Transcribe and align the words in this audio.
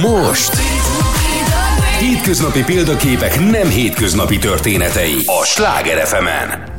most! 0.00 0.52
Hétköznapi 1.98 2.62
példaképek 2.62 3.40
nem 3.50 3.68
hétköznapi 3.68 4.38
történetei 4.38 5.16
a 5.24 5.44
Sláger 5.44 6.06
fm 6.06 6.26
-en. 6.26 6.72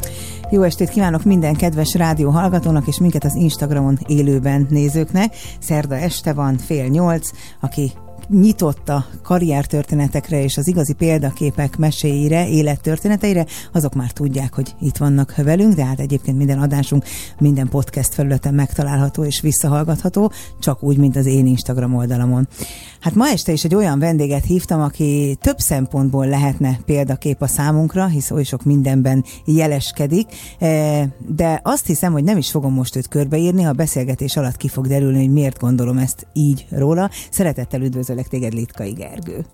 Jó 0.50 0.62
estét 0.62 0.90
kívánok 0.90 1.24
minden 1.24 1.56
kedves 1.56 1.94
rádió 1.94 2.30
hallgatónak 2.30 2.88
és 2.88 3.00
minket 3.00 3.24
az 3.24 3.36
Instagramon 3.36 3.98
élőben 4.08 4.68
nézőknek. 4.70 5.36
Szerda 5.60 5.96
este 5.96 6.34
van, 6.34 6.58
fél 6.58 6.86
nyolc, 6.86 7.30
aki 7.60 7.92
nyitott 8.30 8.90
a 8.90 9.06
karriertörténetekre 9.24 10.44
és 10.44 10.58
az 10.58 10.68
igazi 10.68 10.94
példaképek 10.94 11.78
meséire, 11.78 12.50
élettörténeteire, 12.50 13.46
azok 13.72 13.94
már 13.94 14.12
tudják, 14.12 14.54
hogy 14.54 14.76
itt 14.80 14.98
vannak 14.98 15.36
velünk, 15.36 15.74
de 15.74 15.86
hát 15.86 16.00
egyébként 16.00 16.38
minden 16.38 16.60
adásunk 16.60 17.04
minden 17.40 17.70
podcast 17.70 18.14
felületen 18.14 18.54
megtalálható 18.54 19.24
és 19.24 19.42
visszahallgatható, 19.42 20.32
csak 20.60 20.84
úgy, 20.84 20.98
mint 20.98 21.16
az 21.16 21.26
én 21.26 21.46
Instagram 21.46 21.96
oldalamon. 21.96 22.48
Hát 23.00 23.16
ma 23.16 23.28
este 23.28 23.52
is 23.52 23.64
egy 23.64 23.76
olyan 23.76 24.00
vendéget 24.00 24.46
hívtam, 24.46 24.82
aki 24.82 25.38
több 25.42 25.60
szempontból 25.60 26.28
lehetne 26.28 26.80
példakép 26.86 27.42
a 27.42 27.48
számunkra, 27.48 28.06
hisz 28.06 28.32
oly 28.32 28.44
sok 28.44 28.64
mindenben 28.64 29.24
jeleskedik, 29.46 30.28
eh, 30.60 31.08
de 31.28 31.60
azt 31.64 31.86
hiszem, 31.86 32.12
hogy 32.12 32.24
nem 32.24 32.38
is 32.38 32.52
fogom 32.52 32.74
most 32.74 32.96
őt 32.96 33.08
körbeírni, 33.08 33.62
ha 33.62 33.70
a 33.70 33.74
beszélgetés 33.74 34.38
alatt 34.38 34.58
ki 34.58 34.68
fog 34.68 34.88
derülni, 34.88 35.18
hogy 35.18 35.34
miért 35.34 35.60
gondolom 35.60 35.98
ezt 35.98 36.28
így 36.34 36.66
róla. 36.70 37.10
Szeretettel 37.30 37.82
üdvözöllek 38.14 38.28
téged, 38.28 38.54
Litkai 38.54 38.92
Gergő. 38.92 39.46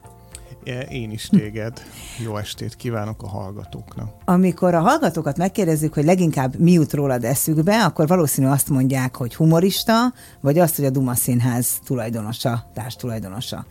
Én 0.90 1.12
is 1.12 1.28
téged. 1.28 1.82
Jó 2.24 2.38
estét 2.38 2.76
kívánok 2.76 3.24
a 3.24 3.28
hallgatóknak. 3.28 4.10
Amikor 4.26 4.74
a 4.74 4.80
hallgatókat 4.80 5.38
megkérdezzük, 5.38 5.94
hogy 5.94 6.06
leginkább 6.06 6.60
mi 6.60 6.72
jut 6.72 6.94
rólad 6.94 7.24
eszükbe, 7.24 7.84
akkor 7.84 8.08
valószínű 8.08 8.48
azt 8.48 8.70
mondják, 8.70 9.16
hogy 9.16 9.36
humorista, 9.36 10.14
vagy 10.42 10.60
azt, 10.60 10.76
hogy 10.76 10.86
a 10.86 10.90
Duma 10.90 11.16
Színház 11.16 11.80
tulajdonosa, 11.86 12.70
társtulajdonosa. 12.74 13.66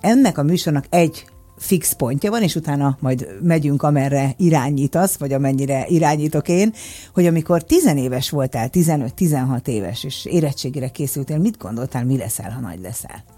Ennek 0.00 0.38
a 0.38 0.42
műsornak 0.42 0.84
egy 0.90 1.26
fix 1.56 1.92
pontja 1.92 2.30
van, 2.30 2.42
és 2.42 2.54
utána 2.54 2.96
majd 3.00 3.28
megyünk, 3.42 3.82
amerre 3.82 4.34
irányítasz, 4.36 5.16
vagy 5.16 5.32
amennyire 5.32 5.86
irányítok 5.86 6.48
én, 6.48 6.72
hogy 7.14 7.26
amikor 7.26 7.64
tizenéves 7.64 8.30
voltál, 8.30 8.68
15-16 8.72 9.66
éves, 9.66 10.04
és 10.04 10.24
érettségére 10.24 10.88
készültél, 10.88 11.38
mit 11.38 11.58
gondoltál, 11.58 12.04
mi 12.04 12.16
leszel, 12.16 12.50
ha 12.50 12.60
nagy 12.60 12.80
leszel? 12.80 13.36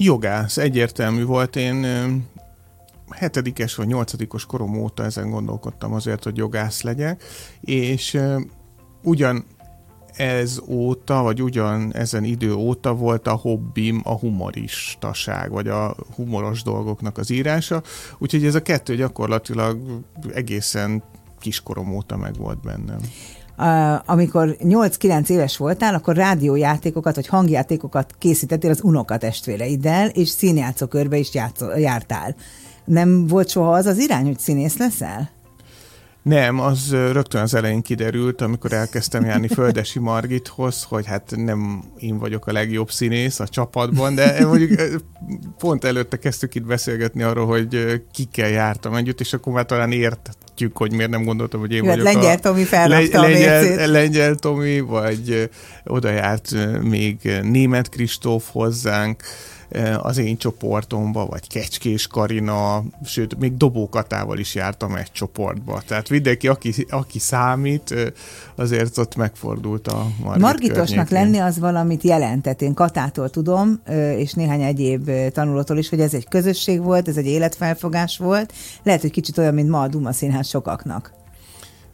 Jogász, 0.00 0.56
egyértelmű 0.56 1.24
volt. 1.24 1.56
Én 1.56 1.86
hetedikes 3.10 3.74
vagy 3.74 3.86
nyolcadikos 3.86 4.46
korom 4.46 4.76
óta 4.76 5.04
ezen 5.04 5.30
gondolkodtam 5.30 5.92
azért, 5.92 6.24
hogy 6.24 6.36
jogász 6.36 6.82
legyek, 6.82 7.22
és 7.60 8.20
ugyan 9.02 9.44
ez 10.16 10.60
óta, 10.68 11.22
vagy 11.22 11.42
ugyan 11.42 11.94
ezen 11.94 12.24
idő 12.24 12.54
óta 12.54 12.94
volt 12.94 13.26
a 13.26 13.34
hobbim 13.34 14.00
a 14.04 14.18
humoristaság, 14.18 15.50
vagy 15.50 15.68
a 15.68 15.96
humoros 16.14 16.62
dolgoknak 16.62 17.18
az 17.18 17.30
írása, 17.30 17.82
úgyhogy 18.18 18.44
ez 18.44 18.54
a 18.54 18.62
kettő 18.62 18.96
gyakorlatilag 18.96 20.02
egészen 20.32 21.02
kiskorom 21.38 21.94
óta 21.94 22.16
meg 22.16 22.36
volt 22.36 22.60
bennem 22.60 23.00
amikor 24.04 24.56
8-9 24.60 25.28
éves 25.28 25.56
voltál, 25.56 25.94
akkor 25.94 26.16
rádiójátékokat 26.16 27.14
vagy 27.14 27.26
hangjátékokat 27.26 28.14
készítettél 28.18 28.70
az 28.70 28.82
unokatestvéreiddel, 28.82 30.08
és 30.08 30.28
színjátszókörbe 30.28 31.16
is 31.16 31.34
játszol, 31.34 31.78
jártál. 31.78 32.34
Nem 32.84 33.26
volt 33.26 33.48
soha 33.48 33.72
az 33.72 33.86
az 33.86 33.98
irány, 33.98 34.24
hogy 34.24 34.38
színész 34.38 34.76
leszel? 34.76 35.30
Nem, 36.28 36.60
az 36.60 36.90
rögtön 36.90 37.42
az 37.42 37.54
elején 37.54 37.82
kiderült, 37.82 38.40
amikor 38.40 38.72
elkezdtem 38.72 39.24
járni 39.24 39.48
Földesi 39.48 39.98
Margithoz, 39.98 40.82
hogy 40.82 41.06
hát 41.06 41.32
nem 41.36 41.82
én 41.98 42.18
vagyok 42.18 42.46
a 42.46 42.52
legjobb 42.52 42.90
színész 42.90 43.40
a 43.40 43.48
csapatban, 43.48 44.14
de 44.14 44.46
mondjuk 44.46 44.80
pont 45.58 45.84
előtte 45.84 46.16
kezdtük 46.16 46.54
itt 46.54 46.66
beszélgetni 46.66 47.22
arról, 47.22 47.46
hogy 47.46 48.02
kikkel 48.12 48.48
jártam 48.48 48.94
együtt, 48.94 49.20
és 49.20 49.32
akkor 49.32 49.52
már 49.52 49.66
talán 49.66 49.92
értjük, 49.92 50.76
hogy 50.76 50.92
miért 50.92 51.10
nem 51.10 51.24
gondoltam, 51.24 51.60
hogy 51.60 51.72
én 51.72 51.82
Jó, 51.82 51.90
vagyok 51.90 52.04
Lengyel 52.04 52.36
a... 52.36 52.38
Tomi 52.38 52.64
felrakta 52.64 53.20
le, 53.20 53.28
lengyel, 53.28 53.86
lengyel 53.86 54.34
Tomi, 54.34 54.80
vagy 54.80 55.50
oda 55.84 56.10
járt 56.10 56.54
még 56.82 57.40
német 57.42 57.88
Kristóf 57.88 58.48
hozzánk, 58.52 59.22
az 60.02 60.18
én 60.18 60.36
csoportomba, 60.36 61.26
vagy 61.26 61.46
Kecskés 61.46 62.06
Karina, 62.06 62.82
sőt, 63.04 63.38
még 63.38 63.56
Dobókatával 63.56 64.38
is 64.38 64.54
jártam 64.54 64.94
egy 64.94 65.12
csoportba. 65.12 65.82
Tehát 65.86 66.08
mindenki, 66.08 66.48
aki, 66.48 66.86
aki 66.90 67.18
számít, 67.18 67.94
azért 68.54 68.98
ott 68.98 69.16
megfordult 69.16 69.88
a 69.88 70.06
Margit 70.22 70.42
Margitosnak 70.42 71.08
környékén. 71.08 71.18
lenni 71.18 71.48
az 71.48 71.58
valamit 71.58 72.02
jelentett. 72.02 72.62
Én 72.62 72.74
Katától 72.74 73.30
tudom, 73.30 73.80
és 74.16 74.32
néhány 74.32 74.62
egyéb 74.62 75.10
tanulótól 75.32 75.78
is, 75.78 75.88
hogy 75.88 76.00
ez 76.00 76.14
egy 76.14 76.28
közösség 76.28 76.82
volt, 76.82 77.08
ez 77.08 77.16
egy 77.16 77.26
életfelfogás 77.26 78.18
volt. 78.18 78.52
Lehet, 78.82 79.00
hogy 79.00 79.10
kicsit 79.10 79.38
olyan, 79.38 79.54
mint 79.54 79.68
ma 79.68 79.80
a 79.80 79.88
Duma 79.88 80.12
Színház 80.12 80.48
sokaknak. 80.48 81.12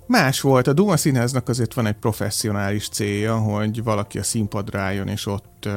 Más 0.07 0.41
volt. 0.41 0.67
A 0.67 0.73
Duma 0.73 0.97
Színháznak 0.97 1.49
azért 1.49 1.75
van 1.75 1.87
egy 1.87 1.95
professzionális 1.95 2.89
célja, 2.89 3.39
hogy 3.39 3.83
valaki 3.83 4.19
a 4.19 4.23
színpadra 4.23 4.81
álljon, 4.81 5.09
és 5.09 5.27
ott 5.27 5.69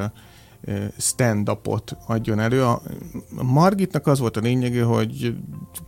stand-upot 0.98 1.96
adjon 2.06 2.40
elő. 2.40 2.64
A 2.64 2.82
Margitnak 3.42 4.06
az 4.06 4.18
volt 4.18 4.36
a 4.36 4.40
lényege, 4.40 4.82
hogy 4.82 5.34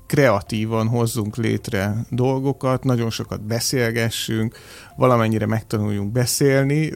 kreatívan 0.07 0.89
hozzunk 0.89 1.37
létre 1.37 1.95
dolgokat, 2.11 2.85
nagyon 2.85 3.11
sokat 3.11 3.43
beszélgessünk, 3.43 4.57
valamennyire 4.97 5.47
megtanuljunk 5.47 6.13
beszélni. 6.13 6.93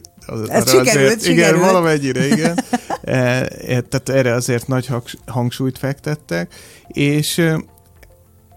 Ez 0.47 0.69
sikerült, 0.69 0.87
azért, 0.87 1.21
sikerült. 1.21 1.25
Igen, 1.25 1.59
valamennyire, 1.59 2.27
igen. 2.27 2.59
e, 3.01 3.13
e, 3.13 3.81
tehát 3.81 4.09
erre 4.09 4.33
azért 4.33 4.67
nagy 4.67 4.89
hangsúlyt 5.25 5.77
fektettek, 5.77 6.53
és 6.87 7.51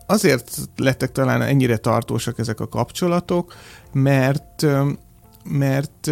azért 0.07 0.57
lettek 0.77 1.13
talán 1.13 1.43
ennyire 1.43 1.77
tartósak 1.77 2.39
ezek 2.39 2.61
a 2.61 2.69
kapcsolatok, 2.69 3.55
mert 3.93 4.67
mert 5.51 6.11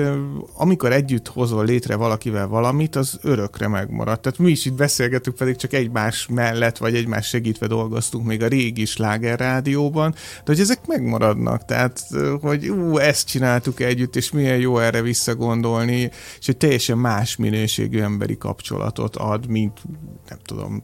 amikor 0.55 0.93
együtt 0.93 1.29
hozol 1.29 1.65
létre 1.65 1.97
valakivel 1.97 2.47
valamit, 2.47 2.97
az 2.97 3.19
örökre 3.23 3.69
megmarad. 3.69 4.21
Tehát 4.21 4.39
mi 4.39 4.51
is 4.51 4.65
itt 4.65 4.73
beszélgetünk, 4.73 5.37
pedig 5.37 5.57
csak 5.57 5.73
egymás 5.73 6.27
mellett, 6.31 6.77
vagy 6.77 6.95
egymás 6.95 7.27
segítve 7.27 7.67
dolgoztunk 7.67 8.27
még 8.27 8.43
a 8.43 8.49
régi 8.49 8.85
sláger 8.85 9.39
rádióban, 9.39 10.11
de 10.11 10.43
hogy 10.45 10.61
ezek 10.61 10.87
megmaradnak, 10.87 11.65
tehát 11.65 12.07
hogy 12.41 12.69
ú, 12.69 12.99
ezt 12.99 13.27
csináltuk 13.27 13.81
együtt, 13.81 14.17
és 14.17 14.31
milyen 14.31 14.59
jó 14.59 14.79
erre 14.79 15.03
visszagondolni, 15.03 16.11
és 16.39 16.49
egy 16.49 16.57
teljesen 16.57 16.99
más 16.99 17.37
minőségű 17.37 18.01
emberi 18.01 18.39
kapcsolatot 18.39 19.17
ad, 19.17 19.47
mint 19.47 19.83
nem 20.29 20.39
tudom, 20.45 20.83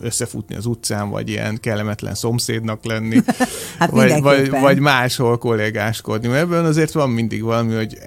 összefutni 0.00 0.54
az 0.54 0.66
utcán, 0.66 1.10
vagy 1.10 1.28
ilyen 1.28 1.60
kellemetlen 1.60 2.14
szomszédnak 2.14 2.84
lenni, 2.84 3.20
hát 3.78 3.90
vagy, 3.90 4.20
vagy, 4.20 4.50
vagy 4.50 4.78
máshol 4.78 5.38
kollégáskodni. 5.38 6.28
Mert 6.28 6.42
ebben 6.42 6.64
azért 6.64 6.92
van 6.92 7.10
mindig 7.10 7.42
valami, 7.42 7.71
hogy 7.76 7.98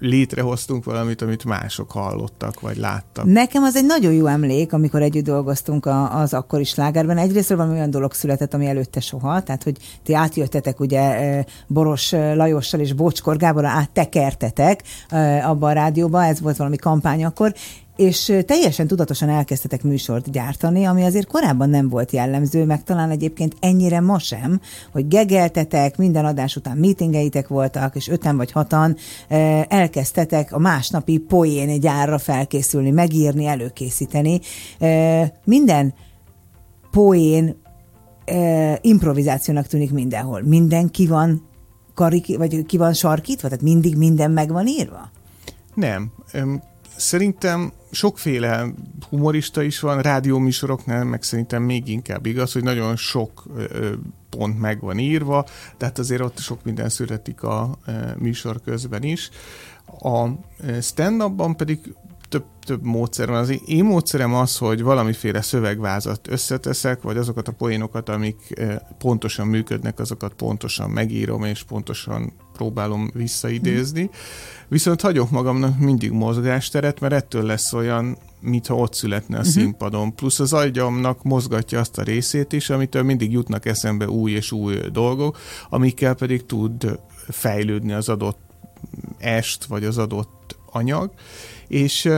létrehoztunk 0.00 0.84
valamit, 0.84 1.22
amit 1.22 1.44
mások 1.44 1.90
hallottak, 1.90 2.60
vagy 2.60 2.76
láttak. 2.76 3.24
Nekem 3.24 3.62
az 3.62 3.76
egy 3.76 3.86
nagyon 3.86 4.12
jó 4.12 4.26
emlék, 4.26 4.72
amikor 4.72 5.02
együtt 5.02 5.24
dolgoztunk 5.24 5.88
az 6.10 6.34
akkori 6.34 6.64
slágerben. 6.64 7.18
Egyrészt 7.18 7.48
valami 7.48 7.72
olyan 7.72 7.90
dolog 7.90 8.12
született, 8.12 8.54
ami 8.54 8.66
előtte 8.66 9.00
soha, 9.00 9.42
tehát 9.42 9.62
hogy 9.62 9.76
ti 10.02 10.14
átjöttetek 10.14 10.80
ugye 10.80 11.44
Boros 11.66 12.10
Lajossal 12.10 12.80
és 12.80 12.92
Bocskor 12.92 13.36
Gáborral 13.36 13.70
áttekertetek 13.70 14.82
abba 15.42 15.68
a 15.68 15.72
rádióba, 15.72 16.24
ez 16.24 16.40
volt 16.40 16.56
valami 16.56 16.76
kampány 16.76 17.24
akkor, 17.24 17.54
és 18.00 18.32
teljesen 18.46 18.86
tudatosan 18.86 19.28
elkezdtetek 19.28 19.82
műsort 19.82 20.30
gyártani, 20.30 20.84
ami 20.84 21.02
azért 21.02 21.26
korábban 21.26 21.70
nem 21.70 21.88
volt 21.88 22.10
jellemző, 22.10 22.64
meg 22.64 22.82
talán 22.82 23.10
egyébként 23.10 23.56
ennyire 23.60 24.00
ma 24.00 24.18
sem, 24.18 24.60
hogy 24.92 25.08
gegeltetek, 25.08 25.96
minden 25.96 26.24
adás 26.24 26.56
után 26.56 26.76
meetingeitek 26.76 27.48
voltak, 27.48 27.96
és 27.96 28.08
öten 28.08 28.36
vagy 28.36 28.52
hatan 28.52 28.96
elkezdtetek 29.68 30.52
a 30.52 30.58
másnapi 30.58 31.18
poén 31.18 31.80
gyárra 31.80 32.18
felkészülni, 32.18 32.90
megírni, 32.90 33.46
előkészíteni. 33.46 34.40
Minden 35.44 35.94
poén 36.90 37.56
improvizációnak 38.80 39.66
tűnik 39.66 39.92
mindenhol. 39.92 40.42
Minden 40.42 40.90
ki 40.90 41.06
van 41.06 41.48
karik, 41.94 42.36
vagy 42.36 42.66
ki 42.66 42.76
van 42.76 42.92
sarkítva? 42.92 43.48
Tehát 43.48 43.64
mindig 43.64 43.96
minden 43.96 44.30
meg 44.30 44.52
van 44.52 44.66
írva? 44.66 45.10
Nem. 45.74 46.12
Szerintem 46.96 47.72
sokféle 47.90 48.66
humorista 49.08 49.62
is 49.62 49.80
van, 49.80 50.00
rádióműsoroknál, 50.00 51.04
meg 51.04 51.22
szerintem 51.22 51.62
még 51.62 51.88
inkább 51.88 52.26
igaz, 52.26 52.52
hogy 52.52 52.62
nagyon 52.62 52.96
sok 52.96 53.44
pont 54.28 54.58
meg 54.58 54.80
van 54.80 54.98
írva, 54.98 55.46
tehát 55.76 55.98
azért 55.98 56.20
ott 56.20 56.38
sok 56.38 56.64
minden 56.64 56.88
születik 56.88 57.42
a 57.42 57.78
műsor 58.18 58.60
közben 58.64 59.02
is. 59.02 59.30
A 60.00 60.26
stand-upban 60.80 61.56
pedig 61.56 61.94
több, 62.28 62.44
több 62.66 62.82
módszer 62.82 63.28
van. 63.28 63.38
Az 63.38 63.60
én 63.66 63.84
módszerem 63.84 64.34
az, 64.34 64.56
hogy 64.56 64.82
valamiféle 64.82 65.40
szövegvázat 65.40 66.28
összeteszek, 66.28 67.02
vagy 67.02 67.16
azokat 67.16 67.48
a 67.48 67.52
poénokat, 67.52 68.08
amik 68.08 68.60
pontosan 68.98 69.46
működnek, 69.46 69.98
azokat 69.98 70.32
pontosan 70.34 70.90
megírom, 70.90 71.44
és 71.44 71.62
pontosan 71.62 72.32
próbálom 72.60 73.10
visszaidézni. 73.14 74.10
Viszont 74.68 75.00
hagyok 75.00 75.30
magamnak 75.30 75.78
mindig 75.78 76.10
mozgásteret, 76.10 77.00
mert 77.00 77.12
ettől 77.12 77.42
lesz 77.42 77.72
olyan 77.72 78.18
mintha 78.40 78.74
ott 78.74 78.94
születne 78.94 79.36
a 79.36 79.38
uh-huh. 79.38 79.54
színpadon. 79.54 80.14
Plusz 80.14 80.40
az 80.40 80.52
agyamnak 80.52 81.22
mozgatja 81.22 81.80
azt 81.80 81.98
a 81.98 82.02
részét 82.02 82.52
is, 82.52 82.70
amitől 82.70 83.02
mindig 83.02 83.32
jutnak 83.32 83.66
eszembe 83.66 84.08
új 84.08 84.32
és 84.32 84.52
új 84.52 84.76
dolgok, 84.92 85.38
amikkel 85.68 86.14
pedig 86.14 86.46
tud 86.46 86.98
fejlődni 87.28 87.92
az 87.92 88.08
adott 88.08 88.38
est, 89.18 89.64
vagy 89.64 89.84
az 89.84 89.98
adott 89.98 90.56
anyag. 90.72 91.12
És 91.68 92.10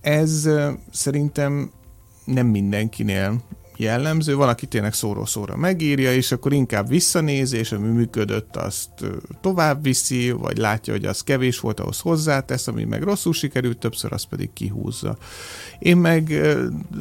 ez 0.00 0.48
szerintem 0.90 1.70
nem 2.24 2.46
mindenkinél 2.46 3.42
jellemző, 3.76 4.34
van, 4.34 4.48
aki 4.48 4.66
tényleg 4.66 4.94
szóról-szóra 4.94 5.56
megírja, 5.56 6.12
és 6.14 6.32
akkor 6.32 6.52
inkább 6.52 6.88
visszanéz, 6.88 7.52
és 7.52 7.72
ami 7.72 7.88
működött, 7.88 8.56
azt 8.56 8.88
tovább 9.40 9.82
viszi, 9.82 10.30
vagy 10.30 10.56
látja, 10.56 10.92
hogy 10.92 11.04
az 11.04 11.20
kevés 11.20 11.60
volt, 11.60 11.80
ahhoz 11.80 12.00
hozzátesz, 12.00 12.66
ami 12.66 12.84
meg 12.84 13.02
rosszul 13.02 13.32
sikerült, 13.32 13.78
többször 13.78 14.12
azt 14.12 14.26
pedig 14.26 14.52
kihúzza. 14.52 15.16
Én 15.78 15.96
meg 15.96 16.40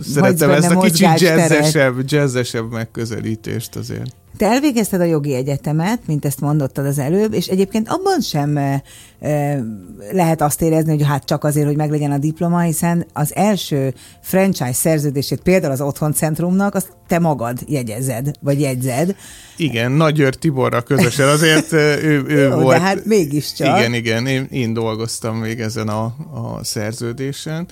szeretem 0.02 0.50
ezt 0.50 0.72
a 0.72 0.80
kicsit 0.80 1.20
jazzesebb, 1.20 1.96
jazzesebb 2.12 2.72
megközelítést 2.72 3.76
azért. 3.76 4.16
Te 4.38 4.46
elvégezted 4.46 5.02
a 5.02 5.04
jogi 5.04 5.34
egyetemet, 5.34 6.00
mint 6.06 6.26
ezt 6.26 6.42
mondottad 6.42 6.86
az 6.86 7.00
előbb, 7.00 7.34
és 7.34 7.48
egyébként 7.48 7.90
abban 7.90 8.22
sem 8.22 8.58
e, 8.58 8.84
e, 9.20 9.64
lehet 10.12 10.42
azt 10.42 10.62
érezni, 10.62 10.92
hogy 10.92 11.06
hát 11.06 11.26
csak 11.26 11.44
azért, 11.44 11.66
hogy 11.66 11.76
meglegyen 11.76 12.12
a 12.12 12.18
diploma, 12.18 12.60
hiszen 12.60 13.06
az 13.14 13.36
első 13.36 13.94
franchise 14.22 14.74
szerződését 14.74 15.42
például 15.42 15.72
az 15.72 15.82
Otthoncentrumnak, 15.82 16.76
azt 16.76 16.92
te 17.08 17.20
magad 17.20 17.60
jegyezed, 17.68 18.32
vagy 18.42 18.62
jegyzed. 18.62 19.16
Igen, 19.58 19.92
Nagyőr 19.92 20.36
Tiborra 20.36 20.82
közösen, 20.82 21.28
azért 21.28 21.72
ő, 21.72 22.24
ő 22.28 22.42
Jó, 22.50 22.56
volt. 22.56 22.78
de 22.78 22.84
hát 22.84 23.06
mégiscsak. 23.06 23.80
Igen, 23.80 23.94
igen, 23.94 24.28
én, 24.28 24.48
én 24.52 24.74
dolgoztam 24.74 25.38
még 25.38 25.60
ezen 25.60 25.88
a, 25.88 26.04
a 26.34 26.64
szerződésen, 26.64 27.68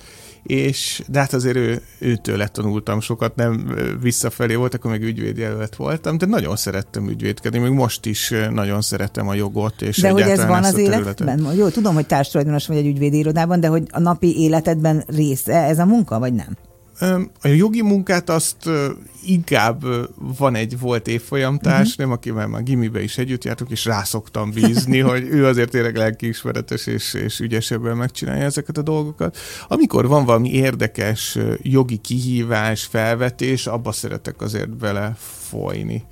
és 0.46 1.02
de 1.08 1.18
hát 1.18 1.32
azért 1.32 1.56
ő, 1.56 1.82
őtől 1.98 2.46
tanultam 2.46 3.00
sokat, 3.00 3.36
nem 3.36 3.78
visszafelé 4.00 4.54
volt, 4.54 4.74
akkor 4.74 4.90
meg 4.90 5.02
ügyvédjelölt 5.02 5.76
voltam, 5.76 6.18
de 6.18 6.26
nagyon 6.26 6.56
szerettem 6.56 7.08
ügyvédkedni, 7.08 7.58
még 7.58 7.70
most 7.70 8.06
is 8.06 8.32
nagyon 8.50 8.80
szeretem 8.80 9.28
a 9.28 9.34
jogot, 9.34 9.82
és 9.82 10.00
De 10.00 10.10
hogy 10.10 10.22
ez 10.22 10.46
van 10.46 10.64
az 10.64 10.78
életben? 10.78 11.52
Jó, 11.56 11.68
tudom, 11.68 11.94
hogy 11.94 12.06
társadalmas 12.06 12.66
vagy 12.66 12.76
egy 12.76 12.86
ügyvédi 12.86 13.18
irodában, 13.18 13.60
de 13.60 13.68
hogy 13.68 13.82
a 13.90 14.00
napi 14.00 14.40
életedben 14.40 15.04
része 15.06 15.64
ez 15.64 15.78
a 15.78 15.84
munka, 15.84 16.18
vagy 16.18 16.32
nem? 16.32 16.56
A 17.42 17.48
jogi 17.48 17.82
munkát 17.82 18.30
azt 18.30 18.70
inkább 19.24 19.84
van 20.38 20.54
egy 20.54 20.78
volt 20.78 21.08
évfolyamtárs, 21.08 21.90
uh-huh. 21.90 22.04
nem, 22.04 22.10
akivel 22.10 22.46
már 22.46 22.62
gimibe 22.62 23.02
is 23.02 23.18
együtt 23.18 23.44
jártuk, 23.44 23.70
és 23.70 23.84
rászoktam 23.84 24.50
bízni, 24.50 24.98
hogy 25.10 25.22
ő 25.22 25.46
azért 25.46 25.70
tényleg 25.70 25.96
lelkiismeretes 25.96 26.86
és, 26.86 27.14
és 27.14 27.40
ügyesebben 27.40 27.96
megcsinálja 27.96 28.44
ezeket 28.44 28.78
a 28.78 28.82
dolgokat. 28.82 29.36
Amikor 29.68 30.06
van 30.06 30.24
valami 30.24 30.52
érdekes 30.52 31.38
jogi 31.62 31.96
kihívás, 31.96 32.84
felvetés, 32.84 33.66
abba 33.66 33.92
szeretek 33.92 34.40
azért 34.40 34.76
bele 34.76 35.16
folyni. 35.48 36.04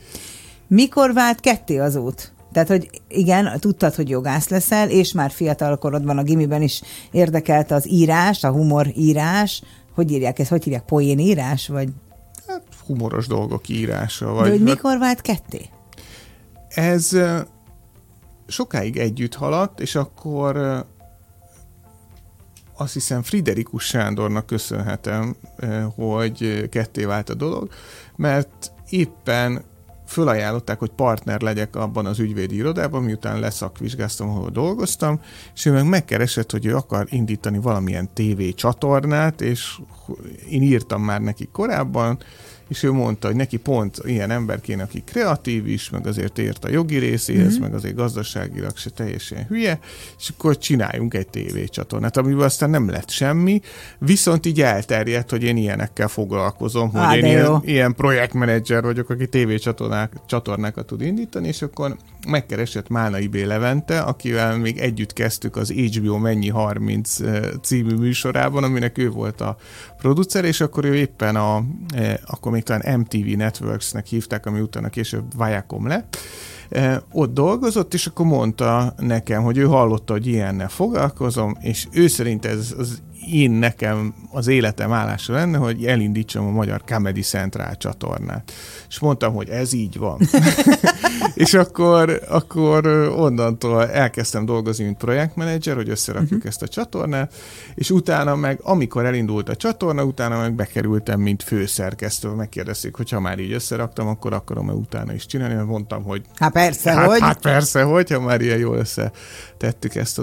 Mikor 0.66 1.12
vált 1.12 1.40
ketté 1.40 1.78
az 1.78 1.96
út? 1.96 2.32
Tehát, 2.52 2.68
hogy 2.68 2.90
igen, 3.08 3.58
tudtad, 3.60 3.94
hogy 3.94 4.08
jogász 4.08 4.48
leszel, 4.48 4.90
és 4.90 5.12
már 5.12 5.30
fiatal 5.30 5.78
korodban 5.78 6.18
a 6.18 6.22
gimiben 6.22 6.62
is 6.62 6.82
érdekelt 7.10 7.70
az 7.70 7.88
írás, 7.88 8.44
a 8.44 8.50
humor 8.50 8.86
írás, 8.96 9.62
hogy 9.94 10.10
írják 10.10 10.38
ezt, 10.38 10.50
hogy 10.50 10.64
hívják, 10.64 10.84
poénírás, 10.84 11.68
vagy? 11.68 11.88
Hát 12.46 12.62
humoros 12.86 13.26
dolgok 13.26 13.68
írása. 13.68 14.32
Vagy, 14.32 14.44
De 14.44 14.50
hogy 14.50 14.62
mikor 14.62 14.98
vált 14.98 15.20
ketté? 15.20 15.68
Ez 16.68 17.16
sokáig 18.46 18.96
együtt 18.96 19.34
haladt, 19.34 19.80
és 19.80 19.94
akkor 19.94 20.84
azt 22.76 22.92
hiszem 22.92 23.22
Friderikus 23.22 23.84
Sándornak 23.84 24.46
köszönhetem, 24.46 25.36
hogy 25.94 26.68
ketté 26.68 27.04
vált 27.04 27.30
a 27.30 27.34
dolog, 27.34 27.70
mert 28.16 28.72
éppen 28.88 29.64
fölajánlották, 30.12 30.78
hogy 30.78 30.90
partner 30.90 31.40
legyek 31.40 31.76
abban 31.76 32.06
az 32.06 32.18
ügyvédi 32.18 32.54
irodában, 32.54 33.02
miután 33.02 33.40
leszakvizsgáztam, 33.40 34.28
ahol 34.28 34.50
dolgoztam, 34.50 35.20
és 35.54 35.64
ő 35.64 35.72
meg 35.72 35.88
megkeresett, 35.88 36.50
hogy 36.50 36.66
ő 36.66 36.76
akar 36.76 37.06
indítani 37.10 37.58
valamilyen 37.58 38.10
TV 38.14 38.42
csatornát, 38.54 39.40
és 39.40 39.78
én 40.50 40.62
írtam 40.62 41.02
már 41.02 41.20
neki 41.20 41.48
korábban, 41.52 42.18
és 42.72 42.82
ő 42.82 42.92
mondta, 42.92 43.26
hogy 43.26 43.36
neki 43.36 43.56
pont 43.56 43.98
ilyen 44.04 44.30
ember 44.30 44.60
kéne, 44.60 44.82
aki 44.82 45.02
kreatív 45.06 45.66
is, 45.66 45.90
meg 45.90 46.06
azért 46.06 46.38
ért 46.38 46.64
a 46.64 46.70
jogi 46.70 46.98
részéhez, 46.98 47.52
mm-hmm. 47.52 47.60
meg 47.60 47.74
azért 47.74 47.94
gazdaságilag 47.94 48.76
se 48.76 48.90
teljesen 48.90 49.44
hülye, 49.48 49.78
és 50.18 50.28
akkor 50.28 50.58
csináljunk 50.58 51.14
egy 51.14 51.28
tévécsatornát, 51.28 52.16
amiből 52.16 52.42
aztán 52.42 52.70
nem 52.70 52.90
lett 52.90 53.10
semmi, 53.10 53.60
viszont 53.98 54.46
így 54.46 54.60
elterjedt, 54.60 55.30
hogy 55.30 55.42
én 55.42 55.56
ilyenekkel 55.56 56.08
foglalkozom, 56.08 56.90
Á, 56.94 57.08
hogy 57.08 57.16
én 57.16 57.24
ilyen, 57.24 57.62
ilyen 57.64 57.94
projektmenedzser 57.94 58.82
vagyok, 58.82 59.10
aki 59.10 59.28
tévécsatornákat 59.28 60.86
tud 60.86 61.00
indítani, 61.00 61.48
és 61.48 61.62
akkor 61.62 61.96
megkeresett 62.28 62.88
Málnai 62.88 63.26
B. 63.26 63.34
Levente, 63.34 64.00
akivel 64.00 64.56
még 64.56 64.78
együtt 64.78 65.12
kezdtük 65.12 65.56
az 65.56 65.70
HBO 65.70 66.18
Mennyi 66.18 66.48
30 66.48 67.16
című 67.62 67.94
műsorában, 67.94 68.64
aminek 68.64 68.98
ő 68.98 69.10
volt 69.10 69.40
a 69.40 69.56
producer, 69.98 70.44
és 70.44 70.60
akkor 70.60 70.84
ő 70.84 70.94
éppen 70.94 71.36
a, 71.36 71.64
akkor 72.26 72.52
még 72.52 72.61
talán 72.62 73.00
MTV 73.00 73.36
Networks-nek 73.36 74.06
hívták, 74.06 74.46
ami 74.46 74.60
utána 74.60 74.88
később 74.88 75.44
Viacom 75.44 75.86
lett, 75.86 76.16
ott 77.12 77.34
dolgozott, 77.34 77.94
és 77.94 78.06
akkor 78.06 78.26
mondta 78.26 78.94
nekem, 78.98 79.42
hogy 79.42 79.58
ő 79.58 79.64
hallotta, 79.64 80.12
hogy 80.12 80.26
ilyennel 80.26 80.68
foglalkozom, 80.68 81.56
és 81.60 81.86
ő 81.92 82.06
szerint 82.06 82.44
ez 82.44 82.74
az 82.78 83.02
én 83.30 83.50
nekem 83.50 84.14
az 84.30 84.46
életem 84.46 84.92
állása 84.92 85.32
lenne, 85.32 85.58
hogy 85.58 85.84
elindítsam 85.84 86.46
a 86.46 86.50
Magyar 86.50 86.82
Comedy 86.86 87.20
Central 87.20 87.76
csatornát. 87.76 88.52
És 88.88 88.98
mondtam, 88.98 89.34
hogy 89.34 89.48
ez 89.48 89.72
így 89.72 89.98
van. 89.98 90.18
és 91.34 91.54
akkor, 91.54 92.20
akkor 92.28 92.86
onnantól 93.16 93.88
elkezdtem 93.88 94.44
dolgozni, 94.44 94.84
mint 94.84 94.96
projektmenedzser, 94.96 95.74
hogy 95.74 95.88
összerakjuk 95.88 96.32
uh-huh. 96.32 96.46
ezt 96.46 96.62
a 96.62 96.68
csatornát, 96.68 97.34
és 97.74 97.90
utána 97.90 98.36
meg, 98.36 98.58
amikor 98.62 99.04
elindult 99.04 99.48
a 99.48 99.56
csatorna, 99.56 100.04
utána 100.04 100.40
meg 100.40 100.54
bekerültem, 100.54 101.20
mint 101.20 101.42
főszerkesztő. 101.42 102.28
Megkérdezték, 102.28 102.94
hogy 102.94 103.10
ha 103.10 103.20
már 103.20 103.38
így 103.38 103.52
összeraktam, 103.52 104.06
akkor 104.06 104.32
akarom-e 104.32 104.72
utána 104.72 105.12
is 105.12 105.26
csinálni, 105.26 105.54
mert 105.54 105.66
mondtam, 105.66 106.02
hogy 106.02 106.22
hát 106.34 106.52
persze, 106.52 106.92
hát, 106.92 107.08
hogy. 107.08 107.20
Hát 107.20 107.40
persze, 107.40 107.82
hogy, 107.82 108.10
ha 108.10 108.20
már 108.20 108.40
ilyen 108.40 108.58
jól 108.58 108.76
összetettük 108.76 109.94
ezt 109.94 110.18
a 110.18 110.22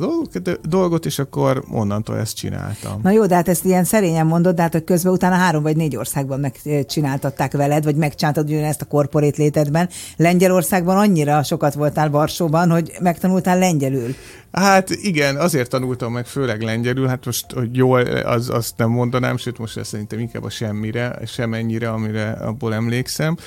dolgot, 0.62 1.06
és 1.06 1.20
akkor 1.20 1.64
onnantól 1.70 2.18
ezt 2.18 2.36
csináltam 2.36 2.89
voltam. 2.90 3.12
Na 3.12 3.18
jó, 3.18 3.26
de 3.26 3.36
hát 3.36 3.48
ezt 3.48 3.66
ilyen 3.66 3.84
szerényen 3.84 4.26
mondod, 4.26 4.56
de 4.56 4.62
hát 4.62 4.72
hogy 4.72 4.84
közben 4.84 5.14
utána 5.14 5.36
három 5.36 5.64
vagy 5.64 5.76
négy 5.76 5.96
országban 5.96 6.40
megcsináltatták 6.40 7.52
veled, 7.52 7.84
vagy 7.84 7.96
megcsináltad 7.96 8.52
ezt 8.52 8.82
a 8.82 8.86
korporét 8.86 9.38
létedben. 9.38 9.90
Lengyelországban 10.18 10.98
annyira 10.98 11.44
sokat 11.44 11.74
voltál 11.74 12.10
Varsóban, 12.10 12.72
hogy 12.72 12.92
megtanultál 13.02 13.58
lengyelül. 13.58 14.16
Hát 14.52 14.90
igen, 14.90 15.36
azért 15.36 15.70
tanultam 15.70 16.14
meg 16.14 16.26
főleg 16.26 16.62
lengyelül, 16.62 17.08
hát 17.08 17.26
most, 17.26 17.52
hogy 17.52 17.76
jól, 17.76 18.02
az, 18.02 18.50
azt 18.50 18.74
nem 18.78 18.90
mondanám, 18.90 19.38
sőt 19.38 19.58
most 19.58 19.78
ezt 19.78 19.90
szerintem 19.90 20.20
inkább 20.20 20.44
a 20.44 20.50
semmire, 20.50 21.20
semennyire, 21.26 21.90
amire 21.90 22.30
abból 22.32 22.74
emlékszem, 22.74 23.38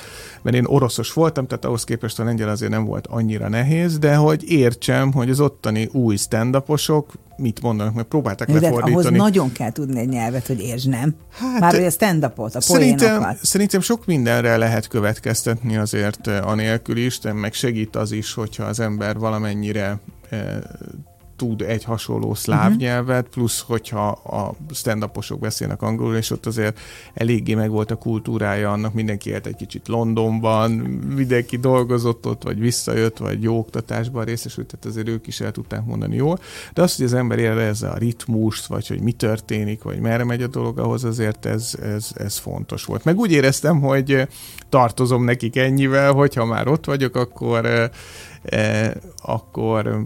mert 0.41 0.55
én 0.55 0.65
oroszos 0.65 1.13
voltam, 1.13 1.47
tehát 1.47 1.65
ahhoz 1.65 1.83
képest 1.83 2.19
a 2.19 2.23
lengyel 2.23 2.49
azért 2.49 2.71
nem 2.71 2.85
volt 2.85 3.07
annyira 3.07 3.49
nehéz, 3.49 3.97
de 3.97 4.15
hogy 4.15 4.51
értsem, 4.51 5.11
hogy 5.11 5.29
az 5.29 5.39
ottani 5.39 5.89
új 5.91 6.15
stand 6.15 6.55
mit 7.37 7.61
mondanak, 7.61 7.93
mert 7.93 8.07
próbálták 8.07 8.47
de 8.47 8.53
lefordítani. 8.53 8.93
ahhoz 8.93 9.09
nagyon 9.09 9.51
kell 9.51 9.71
tudni 9.71 9.99
egy 9.99 10.07
nyelvet, 10.07 10.47
hogy 10.47 10.59
értsd, 10.59 10.89
nem? 10.89 11.15
Hát, 11.29 11.59
Már 11.59 11.73
hogy 11.73 11.83
a 11.83 11.89
stand-upot, 11.89 12.55
a 12.55 12.61
szerintem, 12.61 13.37
szerintem 13.41 13.81
sok 13.81 14.05
mindenre 14.05 14.57
lehet 14.57 14.87
következtetni 14.87 15.77
azért 15.77 16.27
eh, 16.27 16.47
anélkül 16.47 16.97
is, 16.97 17.19
de 17.19 17.33
meg 17.33 17.53
segít 17.53 17.95
az 17.95 18.11
is, 18.11 18.33
hogyha 18.33 18.63
az 18.63 18.79
ember 18.79 19.17
valamennyire 19.17 19.99
tud 21.35 21.61
egy 21.61 21.83
hasonló 21.83 22.33
szláv 22.33 22.65
uh-huh. 22.65 22.81
nyelvet, 22.81 23.27
plusz 23.27 23.63
hogyha 23.67 24.07
a 24.07 24.55
stand 24.73 25.09
beszélnek 25.39 25.81
angolul, 25.81 26.15
és 26.15 26.31
ott 26.31 26.45
azért 26.45 26.79
eléggé 27.13 27.53
meg 27.53 27.69
volt 27.69 27.91
a 27.91 27.95
kultúrája 27.95 28.71
annak, 28.71 28.93
mindenki 28.93 29.29
élt 29.29 29.45
egy 29.45 29.55
kicsit 29.55 29.87
Londonban, 29.87 30.71
mindenki 31.15 31.57
dolgozott 31.57 32.27
ott, 32.27 32.43
vagy 32.43 32.59
visszajött, 32.59 33.17
vagy 33.17 33.43
jó 33.43 33.57
oktatásban 33.57 34.25
részesült, 34.25 34.67
tehát 34.67 34.85
azért 34.85 35.07
ők 35.07 35.27
is 35.27 35.39
el 35.39 35.51
tudták 35.51 35.85
mondani 35.85 36.15
jól. 36.15 36.39
De 36.73 36.81
az, 36.81 36.95
hogy 36.95 37.05
az 37.05 37.13
ember 37.13 37.39
élvezze 37.39 37.89
a 37.89 37.97
ritmust, 37.97 38.65
vagy 38.65 38.87
hogy 38.87 39.01
mi 39.01 39.11
történik, 39.11 39.83
vagy 39.83 39.99
merre 39.99 40.23
megy 40.23 40.41
a 40.41 40.47
dolog, 40.47 40.79
ahhoz 40.79 41.03
azért 41.03 41.45
ez, 41.45 41.73
ez, 41.81 42.11
ez 42.15 42.37
fontos 42.37 42.85
volt. 42.85 43.03
Meg 43.03 43.17
úgy 43.17 43.31
éreztem, 43.31 43.81
hogy 43.81 44.27
tartozom 44.69 45.23
nekik 45.23 45.55
ennyivel, 45.55 46.11
hogyha 46.11 46.45
már 46.45 46.67
ott 46.67 46.85
vagyok, 46.85 47.15
akkor 47.15 47.89
eh, 48.43 48.91
akkor 49.21 50.05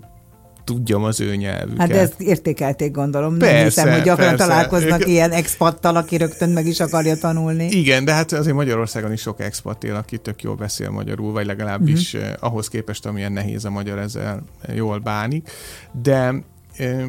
tudjam 0.68 1.04
az 1.04 1.20
ő 1.20 1.36
nyelvüket. 1.36 1.80
Hát 1.80 1.88
de 1.88 2.00
ezt 2.00 2.22
értékelték, 2.22 2.92
gondolom. 2.92 3.38
Persze, 3.38 3.56
Nem 3.56 3.64
hiszem, 3.64 3.92
hogy 3.92 4.02
gyakran 4.02 4.28
persze. 4.28 4.46
találkoznak 4.46 5.08
ilyen 5.14 5.32
expattal, 5.32 5.96
aki 5.96 6.18
rögtön 6.18 6.50
meg 6.50 6.66
is 6.66 6.80
akarja 6.80 7.18
tanulni. 7.18 7.66
Igen, 7.66 8.06
de 8.06 8.14
hát 8.14 8.32
azért 8.32 8.56
Magyarországon 8.56 9.12
is 9.12 9.22
sok 9.22 9.40
expat 9.40 9.84
él, 9.84 9.96
aki 9.96 10.18
tök 10.18 10.42
jól 10.42 10.56
beszél 10.56 10.90
magyarul, 10.90 11.32
vagy 11.32 11.46
legalábbis 11.46 12.14
uh-huh. 12.14 12.30
ahhoz 12.40 12.68
képest, 12.68 13.06
amilyen 13.06 13.32
nehéz 13.32 13.66
a 13.66 13.70
magyar 13.70 13.98
ezzel 13.98 14.44
jól 14.74 15.00
bánik. 15.00 15.50
De 16.02 16.34
eh, 16.78 17.04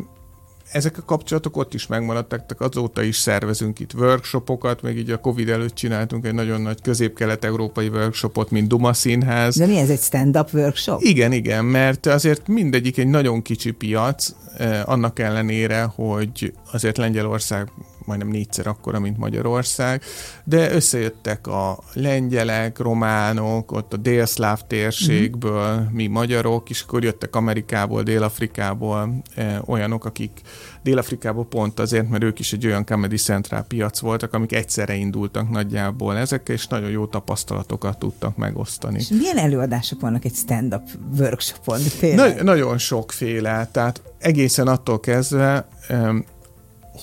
ezek 0.73 0.99
a 0.99 1.03
kapcsolatok 1.03 1.57
ott 1.57 1.75
is 1.75 1.87
megmaradtak, 1.87 2.47
tehát 2.47 2.75
azóta 2.75 3.03
is 3.03 3.17
szervezünk 3.17 3.79
itt 3.79 3.95
workshopokat, 3.95 4.83
még 4.83 4.99
így 4.99 5.11
a 5.11 5.21
Covid 5.21 5.49
előtt 5.49 5.75
csináltunk 5.75 6.27
egy 6.27 6.35
nagyon 6.35 6.61
nagy 6.61 6.81
közép-kelet-európai 6.83 7.89
workshopot, 7.89 8.51
mint 8.51 8.69
Duma 8.69 8.93
Színház. 8.93 9.57
De 9.57 9.67
mi 9.67 9.77
ez, 9.77 9.91
egy 9.91 10.01
stand-up 10.01 10.49
workshop? 10.53 11.03
Igen, 11.03 11.33
igen, 11.33 11.65
mert 11.65 12.07
azért 12.07 12.49
mindegyik 12.49 12.99
egy 12.99 13.09
nagyon 13.09 13.43
kicsi 13.43 13.71
piac, 13.71 14.29
eh, 14.57 14.89
annak 14.89 15.19
ellenére, 15.19 15.83
hogy 15.83 16.53
azért 16.73 16.97
Lengyelország 16.97 17.71
majdnem 18.09 18.29
négyszer 18.29 18.67
akkora, 18.67 18.99
mint 18.99 19.19
Magyarország, 19.19 20.03
de 20.45 20.73
összejöttek 20.73 21.47
a 21.47 21.79
lengyelek, 21.93 22.79
románok, 22.79 23.73
ott 23.73 23.93
a 23.93 23.97
délszláv 23.97 24.61
térségből, 24.67 25.75
mm-hmm. 25.75 25.95
mi 25.95 26.07
magyarok, 26.07 26.71
és 26.71 26.83
akkor 26.83 27.05
jöttek 27.05 27.37
Amerikából, 27.37 28.03
Dél-Afrikából 28.03 29.23
eh, 29.35 29.69
olyanok, 29.69 30.05
akik 30.05 30.41
Dél-Afrikából 30.83 31.47
pont 31.47 31.81
azért, 31.81 32.09
mert 32.09 32.23
ők 32.23 32.39
is 32.39 32.53
egy 32.53 32.67
olyan 32.67 32.85
Comedy 32.85 33.17
Central 33.17 33.63
piac 33.63 33.99
voltak, 33.99 34.35
amik 34.35 34.53
egyszerre 34.53 34.95
indultak 34.95 35.51
nagyjából 35.51 36.17
ezekkel, 36.17 36.55
és 36.55 36.67
nagyon 36.67 36.91
jó 36.91 37.07
tapasztalatokat 37.07 37.99
tudtak 37.99 38.37
megosztani. 38.37 38.99
És 38.99 39.09
milyen 39.09 39.39
előadások 39.39 40.01
vannak 40.01 40.25
egy 40.25 40.35
stand-up 40.35 40.83
workshopon? 41.19 41.81
Na- 42.15 42.43
nagyon 42.43 42.79
sokféle, 42.79 43.69
tehát 43.73 44.03
egészen 44.19 44.67
attól 44.67 45.01
kezdve, 45.01 45.69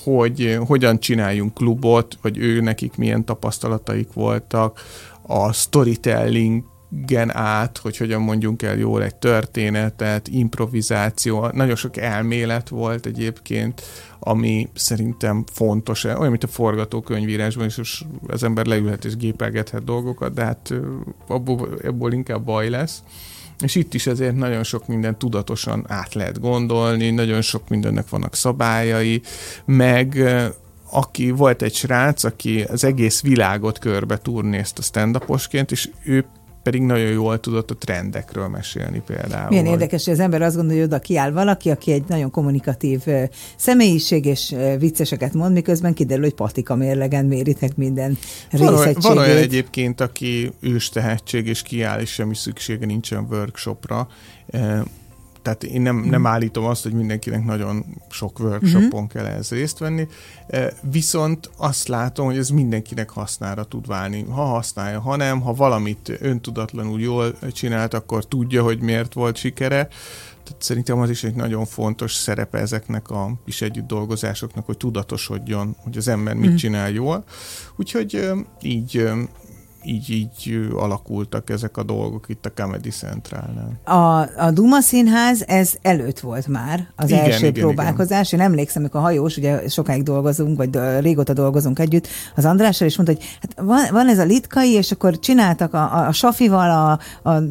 hogy 0.04 0.58
hogyan 0.66 1.00
csináljunk 1.00 1.54
klubot, 1.54 2.18
vagy 2.22 2.38
ő 2.38 2.60
nekik 2.60 2.96
milyen 2.96 3.24
tapasztalataik 3.24 4.12
voltak, 4.12 4.80
a 5.22 5.52
storytelling 5.52 6.64
gen 6.88 7.36
át, 7.36 7.78
hogy 7.78 7.96
hogyan 7.96 8.20
mondjunk 8.20 8.62
el 8.62 8.76
jól 8.76 9.02
egy 9.02 9.14
történetet, 9.14 10.28
improvizáció, 10.28 11.48
nagyon 11.52 11.76
sok 11.76 11.96
elmélet 11.96 12.68
volt 12.68 13.06
egyébként, 13.06 13.82
ami 14.18 14.68
szerintem 14.74 15.44
fontos, 15.52 16.04
olyan, 16.04 16.30
mint 16.30 16.44
a 16.44 16.46
forgatókönyvírásban, 16.46 17.66
és 17.66 18.04
az 18.26 18.42
ember 18.42 18.66
leülhet 18.66 19.04
és 19.04 19.16
gépelgethet 19.16 19.84
dolgokat, 19.84 20.34
de 20.34 20.44
hát 20.44 20.74
abból, 21.26 21.68
ebből 21.82 22.12
inkább 22.12 22.44
baj 22.44 22.68
lesz. 22.68 23.02
És 23.60 23.74
itt 23.74 23.94
is 23.94 24.06
ezért 24.06 24.36
nagyon 24.36 24.62
sok 24.62 24.86
minden 24.86 25.18
tudatosan 25.18 25.84
át 25.88 26.14
lehet 26.14 26.40
gondolni, 26.40 27.10
nagyon 27.10 27.42
sok 27.42 27.68
mindennek 27.68 28.08
vannak 28.08 28.34
szabályai, 28.34 29.22
meg 29.64 30.18
aki 30.90 31.30
volt 31.30 31.62
egy 31.62 31.74
srác, 31.74 32.24
aki 32.24 32.62
az 32.62 32.84
egész 32.84 33.22
világot 33.22 33.78
körbe 33.78 34.18
turnézt 34.18 34.78
a 34.78 34.82
stand 34.82 35.22
és 35.70 35.90
ő 36.04 36.24
pedig 36.66 36.82
nagyon 36.82 37.10
jól 37.10 37.40
tudott 37.40 37.70
a 37.70 37.76
trendekről 37.76 38.48
mesélni 38.48 39.02
például. 39.06 39.48
Milyen 39.48 39.66
érdekes, 39.66 40.04
hogy 40.04 40.12
az 40.12 40.20
ember 40.20 40.42
azt 40.42 40.56
gondolja, 40.56 40.82
hogy 40.82 40.90
oda 40.92 41.00
kiáll 41.00 41.30
valaki, 41.30 41.70
aki 41.70 41.92
egy 41.92 42.04
nagyon 42.08 42.30
kommunikatív 42.30 43.02
személyiség, 43.56 44.24
és 44.24 44.54
vicceseket 44.78 45.32
mond, 45.32 45.52
miközben 45.52 45.94
kiderül, 45.94 46.22
hogy 46.24 46.34
patika 46.34 46.74
mérlegen 46.74 47.24
méritek 47.24 47.76
minden 47.76 48.18
részegységét. 48.50 49.02
Van, 49.02 49.14
van 49.14 49.24
olyan 49.24 49.36
egyébként, 49.36 50.00
aki 50.00 50.52
ős 50.60 50.88
tehetség, 50.88 51.46
és 51.46 51.62
kiáll, 51.62 52.00
és 52.00 52.10
semmi 52.10 52.34
szüksége 52.34 52.86
nincsen 52.86 53.26
workshopra 53.30 54.08
tehát 55.46 55.64
én 55.64 55.80
nem, 55.80 55.96
nem 55.96 56.20
mhm. 56.20 56.26
állítom 56.26 56.64
azt, 56.64 56.82
hogy 56.82 56.92
mindenkinek 56.92 57.44
nagyon 57.44 57.84
sok 58.10 58.38
workshopon 58.38 58.84
uh-huh. 58.92 59.06
kell 59.06 59.24
ehhez 59.24 59.50
részt 59.50 59.78
venni, 59.78 60.06
e, 60.46 60.72
viszont 60.90 61.50
azt 61.56 61.88
látom, 61.88 62.26
hogy 62.26 62.36
ez 62.36 62.48
mindenkinek 62.48 63.10
hasznára 63.10 63.64
tud 63.64 63.86
válni. 63.86 64.24
Ha 64.30 64.44
használja, 64.44 65.00
ha 65.00 65.16
nem, 65.16 65.40
ha 65.40 65.54
valamit 65.54 66.12
öntudatlanul 66.20 67.00
jól 67.00 67.38
csinált, 67.52 67.94
akkor 67.94 68.24
tudja, 68.24 68.62
hogy 68.62 68.80
miért 68.80 69.12
volt 69.12 69.36
sikere. 69.36 69.88
Tehát 70.44 70.62
szerintem 70.62 70.98
az 70.98 71.10
is 71.10 71.24
egy 71.24 71.34
nagyon 71.34 71.64
fontos 71.64 72.14
szerepe 72.14 72.58
ezeknek 72.58 73.10
a 73.10 73.32
is 73.44 73.62
együtt 73.62 73.86
dolgozásoknak, 73.86 74.66
hogy 74.66 74.76
tudatosodjon, 74.76 75.76
hogy 75.78 75.96
az 75.96 76.08
ember 76.08 76.34
mit 76.34 76.44
uh-huh. 76.44 76.60
csinál 76.60 76.90
jól. 76.90 77.24
Úgyhogy 77.76 78.30
így 78.62 79.10
így, 79.86 80.10
így 80.10 80.68
alakultak 80.74 81.50
ezek 81.50 81.76
a 81.76 81.82
dolgok 81.82 82.24
itt 82.28 82.46
a 82.46 82.52
Comedy 82.54 82.90
Centrálnál. 82.90 83.80
A, 83.84 84.44
a 84.44 84.50
Duma 84.50 84.80
Színház, 84.80 85.44
ez 85.46 85.74
előtt 85.82 86.20
volt 86.20 86.46
már 86.46 86.88
az 86.96 87.10
igen, 87.10 87.24
első 87.24 87.46
igen, 87.46 87.62
próbálkozás. 87.62 88.32
Igen. 88.32 88.40
Én 88.40 88.50
emlékszem, 88.50 88.82
amikor 88.82 89.00
a 89.00 89.02
hajós, 89.02 89.36
ugye 89.36 89.68
sokáig 89.68 90.02
dolgozunk, 90.02 90.56
vagy 90.56 90.78
régóta 91.00 91.32
dolgozunk 91.32 91.78
együtt, 91.78 92.08
az 92.34 92.44
Andrással 92.44 92.86
is 92.86 92.96
mondta, 92.96 93.14
hogy 93.14 93.24
hát 93.40 93.66
van, 93.66 93.86
van 93.90 94.08
ez 94.08 94.18
a 94.18 94.24
litkai, 94.24 94.70
és 94.70 94.90
akkor 94.90 95.18
csináltak 95.18 95.74
a, 95.74 95.94
a, 95.94 96.06
a 96.06 96.12
Safival 96.12 96.70
a, 96.70 97.28
a 97.30 97.42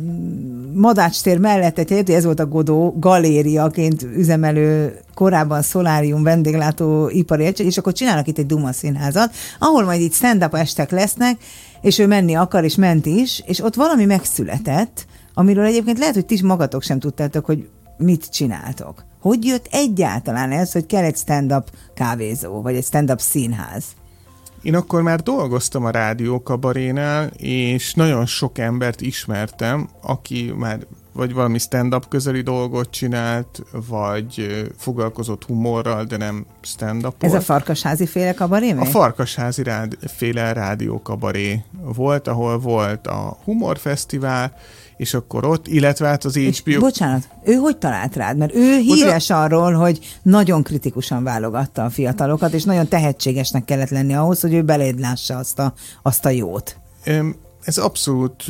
Madács 0.74 1.22
tér 1.22 1.39
mellett 1.39 1.80
egy 1.80 2.12
ez 2.12 2.24
volt 2.24 2.39
a 2.39 2.48
Godó 2.48 2.96
galériaként 3.00 4.04
üzemelő 4.04 5.00
korábban 5.13 5.62
szolárium 5.62 6.24
vendéglátó 6.24 7.10
ipari 7.10 7.46
egység, 7.46 7.65
és 7.65 7.77
akkor 7.77 7.94
csinálnak 7.94 8.27
itt 8.27 8.38
egy 8.38 8.46
Duma 8.46 8.72
színházat, 8.72 9.36
ahol 9.60 9.84
majd 9.84 10.01
itt 10.01 10.13
stand-up 10.13 10.56
estek 10.56 10.92
lesznek, 10.92 11.38
és 11.86 12.00
ő 12.00 12.08
menni 12.08 12.36
akar, 12.36 12.63
és 12.63 12.75
ment 12.75 13.06
is, 13.06 13.44
és 13.46 13.60
ott 13.60 13.75
valami 13.75 14.06
megszületett, 14.06 15.06
amiről 15.34 15.65
egyébként 15.65 15.98
lehet, 15.98 16.13
hogy 16.13 16.25
ti 16.25 16.34
is 16.34 16.42
magatok 16.42 16.84
sem 16.84 17.00
tudtátok, 17.00 17.46
hogy 17.46 17.70
mit 17.98 18.30
csináltok. 18.30 19.06
Hogy 19.20 19.46
jött 19.46 19.68
egyáltalán 19.72 20.51
ez, 20.51 20.72
hogy 20.72 20.86
kell 20.86 21.04
egy 21.04 21.15
stand-up 21.15 21.70
kávézó, 21.94 22.62
vagy 22.62 22.75
egy 22.75 22.84
stand-up 22.84 23.20
színház? 23.20 23.86
Én 24.62 24.75
akkor 24.75 25.01
már 25.01 25.22
dolgoztam 25.22 25.86
a 25.86 25.89
rádió 25.89 26.42
kabarénál, 26.44 27.27
és 27.38 27.94
nagyon 27.94 28.25
sok 28.25 28.58
embert 28.58 29.01
ismertem, 29.01 29.89
aki 30.01 30.54
már 30.56 30.80
vagy 31.15 31.34
valami 31.34 31.57
stand-up 31.57 32.07
közeli 32.07 32.41
dolgot 32.41 32.89
csinált, 32.89 33.63
vagy 33.88 34.65
foglalkozott 34.77 35.43
humorral, 35.43 36.03
de 36.03 36.17
nem 36.17 36.45
stand 36.62 37.05
up 37.05 37.24
Ez 37.24 37.34
a 37.34 37.41
farkasházi 37.41 38.05
féle 38.05 38.34
kabaré? 38.34 38.72
A 38.72 38.86
farkasházi 38.86 39.63
rád, 39.63 39.98
féle 40.15 40.53
rádió 40.53 41.01
kabaré 41.01 41.63
volt, 41.95 42.27
ahol 42.27 42.60
volt 42.60 43.07
a 43.07 43.38
humorfesztivál, 43.43 44.53
és 44.98 45.13
akkor 45.13 45.45
ott, 45.45 45.67
illetve 45.67 46.07
hát 46.07 46.24
az 46.24 46.36
HBO... 46.36 46.72
És, 46.72 46.77
bocsánat, 46.77 47.27
ő 47.43 47.53
hogy 47.53 47.77
talált 47.77 48.15
rád? 48.15 48.38
Mert 48.38 48.55
ő 48.55 48.77
híres 48.77 49.12
Bocsánat. 49.13 49.43
arról, 49.45 49.74
hogy 49.74 50.00
nagyon 50.22 50.63
kritikusan 50.63 51.24
válogatta 51.24 51.84
a 51.84 51.89
fiatalokat, 51.89 52.53
és 52.53 52.63
nagyon 52.63 52.88
tehetségesnek 52.88 53.65
kellett 53.65 53.89
lenni 53.89 54.15
ahhoz, 54.15 54.41
hogy 54.41 54.53
ő 54.53 54.62
beléd 54.62 55.00
lássa 55.00 55.38
azt 55.38 55.60
a, 55.60 55.74
azt 56.01 56.25
a 56.25 56.29
jót 56.29 56.77
ez 57.65 57.77
abszolút 57.77 58.43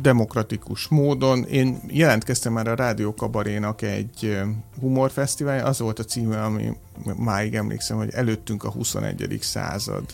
demokratikus 0.00 0.88
módon. 0.88 1.44
Én 1.44 1.80
jelentkeztem 1.86 2.52
már 2.52 2.68
a 2.68 2.74
Rádió 2.74 3.14
Kabarénak 3.14 3.82
egy 3.82 4.38
humorfesztivál, 4.80 5.66
az 5.66 5.78
volt 5.78 5.98
a 5.98 6.04
címe, 6.04 6.42
ami 6.42 6.76
máig 7.16 7.54
emlékszem, 7.54 7.96
hogy 7.96 8.10
előttünk 8.12 8.64
a 8.64 8.70
21. 8.70 9.38
század. 9.40 10.04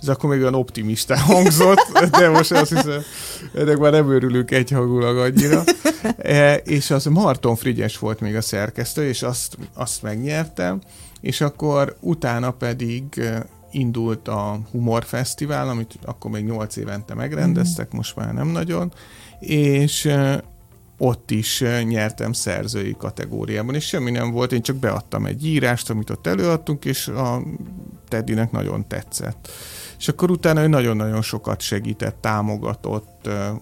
Ez 0.00 0.08
akkor 0.08 0.30
még 0.30 0.40
olyan 0.40 0.54
optimista 0.54 1.18
hangzott, 1.30 2.08
de 2.10 2.28
most 2.28 2.52
azt 2.52 2.74
hiszem, 2.74 3.02
ennek 3.54 3.78
már 3.78 3.92
nem 3.92 4.10
örülünk 4.10 4.50
egyhangulag 4.50 5.18
annyira. 5.18 5.62
E, 6.16 6.54
és 6.54 6.90
az 6.90 7.04
Marton 7.04 7.56
Frigyes 7.56 7.98
volt 7.98 8.20
még 8.20 8.36
a 8.36 8.40
szerkesztő, 8.40 9.08
és 9.08 9.22
azt, 9.22 9.56
azt 9.74 10.02
megnyertem, 10.02 10.80
és 11.20 11.40
akkor 11.40 11.96
utána 12.00 12.50
pedig 12.50 13.22
indult 13.70 14.28
a 14.28 14.58
Humor 14.70 15.04
Fesztivál, 15.04 15.68
amit 15.68 15.98
akkor 16.04 16.30
még 16.30 16.44
8 16.44 16.76
évente 16.76 17.14
megrendeztek, 17.14 17.94
mm. 17.94 17.96
most 17.96 18.16
már 18.16 18.34
nem 18.34 18.48
nagyon, 18.48 18.92
és 19.38 20.12
ott 20.98 21.30
is 21.30 21.64
nyertem 21.84 22.32
szerzői 22.32 22.94
kategóriában, 22.98 23.74
és 23.74 23.86
semmi 23.86 24.10
nem 24.10 24.30
volt, 24.30 24.52
én 24.52 24.62
csak 24.62 24.76
beadtam 24.76 25.26
egy 25.26 25.46
írást, 25.46 25.90
amit 25.90 26.10
ott 26.10 26.26
előadtunk, 26.26 26.84
és 26.84 27.08
a 27.08 27.42
Teddynek 28.08 28.50
nagyon 28.50 28.86
tetszett 28.88 29.48
és 30.00 30.08
akkor 30.08 30.30
utána 30.30 30.62
ő 30.62 30.66
nagyon-nagyon 30.66 31.22
sokat 31.22 31.60
segített, 31.60 32.16
támogatott, 32.20 33.19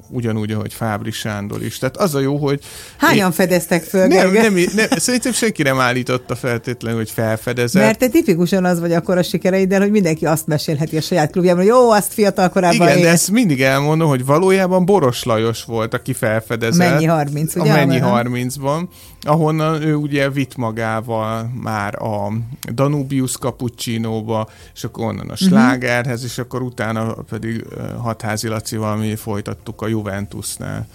ugyanúgy, 0.09 0.53
ahogy 0.53 0.73
Fábri 0.73 1.11
Sándor 1.11 1.63
is. 1.63 1.79
Tehát 1.79 1.97
az 1.97 2.15
a 2.15 2.21
jó, 2.21 2.37
hogy... 2.37 2.61
Hányan 2.97 3.27
én... 3.27 3.33
fedeztek 3.33 3.83
föl? 3.83 4.07
Nem, 4.07 4.33
nem, 4.33 4.55
nem, 4.55 4.87
szerintem 4.91 5.33
senki 5.33 5.63
nem 5.63 5.81
állította 5.81 6.37
feltétlenül, 6.37 6.99
hogy 6.99 7.11
felfedezett. 7.11 7.83
Mert 7.83 7.99
te 7.99 8.09
tipikusan 8.09 8.65
az 8.65 8.81
vagy 8.81 8.93
akkor 8.93 9.19
a 9.19 9.23
sikereiddel, 9.23 9.81
hogy 9.81 9.91
mindenki 9.91 10.27
azt 10.27 10.47
mesélheti 10.47 10.97
a 10.97 11.01
saját 11.01 11.31
klubjában, 11.31 11.61
hogy 11.61 11.71
jó, 11.71 11.91
azt 11.91 12.13
fiatal 12.13 12.49
korában 12.49 12.75
Igen, 12.75 12.89
élt. 12.89 13.03
de 13.03 13.09
ezt 13.09 13.31
mindig 13.31 13.63
elmondom, 13.63 14.09
hogy 14.09 14.25
valójában 14.25 14.85
Boros 14.85 15.23
Lajos 15.23 15.65
volt, 15.65 15.95
aki 15.95 16.13
felfedezett. 16.13 16.87
A 16.87 16.91
mennyi 16.91 17.05
30, 17.05 17.55
ugye? 17.55 17.73
A 17.73 17.75
mennyi 17.75 18.01
30-ban, 18.03 18.89
ahonnan 19.21 19.83
ő 19.83 19.95
ugye 19.95 20.31
vitt 20.31 20.57
magával 20.57 21.51
már 21.63 22.03
a 22.03 22.33
Danubius 22.73 23.37
Cappuccino-ba, 23.37 24.49
és 24.75 24.85
akkor 24.85 25.05
onnan 25.05 25.29
a 25.29 25.33
mhm. 25.33 25.35
slágerhez, 25.35 26.25
és 26.25 26.39
akkor 26.39 26.63
utána 26.63 27.13
pedig 27.29 27.65
Hatházi 27.99 28.49
Lacival 28.49 28.97
mi 28.97 29.17
folytattuk 29.49 29.83
a 29.83 29.87
Juventusnál 29.87 30.87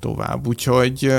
tovább. 0.00 0.46
Úgyhogy 0.46 1.12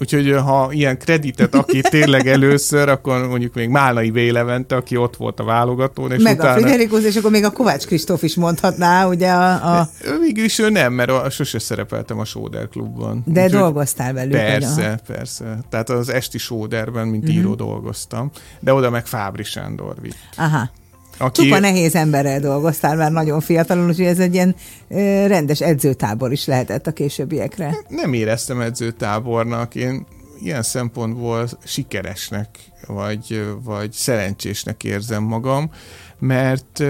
úgyhogy 0.00 0.32
ha 0.32 0.68
ilyen 0.72 0.98
kreditet, 0.98 1.54
aki 1.54 1.80
tényleg 1.80 2.26
először, 2.26 2.88
akkor 2.88 3.26
mondjuk 3.26 3.54
még 3.54 3.68
Málnai 3.68 4.10
Vélevente, 4.10 4.76
aki 4.76 4.96
ott 4.96 5.16
volt 5.16 5.40
a 5.40 5.44
válogatón. 5.44 6.12
És 6.12 6.22
Meg 6.22 6.38
utána... 6.38 6.50
a 6.50 6.54
Friderikus, 6.54 7.04
és 7.04 7.16
akkor 7.16 7.30
még 7.30 7.44
a 7.44 7.50
Kovács 7.50 7.86
Kristóf 7.86 8.22
is 8.22 8.34
mondhatná, 8.34 9.06
ugye 9.06 9.30
a... 9.30 9.78
a... 9.78 9.88
Végülis 10.20 10.58
ő 10.58 10.70
nem, 10.70 10.92
mert 10.92 11.10
a, 11.10 11.30
sose 11.30 11.58
szerepeltem 11.58 12.18
a 12.18 12.24
Sóder 12.24 12.68
klubban. 12.68 13.22
De 13.26 13.44
Úgyhogy 13.44 13.60
dolgoztál 13.60 14.12
velük. 14.12 14.32
Persze, 14.32 14.88
vagy, 14.88 15.16
persze. 15.16 15.58
Tehát 15.68 15.90
az 15.90 16.08
esti 16.08 16.38
Sóderben, 16.38 17.06
mint 17.08 17.22
uh-huh. 17.22 17.38
író 17.38 17.54
dolgoztam, 17.54 18.30
de 18.60 18.72
oda 18.72 18.90
meg 18.90 19.06
Fábri 19.06 19.44
Sándor 19.44 19.94
vitt. 20.00 20.16
Aha. 20.36 20.70
Aki... 21.18 21.42
Csupa 21.42 21.58
nehéz 21.58 21.94
emberrel 21.94 22.40
dolgoztál 22.40 22.96
már 22.96 23.12
nagyon 23.12 23.40
fiatalon, 23.40 23.88
úgyhogy 23.88 24.04
ez 24.04 24.18
egy 24.18 24.34
ilyen 24.34 24.56
rendes 25.26 25.60
edzőtábor 25.60 26.32
is 26.32 26.46
lehetett 26.46 26.86
a 26.86 26.92
későbbiekre. 26.92 27.76
Nem 27.88 28.12
éreztem 28.12 28.60
edzőtábornak, 28.60 29.74
én 29.74 30.06
ilyen 30.40 30.62
szempontból 30.62 31.48
sikeresnek, 31.64 32.48
vagy, 32.86 33.44
vagy 33.62 33.92
szerencsésnek 33.92 34.84
érzem 34.84 35.22
magam, 35.22 35.70
mert 36.18 36.82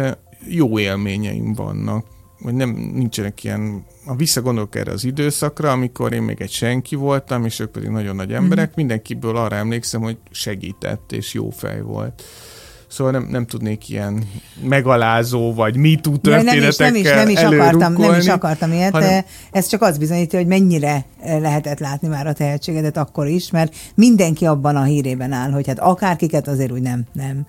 jó 0.48 0.78
élményeim 0.78 1.54
vannak, 1.54 2.06
vagy 2.40 2.54
nem 2.54 2.70
nincsenek 2.94 3.44
ilyen, 3.44 3.84
ha 4.06 4.14
visszagondolok 4.14 4.74
erre 4.74 4.92
az 4.92 5.04
időszakra, 5.04 5.70
amikor 5.70 6.12
én 6.12 6.22
még 6.22 6.40
egy 6.40 6.50
senki 6.50 6.94
voltam, 6.94 7.44
és 7.44 7.60
ők 7.60 7.70
pedig 7.70 7.88
nagyon 7.88 8.16
nagy 8.16 8.32
emberek, 8.32 8.68
mm. 8.68 8.72
mindenkiből 8.76 9.36
arra 9.36 9.56
emlékszem, 9.56 10.00
hogy 10.00 10.18
segített, 10.30 11.12
és 11.12 11.34
jó 11.34 11.50
fej 11.50 11.80
volt. 11.80 12.22
Szóval 12.88 13.12
nem, 13.12 13.26
nem 13.30 13.46
tudnék 13.46 13.88
ilyen 13.88 14.28
megalázó 14.62 15.54
vagy 15.54 15.76
mitú 15.76 16.16
történetekkel 16.16 16.90
nem 16.90 16.94
is, 16.94 17.04
nem 17.04 17.28
is, 17.28 17.36
nem 17.36 17.50
is 17.50 17.58
akartam, 17.58 17.92
nem 17.92 18.14
is 18.14 18.28
akartam 18.28 18.72
ilyet. 18.72 18.92
Hanem... 18.92 19.24
Ez 19.50 19.66
csak 19.66 19.82
az 19.82 19.98
bizonyítja, 19.98 20.38
hogy 20.38 20.48
mennyire 20.48 21.04
lehetett 21.22 21.78
látni 21.78 22.08
már 22.08 22.26
a 22.26 22.32
tehetségedet 22.32 22.96
akkor 22.96 23.26
is, 23.26 23.50
mert 23.50 23.74
mindenki 23.94 24.46
abban 24.46 24.76
a 24.76 24.82
hírében 24.82 25.32
áll, 25.32 25.50
hogy 25.50 25.66
hát 25.66 25.78
akárkiket 25.78 26.48
azért 26.48 26.72
úgy 26.72 26.82
nem, 26.82 27.04
nem. 27.12 27.46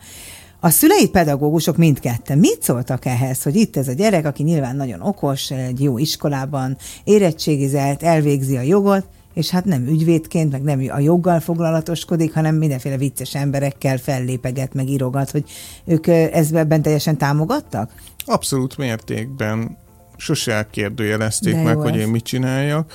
A 0.59 0.69
szülei 0.69 1.09
pedagógusok 1.09 1.77
mindketten 1.77 2.37
mit 2.37 2.63
szóltak 2.63 3.05
ehhez, 3.05 3.43
hogy 3.43 3.55
itt 3.55 3.77
ez 3.77 3.87
a 3.87 3.93
gyerek, 3.93 4.25
aki 4.25 4.43
nyilván 4.43 4.75
nagyon 4.75 5.01
okos, 5.01 5.51
egy 5.51 5.83
jó 5.83 5.97
iskolában 5.97 6.77
érettségizett, 7.03 8.03
elvégzi 8.03 8.57
a 8.57 8.61
jogot, 8.61 9.05
és 9.33 9.49
hát 9.49 9.65
nem 9.65 9.87
ügyvédként, 9.87 10.51
meg 10.51 10.61
nem 10.61 10.83
a 10.89 10.99
joggal 10.99 11.39
foglalatoskodik, 11.39 12.33
hanem 12.33 12.55
mindenféle 12.55 12.97
vicces 12.97 13.35
emberekkel 13.35 13.97
fellépeget, 13.97 14.73
meg 14.73 14.89
írogat, 14.89 15.31
hogy 15.31 15.43
ők 15.85 16.07
ezben 16.07 16.81
teljesen 16.81 17.17
támogattak? 17.17 17.91
Abszolút 18.25 18.77
mértékben. 18.77 19.77
Sose 20.17 20.53
elkérdőjelezték 20.53 21.63
meg, 21.63 21.77
hogy 21.77 21.95
én 21.95 22.07
mit 22.07 22.23
csináljak 22.23 22.93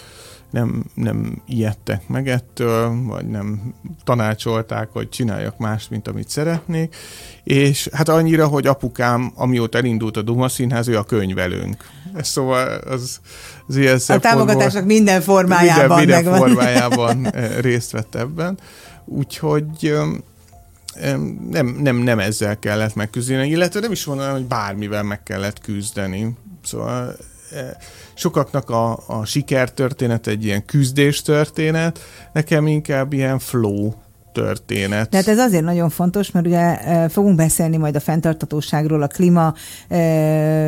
nem, 0.54 0.84
nem 0.94 1.42
ijedtek 1.46 2.08
meg 2.08 2.28
ettől, 2.28 3.02
vagy 3.06 3.28
nem 3.28 3.74
tanácsolták, 4.04 4.88
hogy 4.92 5.08
csináljak 5.08 5.58
más, 5.58 5.88
mint 5.88 6.08
amit 6.08 6.28
szeretnék. 6.28 6.96
És 7.44 7.88
hát 7.92 8.08
annyira, 8.08 8.46
hogy 8.46 8.66
apukám, 8.66 9.32
amióta 9.34 9.78
elindult 9.78 10.16
a 10.16 10.22
Duma 10.22 10.48
Színház, 10.48 10.88
ő 10.88 10.96
a 10.98 11.02
könyvelőnk. 11.02 11.84
Szóval 12.20 12.68
az, 12.68 13.20
az 13.66 13.76
ilyen 13.76 14.00
A 14.06 14.18
támogatások 14.18 14.84
minden 14.84 15.20
formájában. 15.20 15.98
Minden, 15.98 16.22
minden 16.22 16.38
formájában 16.38 17.26
eh, 17.26 17.56
részt 17.60 17.90
vett 17.90 18.14
ebben. 18.14 18.58
Úgyhogy 19.04 19.94
nem, 21.50 21.76
nem, 21.80 21.96
nem 21.96 22.18
ezzel 22.18 22.58
kellett 22.58 22.94
megküzdeni, 22.94 23.48
illetve 23.48 23.80
nem 23.80 23.92
is 23.92 24.04
mondanám, 24.04 24.32
hogy 24.32 24.46
bármivel 24.46 25.02
meg 25.02 25.22
kellett 25.22 25.60
küzdeni. 25.60 26.36
Szóval 26.64 27.16
sokaknak 28.14 28.70
a, 28.70 28.98
a 29.06 29.24
sikertörténet 29.24 30.26
egy 30.26 30.44
ilyen 30.44 30.64
küzdés 30.64 31.22
történet, 31.22 31.98
nekem 32.32 32.66
inkább 32.66 33.12
ilyen 33.12 33.38
flow 33.38 33.92
történet. 34.34 35.10
Tehát 35.10 35.28
ez 35.28 35.38
azért 35.38 35.64
nagyon 35.64 35.90
fontos, 35.90 36.30
mert 36.30 36.46
ugye 36.46 36.78
fogunk 37.08 37.36
beszélni 37.36 37.76
majd 37.76 37.96
a 37.96 38.00
fenntartatóságról, 38.00 39.02
a 39.02 39.06
klíma 39.06 39.54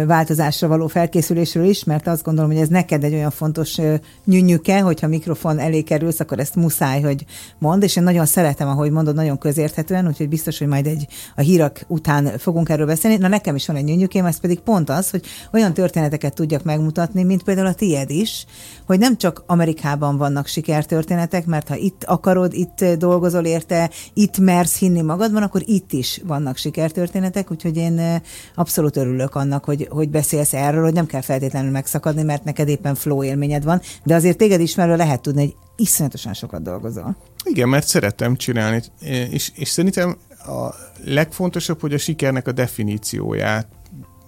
változásra 0.07 0.69
való 0.69 0.87
felkészülésről 0.87 1.65
is, 1.65 1.85
mert 1.85 2.07
azt 2.07 2.23
gondolom, 2.23 2.51
hogy 2.51 2.61
ez 2.61 2.69
neked 2.69 3.05
egy 3.05 3.15
olyan 3.15 3.31
fontos 3.31 3.77
nyűnyüke, 4.25 4.81
hogyha 4.81 5.07
mikrofon 5.07 5.59
elé 5.59 5.83
kerülsz, 5.83 6.21
akkor 6.21 6.39
ezt 6.39 6.55
muszáj, 6.55 7.01
hogy 7.01 7.25
mond, 7.59 7.83
és 7.83 7.97
én 7.97 8.03
nagyon 8.03 8.27
szeretem, 8.27 8.69
ahogy 8.69 8.91
mondod, 8.91 9.15
nagyon 9.15 9.39
közérthetően, 9.39 10.07
úgyhogy 10.07 10.29
biztos, 10.29 10.59
hogy 10.59 10.69
majd 10.69 10.87
egy 10.87 11.07
a 11.37 11.41
hírak 11.41 11.85
után 11.89 12.39
fogunk 12.39 12.69
erről 12.69 12.87
beszélni. 12.87 13.17
Na 13.17 13.29
nekem 13.29 13.55
is 13.55 13.67
van 13.67 13.77
egy 13.77 13.85
nyűnyükém, 13.85 14.25
ez 14.25 14.41
pedig 14.41 14.61
pont 14.61 14.91
az, 14.91 15.11
hogy 15.11 15.25
olyan 15.53 15.75
történeteket 15.75 16.35
tudjak 16.35 16.65
megmutatni, 16.65 17.23
mint 17.23 17.43
például 17.43 17.67
a 17.67 17.75
tied 17.75 18.11
is, 18.11 18.47
hogy 18.87 18.99
nem 18.99 19.17
csak 19.17 19.43
Amerikában 19.47 20.17
vannak 20.17 20.47
sikertörténetek, 20.47 21.47
mert 21.47 21.69
ha 21.69 21.77
itt 21.77 22.05
akarod, 22.05 22.53
itt 22.55 22.85
dolgozol, 22.99 23.45
érte, 23.57 23.91
itt 24.15 24.39
mersz 24.39 24.79
hinni 24.79 25.01
magadban, 25.03 25.43
akkor 25.43 25.63
itt 25.65 25.93
is 25.93 26.21
vannak 26.25 26.57
sikertörténetek, 26.57 27.51
úgyhogy 27.51 27.77
én 27.77 27.99
eh, 27.99 28.21
abszolút 28.55 28.97
örülök 28.97 29.35
annak, 29.35 29.65
hogy, 29.65 29.87
hogy 29.91 30.09
beszélsz 30.09 30.53
erről, 30.53 30.83
hogy 30.83 30.93
nem 30.93 31.07
kell 31.07 31.21
feltétlenül 31.21 31.71
megszakadni, 31.71 32.23
mert 32.23 32.45
neked 32.45 32.69
éppen 32.69 32.95
flow 32.95 33.25
élményed 33.25 33.65
van, 33.65 33.81
de 34.05 34.15
azért 34.15 34.37
téged 34.37 34.61
ismerve 34.61 34.97
lehet 34.97 35.23
tudni, 35.23 35.41
hogy 35.41 35.55
iszonyatosan 35.77 36.35
sokat 36.35 36.63
dolgozol. 36.63 37.17
Igen, 37.45 37.69
mert 37.69 37.87
szeretem 37.87 38.37
csinálni, 38.37 38.83
és, 39.31 39.53
és 39.55 39.69
szerintem 39.69 40.17
a 40.39 40.75
legfontosabb, 41.05 41.81
hogy 41.81 41.95
a 41.95 41.99
sikernek 41.99 42.49
a 42.49 42.53
definícióját 42.53 43.67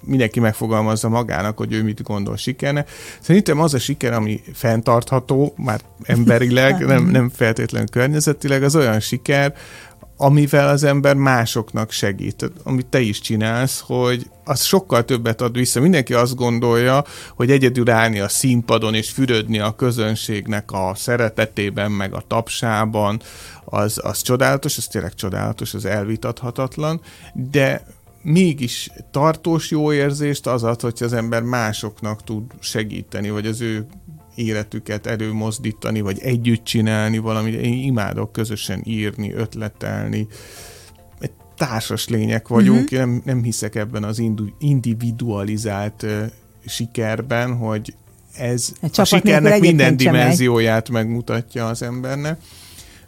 mindenki 0.04 0.40
megfogalmazza 0.40 1.08
magának, 1.08 1.56
hogy 1.56 1.72
ő 1.72 1.82
mit 1.82 2.02
gondol 2.02 2.36
sikernek. 2.36 2.90
Szerintem 3.20 3.60
az 3.60 3.74
a 3.74 3.78
siker, 3.78 4.12
ami 4.12 4.40
fenntartható, 4.54 5.54
már 5.56 5.80
emberileg, 6.02 6.84
nem, 6.86 7.04
nem 7.04 7.30
feltétlenül 7.30 7.88
környezetileg, 7.88 8.62
az 8.62 8.76
olyan 8.76 9.00
siker, 9.00 9.54
amivel 10.20 10.68
az 10.68 10.84
ember 10.84 11.14
másoknak 11.14 11.90
segít. 11.90 12.50
Amit 12.62 12.86
te 12.86 13.00
is 13.00 13.20
csinálsz, 13.20 13.82
hogy 13.86 14.30
az 14.44 14.62
sokkal 14.62 15.04
többet 15.04 15.40
ad 15.40 15.56
vissza. 15.56 15.80
Mindenki 15.80 16.14
azt 16.14 16.34
gondolja, 16.34 17.04
hogy 17.34 17.50
egyedül 17.50 17.90
állni 17.90 18.20
a 18.20 18.28
színpadon 18.28 18.94
és 18.94 19.10
fürödni 19.10 19.58
a 19.58 19.74
közönségnek 19.74 20.72
a 20.72 20.92
szeretetében, 20.94 21.90
meg 21.90 22.14
a 22.14 22.24
tapsában, 22.26 23.20
az, 23.64 24.00
az 24.02 24.22
csodálatos, 24.22 24.76
az 24.76 24.86
tényleg 24.86 25.14
csodálatos, 25.14 25.74
az 25.74 25.84
elvitathatatlan, 25.84 27.00
de 27.32 27.84
mégis 28.28 28.90
tartós 29.10 29.70
jó 29.70 29.92
érzést 29.92 30.46
az 30.46 30.62
ad, 30.62 30.80
hogy 30.80 30.98
az 31.00 31.12
ember 31.12 31.42
másoknak 31.42 32.24
tud 32.24 32.42
segíteni, 32.60 33.30
vagy 33.30 33.46
az 33.46 33.60
ő 33.60 33.86
életüket 34.34 35.06
előmozdítani, 35.06 36.00
vagy 36.00 36.18
együtt 36.18 36.64
csinálni 36.64 37.18
valamit. 37.18 37.54
Én 37.54 37.72
imádok 37.72 38.32
közösen 38.32 38.80
írni, 38.84 39.32
ötletelni. 39.32 40.26
Egy 41.18 41.30
társas 41.56 42.08
lények 42.08 42.48
vagyunk, 42.48 42.94
mm-hmm. 42.94 43.10
nem, 43.10 43.22
nem 43.24 43.42
hiszek 43.42 43.74
ebben 43.74 44.04
az 44.04 44.22
individualizált 44.58 46.02
uh, 46.02 46.24
sikerben, 46.66 47.56
hogy 47.56 47.94
ez 48.36 48.72
a, 48.80 49.00
a 49.00 49.04
sikernek 49.04 49.60
minden 49.60 49.96
dimenzióját 49.96 50.88
megmutatja 50.88 51.66
az 51.66 51.82
embernek. 51.82 52.40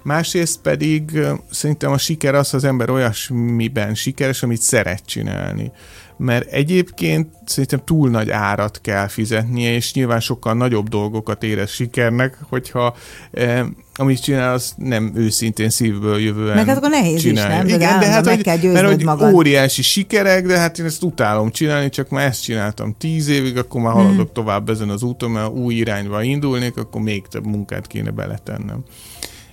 Másrészt 0.03 0.61
pedig 0.61 1.19
szerintem 1.51 1.93
a 1.93 1.99
siker 1.99 2.35
az, 2.35 2.51
ha 2.51 2.57
az 2.57 2.65
ember 2.65 2.91
olyasmiben 2.91 3.95
sikeres, 3.95 4.43
amit 4.43 4.61
szeret 4.61 5.03
csinálni. 5.07 5.73
Mert 6.17 6.51
egyébként 6.51 7.29
szerintem 7.45 7.83
túl 7.85 8.11
nagy 8.11 8.31
árat 8.31 8.81
kell 8.81 9.07
fizetnie, 9.07 9.75
és 9.75 9.93
nyilván 9.93 10.21
sokkal 10.21 10.55
nagyobb 10.55 10.89
dolgokat 10.89 11.43
érez 11.43 11.71
sikernek, 11.71 12.39
hogyha 12.49 12.97
eh, 13.31 13.65
amit 14.01 14.23
csinál, 14.23 14.53
az 14.53 14.73
nem 14.77 15.13
őszintén 15.15 15.71
szívből 15.71 16.21
jövően 16.21 16.57
Meg 16.57 16.67
hát 16.67 16.77
akkor 16.77 16.91
nehéz 16.91 17.21
csinálja. 17.21 17.65
is, 17.65 17.71
nem? 17.71 17.81
Igen, 17.81 18.01
de 18.01 18.07
hát, 18.07 18.25
meg 18.25 18.35
hogy, 18.35 18.43
kell 18.43 18.73
mert 18.73 18.87
hogy 18.87 19.05
magad. 19.05 19.35
óriási 19.35 19.83
sikerek, 19.83 20.47
de 20.47 20.59
hát 20.59 20.79
én 20.79 20.85
ezt 20.85 21.03
utálom 21.03 21.51
csinálni, 21.51 21.89
csak 21.89 22.09
már 22.09 22.27
ezt 22.27 22.43
csináltam 22.43 22.95
tíz 22.99 23.29
évig, 23.29 23.57
akkor 23.57 23.81
már 23.81 23.93
haladok 23.93 24.15
hmm. 24.17 24.33
tovább 24.33 24.69
ezen 24.69 24.89
az 24.89 25.03
úton, 25.03 25.31
mert 25.31 25.49
új 25.49 25.75
irányba 25.75 26.23
indulnék, 26.23 26.77
akkor 26.77 27.01
még 27.01 27.27
több 27.27 27.47
munkát 27.47 27.87
kéne 27.87 28.11
beletennem. 28.11 28.85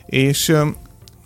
És 0.08 0.56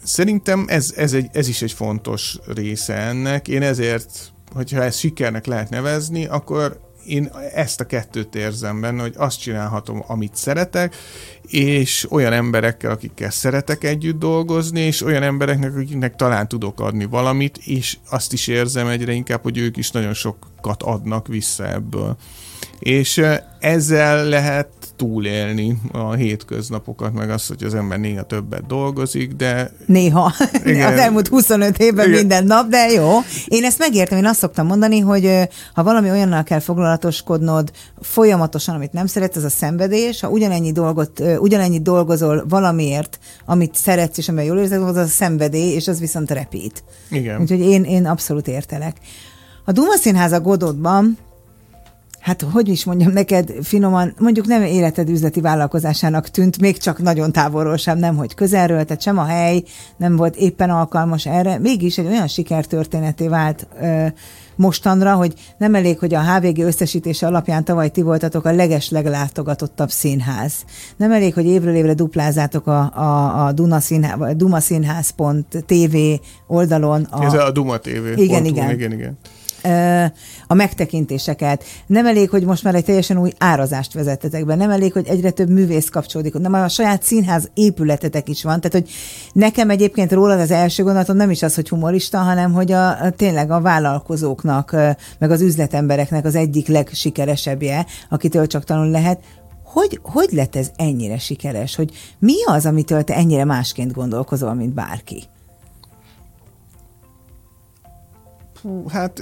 szerintem 0.04 0.66
ez, 0.68 0.94
ez, 0.96 1.14
egy, 1.14 1.30
ez 1.32 1.48
is 1.48 1.62
egy 1.62 1.72
fontos 1.72 2.38
része 2.48 2.94
ennek. 2.94 3.48
Én 3.48 3.62
ezért, 3.62 4.32
hogyha 4.54 4.84
ezt 4.84 5.00
sikernek 5.00 5.46
lehet 5.46 5.70
nevezni, 5.70 6.26
akkor 6.26 6.80
én 7.06 7.32
ezt 7.54 7.80
a 7.80 7.86
kettőt 7.86 8.36
érzem 8.36 8.82
benne, 8.82 9.02
hogy 9.02 9.14
azt 9.18 9.40
csinálhatom, 9.40 10.04
amit 10.08 10.36
szeretek, 10.36 10.96
és 11.42 12.08
olyan 12.12 12.34
emberekkel, 12.34 12.92
akikkel 12.92 13.30
szeretek 13.30 13.84
együtt 13.84 14.20
dolgozni, 14.20 14.82
és 14.82 15.04
olyan 15.04 15.24
embereknek, 15.24 15.76
akiknek 15.76 16.16
talán 16.16 16.48
tudok 16.48 16.80
adni 16.80 17.06
valamit, 17.06 17.58
és 17.58 17.98
azt 18.10 18.34
is 18.34 18.48
érzem 18.48 18.88
egyre 18.88 19.12
inkább, 19.12 19.42
hogy 19.42 19.58
ők 19.58 19.78
is 19.78 19.92
nagyon 19.92 20.14
sokat 20.14 20.84
adnak 20.84 21.28
vissza 21.28 21.68
ebből. 21.72 22.18
És 22.80 23.22
ezzel 23.60 24.26
lehet 24.26 24.81
túlélni 25.02 25.78
a 25.92 26.14
hétköznapokat, 26.14 27.14
meg 27.14 27.30
azt, 27.30 27.48
hogy 27.48 27.64
az 27.64 27.76
ember 27.76 28.00
néha 28.00 28.24
többet 28.24 28.66
dolgozik, 28.66 29.34
de... 29.34 29.72
Néha. 29.86 30.34
Igen. 30.66 30.88
Az 30.94 31.00
elmúlt 31.00 31.28
25 31.28 31.78
évben 31.78 32.08
Igen. 32.08 32.20
minden 32.20 32.46
nap, 32.46 32.68
de 32.68 32.92
jó. 32.92 33.10
Én 33.46 33.64
ezt 33.64 33.80
megértem, 33.80 34.18
én 34.18 34.26
azt 34.26 34.40
szoktam 34.40 34.66
mondani, 34.66 35.00
hogy 35.00 35.50
ha 35.74 35.84
valami 35.84 36.10
olyannal 36.10 36.44
kell 36.44 36.60
foglalatoskodnod 36.60 37.72
folyamatosan, 38.02 38.76
amit 38.76 38.92
nem 38.92 39.06
szeretsz, 39.06 39.36
ez 39.36 39.44
a 39.44 39.50
szenvedés, 39.50 40.20
ha 40.20 40.30
ugyanennyi 40.30 40.72
dolgot, 40.72 41.24
ugyanennyi 41.38 41.82
dolgozol 41.82 42.46
valamiért, 42.50 43.20
amit 43.46 43.76
szeretsz, 43.76 44.18
és 44.18 44.28
amivel 44.28 44.46
jól 44.46 44.58
érzed, 44.58 44.82
az 44.82 44.96
a 44.96 45.06
szenvedély, 45.06 45.74
és 45.74 45.88
az 45.88 46.00
viszont 46.00 46.32
repít. 46.32 46.84
Igen. 47.10 47.42
Úgyhogy 47.42 47.60
én, 47.60 47.84
én 47.84 48.06
abszolút 48.06 48.48
értelek. 48.48 48.98
A 49.66 49.72
Duma 49.72 49.96
Színház 49.96 50.32
a 50.32 50.42
Godotban 50.42 51.18
hát 52.22 52.42
hogy 52.42 52.68
is 52.68 52.84
mondjam 52.84 53.12
neked 53.12 53.54
finoman, 53.62 54.14
mondjuk 54.20 54.46
nem 54.46 54.64
életed 54.64 55.10
üzleti 55.10 55.42
vállalkozásának 55.42 56.30
tűnt, 56.30 56.60
még 56.60 56.78
csak 56.78 57.02
nagyon 57.02 57.32
távolról 57.32 57.78
sem, 57.78 57.98
nem 57.98 58.16
hogy 58.16 58.34
közelről, 58.34 58.84
tehát 58.84 59.02
sem 59.02 59.18
a 59.18 59.24
hely 59.24 59.64
nem 59.98 60.16
volt 60.16 60.36
éppen 60.36 60.70
alkalmas 60.70 61.26
erre, 61.26 61.60
mégis 61.60 61.98
egy 61.98 62.06
olyan 62.06 62.28
sikertörténeté 62.28 63.28
vált 63.28 63.68
ö, 63.82 64.06
mostanra, 64.56 65.16
hogy 65.16 65.34
nem 65.58 65.76
elég, 65.76 66.00
hogy 66.00 66.14
a 66.14 66.24
HVG 66.24 66.60
összesítése 66.60 67.28
alapján 67.28 67.64
tavaly 67.64 67.90
ti 67.90 68.02
voltatok 68.02 68.46
a 68.46 68.52
leges 68.52 68.90
leglátogatottabb 68.90 69.90
színház. 69.90 70.54
Nem 70.98 71.12
elég, 71.12 71.34
hogy 71.34 71.46
évről 71.46 71.76
évre 71.76 71.94
duplázátok 71.94 72.68
a, 72.68 72.92
a, 72.96 73.46
a 73.46 73.52
Duna 73.52 73.80
színház, 73.80 74.34
Duma 74.36 74.60
TV 75.66 75.96
oldalon. 76.48 77.04
A... 77.04 77.26
Ez 77.26 77.34
a 77.34 77.52
Duma 77.52 77.78
TV. 77.78 78.20
Igen, 78.20 78.46
igen. 78.46 78.72
igen, 78.72 78.92
igen 78.92 79.18
a 80.48 80.54
megtekintéseket. 80.54 81.64
Nem 81.88 82.06
elég, 82.06 82.30
hogy 82.30 82.44
most 82.44 82.64
már 82.64 82.76
egy 82.76 82.86
teljesen 82.86 83.18
új 83.18 83.32
árazást 83.38 83.94
vezettetek 83.94 84.46
be, 84.46 84.56
nem 84.56 84.70
elég, 84.70 84.94
hogy 84.94 85.08
egyre 85.08 85.32
több 85.32 85.50
művész 85.50 85.90
kapcsolódik, 85.90 86.34
nem 86.34 86.54
a 86.54 86.68
saját 86.68 87.04
színház 87.04 87.50
épületetek 87.54 88.30
is 88.30 88.44
van. 88.44 88.62
Tehát, 88.62 88.78
hogy 88.78 88.96
nekem 89.34 89.70
egyébként 89.70 90.12
rólad 90.12 90.40
az 90.40 90.52
első 90.52 90.84
gondolatom 90.84 91.16
nem 91.16 91.30
is 91.30 91.44
az, 91.44 91.56
hogy 91.56 91.70
humorista, 91.70 92.18
hanem 92.18 92.54
hogy 92.54 92.72
a, 92.72 93.04
a 93.04 93.10
tényleg 93.10 93.52
a 93.52 93.62
vállalkozóknak, 93.62 94.72
meg 95.20 95.32
az 95.32 95.42
üzletembereknek 95.42 96.26
az 96.26 96.36
egyik 96.36 96.68
legsikeresebbje, 96.68 97.86
akitől 98.10 98.48
csak 98.48 98.64
tanul 98.64 98.90
lehet. 98.90 99.20
Hogy, 99.64 100.00
hogy 100.04 100.30
lett 100.32 100.56
ez 100.56 100.72
ennyire 100.76 101.18
sikeres? 101.18 101.76
Hogy 101.76 101.92
mi 102.20 102.44
az, 102.46 102.66
amitől 102.66 103.04
te 103.04 103.16
ennyire 103.16 103.46
másként 103.46 103.94
gondolkozol, 103.94 104.54
mint 104.54 104.74
bárki? 104.74 105.24
Hú, 108.62 108.88
hát 108.90 109.22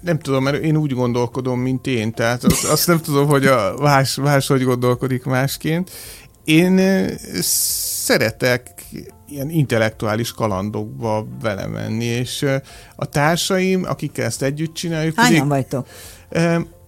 nem 0.00 0.18
tudom, 0.18 0.42
mert 0.42 0.62
én 0.62 0.76
úgy 0.76 0.92
gondolkodom, 0.92 1.60
mint 1.60 1.86
én, 1.86 2.12
tehát 2.12 2.44
azt, 2.44 2.86
nem 2.86 3.00
tudom, 3.00 3.26
hogy 3.26 3.46
a 3.46 3.74
más, 3.80 4.14
más 4.14 4.46
hogy 4.46 4.62
gondolkodik 4.62 5.24
másként. 5.24 5.90
Én 6.44 6.80
szeretek 7.40 8.84
ilyen 9.28 9.50
intellektuális 9.50 10.32
kalandokba 10.32 11.26
vele 11.42 11.66
menni, 11.66 12.04
és 12.04 12.46
a 12.96 13.04
társaim, 13.04 13.84
akikkel 13.84 14.24
ezt 14.24 14.42
együtt 14.42 14.74
csináljuk... 14.74 15.14
Hányan 15.16 15.48
vagytok? 15.48 15.86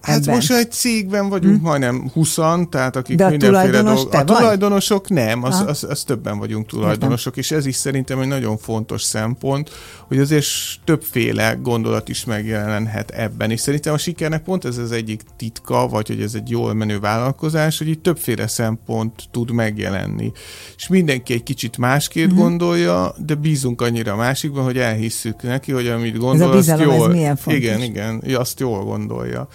Hát 0.01 0.17
ebben. 0.17 0.35
most 0.35 0.51
egy 0.51 0.71
cégben 0.71 1.29
vagyunk 1.29 1.57
hm. 1.57 1.63
majdnem 1.63 2.09
20 2.13 2.37
tehát 2.69 2.95
akik 2.95 3.17
De 3.17 3.25
a 3.25 3.29
mindenféle 3.29 3.81
dolgok. 3.81 4.13
A 4.13 4.23
tulajdonosok 4.23 5.09
nem, 5.09 5.43
az, 5.43 5.63
az, 5.67 5.83
az 5.89 6.03
többen 6.03 6.37
vagyunk 6.37 6.67
tulajdonosok, 6.67 7.37
és 7.37 7.51
ez 7.51 7.65
is 7.65 7.75
szerintem 7.75 8.19
egy 8.19 8.27
nagyon 8.27 8.57
fontos 8.57 9.01
szempont, 9.01 9.69
hogy 10.07 10.19
azért 10.19 10.45
többféle 10.83 11.57
gondolat 11.61 12.09
is 12.09 12.25
megjelenhet 12.25 13.11
ebben, 13.11 13.51
és 13.51 13.59
szerintem 13.59 13.93
a 13.93 13.97
sikernek 13.97 14.43
pont 14.43 14.65
ez 14.65 14.77
az 14.77 14.91
egyik 14.91 15.21
titka, 15.37 15.87
vagy 15.87 16.07
hogy 16.07 16.21
ez 16.21 16.33
egy 16.33 16.49
jól 16.49 16.73
menő 16.73 16.99
vállalkozás, 16.99 17.77
hogy 17.77 17.87
itt 17.87 18.03
többféle 18.03 18.47
szempont 18.47 19.23
tud 19.31 19.51
megjelenni. 19.51 20.31
És 20.75 20.87
mindenki 20.87 21.33
egy 21.33 21.43
kicsit 21.43 21.77
másként 21.77 22.31
uh-huh. 22.31 22.47
gondolja, 22.47 23.15
de 23.25 23.35
bízunk 23.35 23.81
annyira 23.81 24.13
a 24.13 24.15
másikban, 24.15 24.63
hogy 24.63 24.77
elhisszük 24.77 25.41
neki, 25.41 25.71
hogy 25.71 25.87
amit 25.87 26.17
gondol, 26.17 26.47
ez 26.47 26.53
a 26.53 26.57
bizalom, 26.57 26.87
azt 26.87 26.97
jól, 26.97 27.07
ez 27.09 27.15
milyen 27.15 27.35
fontos. 27.35 27.63
Igen, 27.63 27.81
igen, 27.81 28.23
azt 28.35 28.59
jól 28.59 28.83
gondolja 28.83 29.47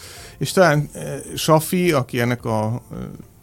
és 0.44 0.52
talán 0.52 0.88
eh, 0.92 1.20
Safi, 1.37 1.92
aki 1.92 2.20
ennek 2.20 2.44
a 2.44 2.83
eh, 2.92 2.98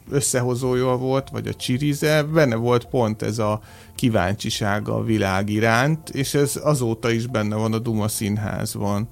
összehozója 0.10 0.98
volt, 0.98 1.30
vagy 1.30 1.48
a 1.48 1.54
Csirize, 1.54 2.24
benne 2.24 2.56
volt 2.56 2.86
pont 2.86 3.22
ez 3.22 3.40
a 3.40 3.62
kíváncsisága 3.96 4.96
a 4.96 5.04
világ 5.04 5.50
iránt, 5.50 6.10
és 6.10 6.34
ez 6.34 6.60
azóta 6.64 7.12
is 7.12 7.28
benne 7.28 7.56
van 7.56 7.74
a 7.74 7.80
Duma 7.80 8.08
színházban. 8.08 9.08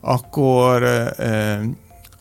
Akkor 0.00 0.82
eh, 0.82 1.60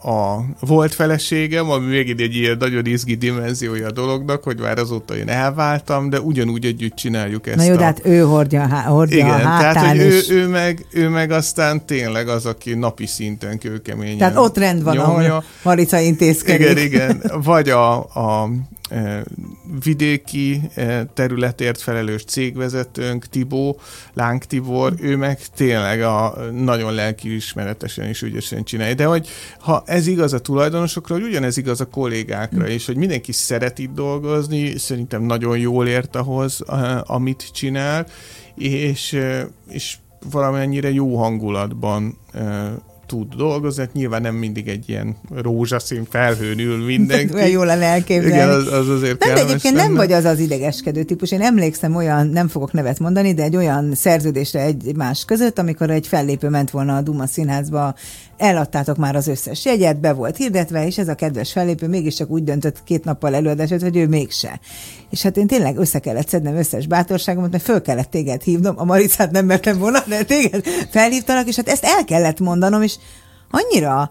a 0.04 0.40
volt 0.60 0.94
feleségem, 0.94 1.70
ami 1.70 1.86
még 1.86 2.22
egy 2.22 2.36
ilyen 2.36 2.58
nagyon 2.60 2.86
izgi 2.86 3.16
dimenziója 3.16 3.88
a 3.88 3.92
dolognak, 3.92 4.44
hogy 4.44 4.60
már 4.60 4.78
azóta 4.78 5.18
én 5.18 5.30
elváltam, 5.30 6.10
de 6.10 6.20
ugyanúgy 6.20 6.66
együtt 6.66 6.96
csináljuk 6.96 7.48
ezt. 7.48 7.58
Na 7.58 7.64
jó, 7.64 7.74
a... 7.74 7.78
de 7.78 7.84
hát 7.84 8.02
ő 8.06 8.20
hordja, 8.20 8.68
hordja 8.68 9.18
Igen, 9.18 9.30
a 9.30 9.34
hátán 9.34 9.74
tehát 9.74 9.90
hogy 9.90 10.00
ő, 10.00 10.22
ő, 10.30 10.48
meg, 10.48 10.86
ő 10.92 11.10
meg 11.10 11.32
aztán 11.32 11.86
tényleg 11.86 12.28
az, 12.28 12.46
aki 12.46 12.74
napi 12.74 13.06
szinten 13.06 13.58
kőkeményen 13.58 14.18
Tehát 14.18 14.38
ott 14.38 14.58
rend 14.58 14.84
van, 14.84 14.96
nyomja. 14.96 15.30
ahol 15.32 15.44
Marica 15.64 16.00
intézkedik. 16.00 16.70
Igen, 16.70 16.86
igen. 16.86 17.22
Vagy 17.44 17.70
a, 17.70 17.98
a 17.98 18.50
vidéki 19.84 20.62
területért 21.14 21.82
felelős 21.82 22.24
cégvezetőnk, 22.24 23.26
Tibó, 23.26 23.80
Láng 24.14 24.44
Tibor, 24.44 24.94
ő 25.02 25.16
meg 25.16 25.40
tényleg 25.56 26.02
a 26.02 26.36
nagyon 26.52 26.94
lelkiismeretesen 26.94 28.06
és 28.06 28.22
ügyesen 28.22 28.64
csinálja. 28.64 28.94
De 28.94 29.06
hogy 29.06 29.28
ha 29.60 29.84
ez 29.86 30.08
igaz 30.08 30.34
a 30.34 30.40
tulajdonosokra, 30.40 31.16
hogy 31.16 31.24
ugyanez 31.24 31.58
igaz 31.58 31.82
a 31.82 31.90
kollégákra 31.90 32.68
és 32.68 32.86
hogy 32.86 32.98
mindenki 32.98 33.32
szeret 33.32 33.80
itt 33.80 33.94
dolgozni, 33.94 34.78
szerintem 34.78 35.22
nagyon 35.22 35.58
jól 35.58 35.88
ért 35.88 36.16
ahhoz, 36.16 36.62
amit 37.04 37.50
csinál, 37.54 38.08
és, 38.56 39.20
és 39.70 39.98
valamennyire 40.32 40.92
jó 40.92 41.18
hangulatban 41.18 42.18
tud 43.08 43.36
dolgozni, 43.36 43.82
hát 43.82 43.94
nyilván 43.94 44.22
nem 44.22 44.36
mindig 44.36 44.68
egy 44.68 44.90
ilyen 44.90 45.16
rózsaszín 45.36 46.06
felhőn 46.10 46.60
ül 46.60 46.86
mindenki. 46.86 47.34
Olyan 47.36 47.50
jól 47.50 47.66
lenne 47.66 47.86
elképzelni. 47.86 48.36
Igen, 48.36 48.50
az, 48.50 48.68
az 48.68 48.90
azért 48.90 49.26
nem, 49.26 49.36
de 49.36 49.42
egyébként 49.42 49.76
lenne. 49.76 49.88
nem 49.88 49.96
vagy 49.96 50.12
az 50.12 50.26
az 50.26 50.40
idegeskedő 50.40 51.04
típus. 51.04 51.32
Én 51.32 51.42
emlékszem 51.42 51.96
olyan, 51.96 52.28
nem 52.28 52.48
fogok 52.48 52.72
nevet 52.72 53.00
mondani, 53.00 53.34
de 53.34 53.44
egy 53.44 53.56
olyan 53.56 53.96
szerződésre 53.96 54.62
egy 54.62 54.96
más 54.96 55.26
között, 55.26 55.60
amikor 55.60 55.90
egy 55.90 56.08
fellépő 56.08 56.50
ment 56.50 56.70
volna 56.70 56.96
a 56.96 57.02
Duma 57.02 57.28
színházba 57.28 57.96
eladtátok 58.38 58.98
már 58.98 59.16
az 59.16 59.28
összes 59.28 59.66
jegyet, 59.66 60.00
be 60.00 60.14
volt 60.14 60.38
hirdetve, 60.38 60.86
és 60.86 60.98
ez 60.98 61.08
a 61.08 61.16
kedves 61.16 61.52
fellépő 61.52 61.88
mégiscsak 61.88 62.30
úgy 62.30 62.44
döntött 62.44 62.84
két 62.84 63.04
nappal 63.04 63.36
előadását, 63.36 63.82
hogy 63.82 63.98
ő 63.98 64.08
mégse. 64.08 64.60
És 65.10 65.22
hát 65.22 65.38
én 65.38 65.48
tényleg 65.48 65.78
össze 65.78 66.00
kellett 66.00 66.28
szednem 66.28 66.56
összes 66.56 66.88
bátorságomat, 66.88 67.52
mert 67.52 67.64
föl 67.64 67.82
kellett 67.82 68.10
téged 68.10 68.42
hívnom, 68.42 68.74
a 68.78 68.84
Maricát 68.84 69.32
nem 69.32 69.46
mertem 69.46 69.78
volna, 69.78 70.00
de 70.08 70.24
téged 70.24 70.64
felhívtalak, 70.90 71.48
és 71.48 71.56
hát 71.56 71.68
ezt 71.68 71.84
el 71.84 72.06
kellett 72.06 72.40
mondanom, 72.40 72.82
és 72.82 72.96
annyira 73.52 74.10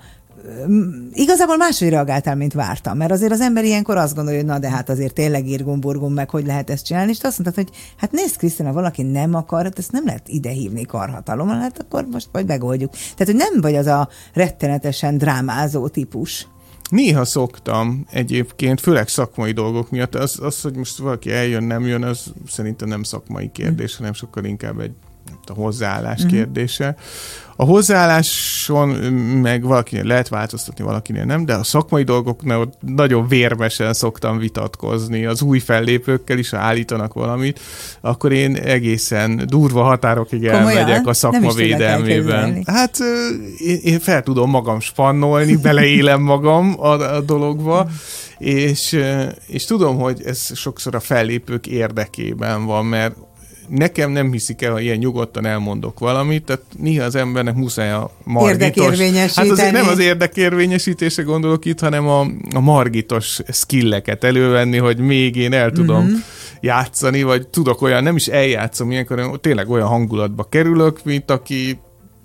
igazából 1.12 1.56
máshogy 1.56 1.88
reagáltál, 1.88 2.36
mint 2.36 2.52
vártam, 2.52 2.96
mert 2.96 3.10
azért 3.10 3.32
az 3.32 3.40
ember 3.40 3.64
ilyenkor 3.64 3.96
azt 3.96 4.14
gondolja, 4.14 4.38
hogy 4.38 4.48
na 4.48 4.58
de 4.58 4.70
hát 4.70 4.88
azért 4.88 5.14
tényleg 5.14 5.46
írgumburgum 5.46 6.12
meg, 6.12 6.30
hogy 6.30 6.46
lehet 6.46 6.70
ezt 6.70 6.84
csinálni, 6.84 7.10
és 7.10 7.18
azt 7.22 7.38
mondtad, 7.38 7.64
hogy 7.64 7.76
hát 7.96 8.12
nézd 8.12 8.36
Krisztina, 8.36 8.72
valaki 8.72 9.02
nem 9.02 9.34
akar, 9.34 9.62
hát 9.62 9.78
ezt 9.78 9.92
nem 9.92 10.04
lehet 10.04 10.28
idehívni 10.28 10.84
karhatalom, 10.84 11.48
hát 11.48 11.78
akkor 11.78 12.06
most 12.10 12.28
vagy 12.32 12.46
megoldjuk. 12.46 12.90
Tehát, 12.90 13.26
hogy 13.26 13.34
nem 13.34 13.60
vagy 13.60 13.74
az 13.74 13.86
a 13.86 14.08
rettenetesen 14.32 15.18
drámázó 15.18 15.88
típus. 15.88 16.46
Néha 16.90 17.24
szoktam 17.24 18.06
egyébként, 18.10 18.80
főleg 18.80 19.08
szakmai 19.08 19.52
dolgok 19.52 19.90
miatt. 19.90 20.14
Az, 20.14 20.38
az, 20.40 20.60
hogy 20.60 20.76
most 20.76 20.98
valaki 20.98 21.30
eljön, 21.30 21.62
nem 21.62 21.86
jön, 21.86 22.02
az 22.02 22.32
szerintem 22.48 22.88
nem 22.88 23.02
szakmai 23.02 23.50
kérdés, 23.52 23.96
hanem 23.96 24.12
sokkal 24.12 24.44
inkább 24.44 24.80
egy 24.80 24.92
a 25.46 25.52
hozzáállás 25.52 26.24
mm. 26.24 26.26
kérdése. 26.26 26.96
A 27.58 27.64
hozzáálláson 27.64 28.88
meg 29.42 29.62
valakinél 29.62 30.04
lehet 30.04 30.28
változtatni, 30.28 30.84
valakinél 30.84 31.24
nem, 31.24 31.44
de 31.44 31.54
a 31.54 31.64
szakmai 31.64 32.02
dolgoknál 32.02 32.68
nagyon 32.80 33.28
vérmesen 33.28 33.92
szoktam 33.92 34.38
vitatkozni. 34.38 35.24
Az 35.24 35.42
új 35.42 35.58
fellépőkkel 35.58 36.38
is, 36.38 36.50
ha 36.50 36.56
állítanak 36.56 37.12
valamit, 37.12 37.60
akkor 38.00 38.32
én 38.32 38.56
egészen 38.56 39.42
durva 39.46 39.82
határokig 39.82 40.40
Komolyan? 40.40 40.66
elmegyek 40.66 41.06
a 41.06 41.12
szakma 41.12 41.52
védelmében. 41.52 42.62
Hát 42.66 42.96
én, 43.58 43.78
én 43.82 44.00
fel 44.00 44.22
tudom 44.22 44.50
magam 44.50 44.80
spannolni, 44.80 45.56
beleélem 45.62 46.20
magam 46.22 46.74
a, 46.78 47.14
a 47.14 47.20
dologba, 47.20 47.88
és, 48.38 48.98
és 49.46 49.64
tudom, 49.64 49.98
hogy 49.98 50.22
ez 50.24 50.56
sokszor 50.56 50.94
a 50.94 51.00
fellépők 51.00 51.66
érdekében 51.66 52.64
van, 52.64 52.86
mert 52.86 53.16
nekem 53.68 54.10
nem 54.10 54.32
hiszik 54.32 54.62
el, 54.62 54.72
ha 54.72 54.80
ilyen 54.80 54.96
nyugodtan 54.96 55.46
elmondok 55.46 55.98
valamit, 55.98 56.44
tehát 56.44 56.62
néha 56.78 57.04
az 57.04 57.14
embernek 57.14 57.54
muszáj 57.54 57.92
a 57.92 58.10
margitos... 58.24 58.98
Hát 59.34 59.48
azért 59.48 59.72
nem 59.72 59.88
az 59.88 59.98
érdekérvényesítése 59.98 61.22
gondolok 61.22 61.64
itt, 61.64 61.80
hanem 61.80 62.08
a, 62.08 62.20
a 62.54 62.60
margitos 62.60 63.40
skilleket 63.52 64.24
elővenni, 64.24 64.76
hogy 64.76 64.98
még 64.98 65.36
én 65.36 65.52
el 65.52 65.70
tudom 65.70 66.04
mm-hmm. 66.04 66.14
játszani, 66.60 67.22
vagy 67.22 67.48
tudok 67.48 67.82
olyan, 67.82 68.02
nem 68.02 68.16
is 68.16 68.26
eljátszom 68.26 68.90
ilyenkor, 68.90 69.18
hanem 69.18 69.38
tényleg 69.40 69.70
olyan 69.70 69.88
hangulatba 69.88 70.44
kerülök, 70.44 71.04
mint 71.04 71.30
aki 71.30 71.78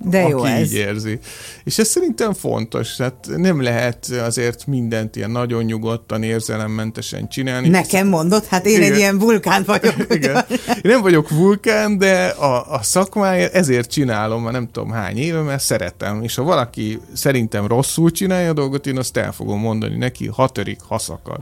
De 0.04 0.28
jó 0.28 0.40
aki 0.40 0.52
ez. 0.52 0.72
így 0.72 0.74
érzi. 0.74 1.20
És 1.64 1.78
ez 1.78 1.88
szerintem 1.88 2.34
fontos, 2.34 2.98
hát 2.98 3.28
nem 3.36 3.62
lehet 3.62 4.06
azért 4.06 4.66
mindent 4.66 5.16
ilyen 5.16 5.32
nagyon 5.32 5.64
nyugodtan, 5.64 6.24
érzelemmentesen 6.24 7.30
csinálni. 7.30 7.68
Nekem 7.68 8.08
mondod, 8.08 8.46
hát 8.46 8.66
én 8.66 8.78
Igen. 8.78 8.92
egy 8.92 8.98
ilyen 8.98 9.18
vulkán 9.18 9.64
vagyok. 9.66 9.96
Igen. 10.10 10.46
Én 10.50 10.82
nem 10.82 11.02
vagyok 11.02 11.30
vulkán, 11.30 11.98
de 11.98 12.26
a, 12.26 12.74
a 12.74 12.84
szakmáért 12.84 13.54
ezért 13.54 13.90
csinálom 13.90 14.44
már 14.44 14.54
nem 14.54 14.70
tudom 14.72 14.90
hány 14.90 15.18
éve, 15.18 15.42
mert 15.42 15.64
szeretem. 15.64 16.24
És 16.24 16.36
ha 16.36 16.44
valaki 16.44 17.00
szerintem 17.14 17.68
rosszul 17.68 18.12
csinálja 18.12 18.50
a 18.50 18.54
dolgot, 18.54 18.88
én 18.88 18.98
azt 18.98 19.18
el 19.18 19.32
fogom 19.32 19.60
mondani 19.60 19.98
neki, 19.98 20.28
ha 20.28 20.50
törik, 20.50 20.80
ha 20.88 20.98
szakad. 21.00 21.40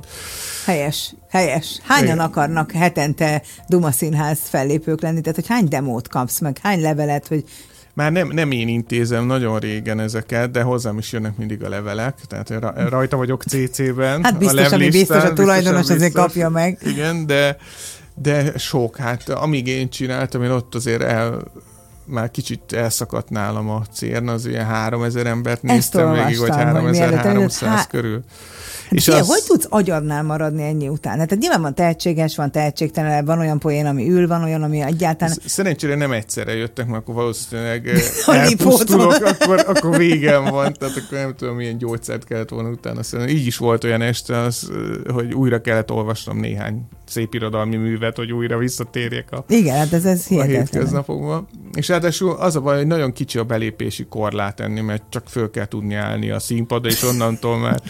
Helyes, 0.65 1.13
helyes. 1.29 1.79
Hányan 1.83 2.05
Igen. 2.05 2.19
akarnak 2.19 2.71
hetente 2.71 3.41
Duma 3.67 3.91
Színház 3.91 4.39
fellépők 4.43 5.01
lenni? 5.01 5.21
Tehát, 5.21 5.35
hogy 5.35 5.47
hány 5.47 5.67
demót 5.67 6.07
kapsz 6.07 6.39
meg, 6.39 6.57
hány 6.61 6.81
levelet, 6.81 7.27
hogy 7.27 7.43
Már 7.99 8.11
nem, 8.11 8.27
nem 8.27 8.51
én 8.51 8.67
intézem 8.67 9.25
nagyon 9.25 9.59
régen 9.59 9.99
ezeket, 9.99 10.51
de 10.51 10.61
hozzám 10.61 10.97
is 10.97 11.11
jönnek 11.11 11.37
mindig 11.37 11.63
a 11.63 11.69
levelek, 11.69 12.17
tehát 12.27 12.75
rajta 12.89 13.17
vagyok 13.17 13.43
CC-ben. 13.43 14.23
Hát 14.23 14.37
biztos, 14.37 14.71
a 14.71 14.73
ami 14.75 14.89
biztos, 14.89 15.23
a 15.23 15.33
tulajdonos 15.33 15.79
biztosan 15.79 15.95
azért 15.95 16.13
biztos. 16.13 16.21
kapja 16.23 16.49
meg. 16.49 16.77
Igen, 16.85 17.25
de, 17.25 17.57
de 18.15 18.57
sok, 18.57 18.97
hát 18.97 19.29
amíg 19.29 19.67
én 19.67 19.89
csináltam, 19.89 20.43
én 20.43 20.49
ott 20.49 20.75
azért 20.75 21.01
el, 21.01 21.43
már 22.05 22.31
kicsit 22.31 22.73
elszakadt 22.73 23.29
nálam 23.29 23.69
a 23.69 23.81
cérna, 23.93 24.31
az 24.31 24.45
ilyen 24.45 24.65
3000 24.65 25.25
embert 25.27 25.61
néztem 25.61 26.13
végig, 26.13 26.39
vagy 26.39 26.49
olvastam, 26.49 26.81
hogy 26.81 26.91
mielőtt 26.91 27.01
előtt 27.01 27.23
3300 27.23 27.69
há- 27.69 27.87
körül. 27.87 28.23
És 28.89 29.07
az... 29.07 29.27
hogy 29.27 29.43
tudsz 29.47 29.67
agyadnál 29.69 30.23
maradni 30.23 30.63
ennyi 30.63 30.87
után? 30.87 31.19
Hát 31.19 31.37
nyilván 31.37 31.61
van 31.61 31.75
tehetséges, 31.75 32.35
van 32.35 32.51
tehetségtelen, 32.51 33.25
van 33.25 33.39
olyan 33.39 33.59
poén, 33.59 33.85
ami 33.85 34.09
ül, 34.09 34.27
van 34.27 34.43
olyan, 34.43 34.63
ami 34.63 34.81
egyáltalán... 34.81 35.33
Sz- 35.33 35.47
Szerencsére 35.49 35.95
nem 35.95 36.11
egyszerre 36.11 36.55
jöttek, 36.55 36.87
mert 36.87 37.01
akkor 37.01 37.15
valószínűleg 37.15 37.87
eh, 37.89 38.01
elpusztulok, 38.27 39.13
akkor, 39.13 39.63
akkor 39.67 39.97
végem 39.97 40.43
van, 40.43 40.73
tehát 40.73 40.95
akkor 40.97 41.17
nem 41.17 41.35
tudom, 41.35 41.55
milyen 41.55 41.77
gyógyszert 41.77 42.23
kellett 42.23 42.49
volna 42.49 42.69
utána 42.69 43.03
szerintem. 43.03 43.35
Így 43.35 43.45
is 43.45 43.57
volt 43.57 43.83
olyan 43.83 44.01
este, 44.01 44.37
az, 44.37 44.71
eh, 44.71 45.13
hogy 45.13 45.33
újra 45.33 45.61
kellett 45.61 45.91
olvasnom 45.91 46.39
néhány 46.39 46.87
szép 47.09 47.33
irodalmi 47.33 47.75
művet, 47.75 48.15
hogy 48.15 48.31
újra 48.31 48.57
visszatérjek 48.57 49.31
a, 49.31 49.43
Igen, 49.47 49.77
hát 49.77 49.93
ez, 49.93 50.05
ez 50.05 50.25
a 50.29 50.41
hétköznapokban. 50.41 51.47
És 51.73 51.87
ráadásul 51.87 52.31
az 52.31 52.55
a 52.55 52.61
baj, 52.61 52.77
hogy 52.77 52.87
nagyon 52.87 53.13
kicsi 53.13 53.37
a 53.37 53.43
belépési 53.43 54.05
korlát 54.09 54.59
enni, 54.59 54.81
mert 54.81 55.03
csak 55.09 55.27
föl 55.27 55.49
kell 55.49 55.65
tudni 55.65 55.95
állni 55.95 56.29
a 56.29 56.39
színpadra, 56.39 56.89
és 56.89 57.03
onnantól 57.03 57.57
már 57.57 57.81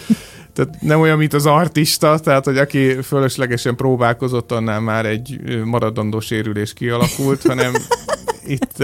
tehát 0.53 0.81
nem 0.81 0.99
olyan, 0.99 1.17
mint 1.17 1.33
az 1.33 1.45
artista, 1.45 2.19
tehát 2.19 2.45
hogy 2.45 2.57
aki 2.57 3.01
fölöslegesen 3.01 3.75
próbálkozott, 3.75 4.51
annál 4.51 4.79
már 4.79 5.05
egy 5.05 5.61
maradandó 5.63 6.19
sérülés 6.19 6.73
kialakult, 6.73 7.41
hanem 7.41 7.73
itt, 8.45 8.83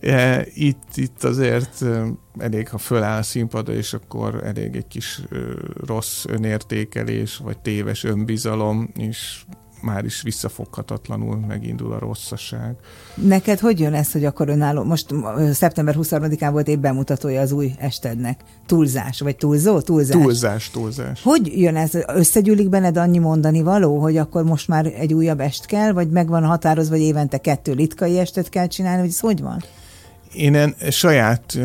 e, 0.00 0.46
itt, 0.54 0.88
itt 0.94 1.24
azért 1.24 1.84
elég, 2.38 2.68
ha 2.68 2.78
föláll 2.78 3.18
a 3.18 3.22
színpadra, 3.22 3.72
és 3.72 3.92
akkor 3.92 4.40
elég 4.44 4.76
egy 4.76 4.86
kis 4.86 5.20
rossz 5.86 6.24
önértékelés, 6.24 7.36
vagy 7.36 7.58
téves 7.58 8.04
önbizalom, 8.04 8.90
és 8.96 9.44
már 9.80 10.04
is 10.04 10.22
visszafoghatatlanul 10.22 11.36
megindul 11.36 11.92
a 11.92 11.98
rosszaság. 11.98 12.76
Neked 13.14 13.58
hogy 13.58 13.80
jön 13.80 13.94
ez, 13.94 14.12
hogy 14.12 14.24
akkor 14.24 14.48
önálló? 14.48 14.84
Most 14.84 15.14
szeptember 15.52 15.94
23-án 15.98 16.48
volt 16.52 16.68
épp 16.68 16.80
bemutatója 16.80 17.40
az 17.40 17.52
új 17.52 17.72
estednek. 17.78 18.40
Túlzás, 18.66 19.20
vagy 19.20 19.36
túlzó? 19.36 19.80
Túlzás. 19.80 20.22
Túlzás, 20.22 20.70
túlzás. 20.70 21.22
Hogy 21.22 21.60
jön 21.60 21.76
ez? 21.76 21.90
Összegyűlik 22.06 22.68
benned 22.68 22.96
annyi 22.96 23.18
mondani 23.18 23.62
való, 23.62 23.98
hogy 23.98 24.16
akkor 24.16 24.44
most 24.44 24.68
már 24.68 24.86
egy 24.86 25.14
újabb 25.14 25.40
est 25.40 25.66
kell, 25.66 25.92
vagy 25.92 26.10
megvan 26.10 26.44
határozva, 26.44 26.94
hogy 26.94 27.04
évente 27.04 27.38
kettő 27.38 27.72
litkai 27.72 28.18
estet 28.18 28.48
kell 28.48 28.66
csinálni, 28.66 29.00
vagy 29.00 29.10
ez 29.10 29.20
hogy 29.20 29.40
van? 29.40 29.62
Én 30.34 30.54
en, 30.54 30.74
saját 30.90 31.58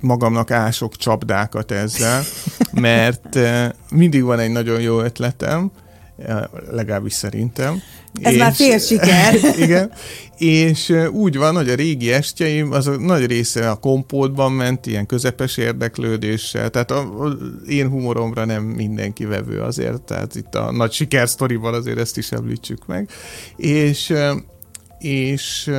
magamnak 0.00 0.50
ások 0.50 0.96
csapdákat 0.96 1.70
ezzel, 1.70 2.22
mert 2.72 3.38
mindig 3.90 4.22
van 4.22 4.38
egy 4.38 4.50
nagyon 4.50 4.80
jó 4.80 5.00
ötletem, 5.00 5.70
legalábbis 6.70 7.12
szerintem. 7.12 7.82
Ez 8.20 8.36
már 8.36 8.52
fél 8.52 8.78
siker. 8.78 9.34
igen, 9.64 9.92
és 10.38 10.94
úgy 11.10 11.36
van, 11.36 11.54
hogy 11.54 11.68
a 11.68 11.74
régi 11.74 12.12
estjeim, 12.12 12.72
az 12.72 12.86
a 12.86 12.96
nagy 12.96 13.26
része 13.26 13.70
a 13.70 13.74
kompótban 13.74 14.52
ment, 14.52 14.86
ilyen 14.86 15.06
közepes 15.06 15.56
érdeklődéssel, 15.56 16.70
tehát 16.70 16.90
a, 16.90 16.98
a, 16.98 17.36
én 17.68 17.88
humoromra 17.88 18.44
nem 18.44 18.62
mindenki 18.62 19.24
vevő 19.24 19.60
azért, 19.60 20.02
tehát 20.02 20.34
itt 20.34 20.54
a 20.54 20.72
nagy 20.72 20.92
sikersztoriban 20.92 21.74
azért 21.74 21.98
ezt 21.98 22.16
is 22.16 22.32
említsük 22.32 22.86
meg, 22.86 23.10
és, 23.56 24.14
és 24.98 25.70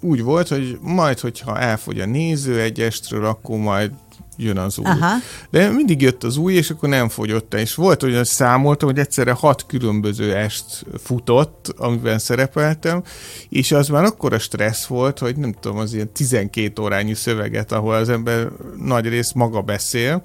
úgy 0.00 0.22
volt, 0.22 0.48
hogy 0.48 0.78
majd, 0.80 1.20
hogyha 1.20 1.58
elfogy 1.58 2.00
a 2.00 2.06
néző 2.06 2.60
egy 2.60 2.80
estről, 2.80 3.24
akkor 3.24 3.58
majd 3.58 3.90
jön 4.36 4.58
az 4.58 4.78
új. 4.78 4.84
Aha. 4.84 5.14
De 5.50 5.70
mindig 5.70 6.00
jött 6.00 6.24
az 6.24 6.36
új, 6.36 6.54
és 6.54 6.70
akkor 6.70 6.88
nem 6.88 7.08
fogyott 7.08 7.54
el. 7.54 7.60
És 7.60 7.74
volt, 7.74 8.00
hogy 8.00 8.24
számoltam, 8.24 8.88
hogy 8.88 8.98
egyszerre 8.98 9.32
hat 9.32 9.66
különböző 9.66 10.34
est 10.34 10.84
futott, 11.02 11.74
amiben 11.76 12.18
szerepeltem, 12.18 13.02
és 13.48 13.72
az 13.72 13.88
már 13.88 14.04
akkora 14.04 14.38
stressz 14.38 14.86
volt, 14.86 15.18
hogy 15.18 15.36
nem 15.36 15.54
tudom, 15.60 15.78
az 15.78 15.94
ilyen 15.94 16.12
12 16.12 16.82
órányi 16.82 17.14
szöveget, 17.14 17.72
ahol 17.72 17.94
az 17.94 18.08
ember 18.08 18.48
nagy 18.76 19.08
rész 19.08 19.32
maga 19.32 19.60
beszél, 19.60 20.22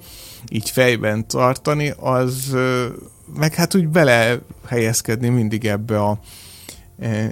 így 0.48 0.70
fejben 0.70 1.26
tartani, 1.26 1.94
az 2.00 2.56
meg 3.36 3.54
hát 3.54 3.74
úgy 3.74 3.88
belehelyezkedni 3.88 5.28
mindig 5.28 5.64
ebbe 5.66 5.98
a 5.98 6.18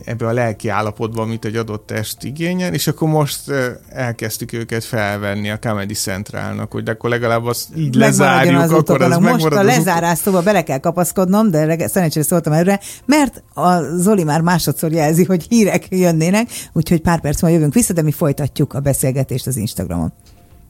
ebbe 0.04 0.26
a 0.26 0.32
lelki 0.32 0.68
állapotban, 0.68 1.24
amit 1.24 1.44
egy 1.44 1.56
adott 1.56 1.86
test 1.86 2.22
igényel, 2.22 2.74
és 2.74 2.86
akkor 2.86 3.08
most 3.08 3.48
eh, 3.50 3.66
elkezdtük 3.88 4.52
őket 4.52 4.84
felvenni 4.84 5.50
a 5.50 5.58
Comedy 5.58 5.94
Centralnak, 5.94 6.72
hogy 6.72 6.88
akkor 6.88 7.10
legalább 7.10 7.44
azt 7.44 7.68
így 7.76 7.94
lezárjuk, 7.94 8.60
az 8.60 8.70
akkor 8.70 8.78
utókon. 8.78 9.22
Most 9.22 9.44
a 9.44 9.62
lezárás 9.62 10.18
szóba 10.18 10.42
bele 10.42 10.62
kell 10.62 10.78
kapaszkodnom, 10.78 11.50
de 11.50 11.88
szerencsére 11.88 12.24
szóltam 12.24 12.52
előre, 12.52 12.80
mert 13.04 13.42
a 13.54 13.96
Zoli 13.96 14.24
már 14.24 14.40
másodszor 14.40 14.92
jelzi, 14.92 15.24
hogy 15.24 15.46
hírek 15.48 15.86
jönnének, 15.90 16.48
úgyhogy 16.72 17.00
pár 17.00 17.20
perc 17.20 17.42
múlva 17.42 17.56
jövünk 17.56 17.74
vissza, 17.74 17.92
de 17.92 18.02
mi 18.02 18.12
folytatjuk 18.12 18.74
a 18.74 18.80
beszélgetést 18.80 19.46
az 19.46 19.56
Instagramon. 19.56 20.12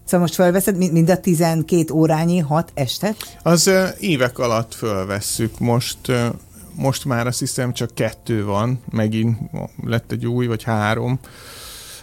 Szóval 0.04 0.26
most 0.26 0.34
felveszed 0.34 0.76
mind 0.76 1.10
a 1.10 1.16
12 1.16 1.92
órányi 1.92 2.38
hat 2.38 2.70
estet? 2.74 3.16
Az 3.42 3.70
évek 4.00 4.38
alatt 4.38 4.74
fölvesszük. 4.74 5.58
Most, 5.58 5.98
most 6.80 7.04
már 7.04 7.26
azt 7.26 7.38
hiszem 7.38 7.72
csak 7.72 7.94
kettő 7.94 8.44
van, 8.44 8.80
megint 8.90 9.38
lett 9.84 10.12
egy 10.12 10.26
új, 10.26 10.46
vagy 10.46 10.62
három, 10.62 11.18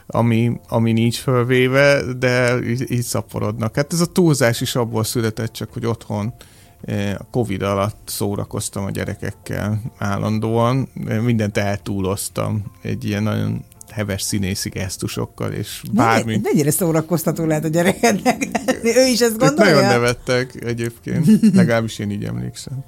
ami, 0.08 0.60
ami 0.68 0.92
nincs 0.92 1.18
fölvéve, 1.18 2.13
de 2.13 2.60
így, 2.63 2.92
így 2.92 3.02
szaporodnak. 3.02 3.76
Hát 3.76 3.94
ez 3.94 4.02
a 4.02 4.06
túlzás 4.06 4.62
is 4.62 4.76
abból 4.76 5.04
született, 5.04 5.54
csak 5.54 5.74
hogy 5.74 5.86
otthon 5.86 6.34
eh, 6.82 7.16
a 7.18 7.28
Covid 7.32 7.62
alatt 7.62 8.02
szórakoztam 8.06 8.86
a 8.86 8.92
gyerekekkel 8.92 9.82
állandóan, 9.98 10.90
mindent 11.24 11.58
eltúloztam 11.58 12.63
egy 12.82 13.06
ilyen 13.06 13.24
nagyon 13.24 13.66
heves 13.90 14.22
színészi 14.22 14.70
gesztusokkal, 14.70 15.52
és 15.52 15.82
bármi. 15.92 16.24
Bármi. 16.24 16.40
Mennyire 16.44 16.72
szórakoztató 16.72 17.46
lehet 17.46 17.63
a 17.63 17.68
gyerekednek. 17.68 18.48
ő 19.02 19.08
is 19.08 19.20
ezt 19.20 19.32
Ők 19.32 19.40
gondolja? 19.40 19.76
nagyon 19.76 19.90
nevettek 19.90 20.63
egyébként, 20.63 21.56
legalábbis 21.56 22.00
én 22.00 22.12
így 22.12 22.24
emlékszem. 22.24 22.84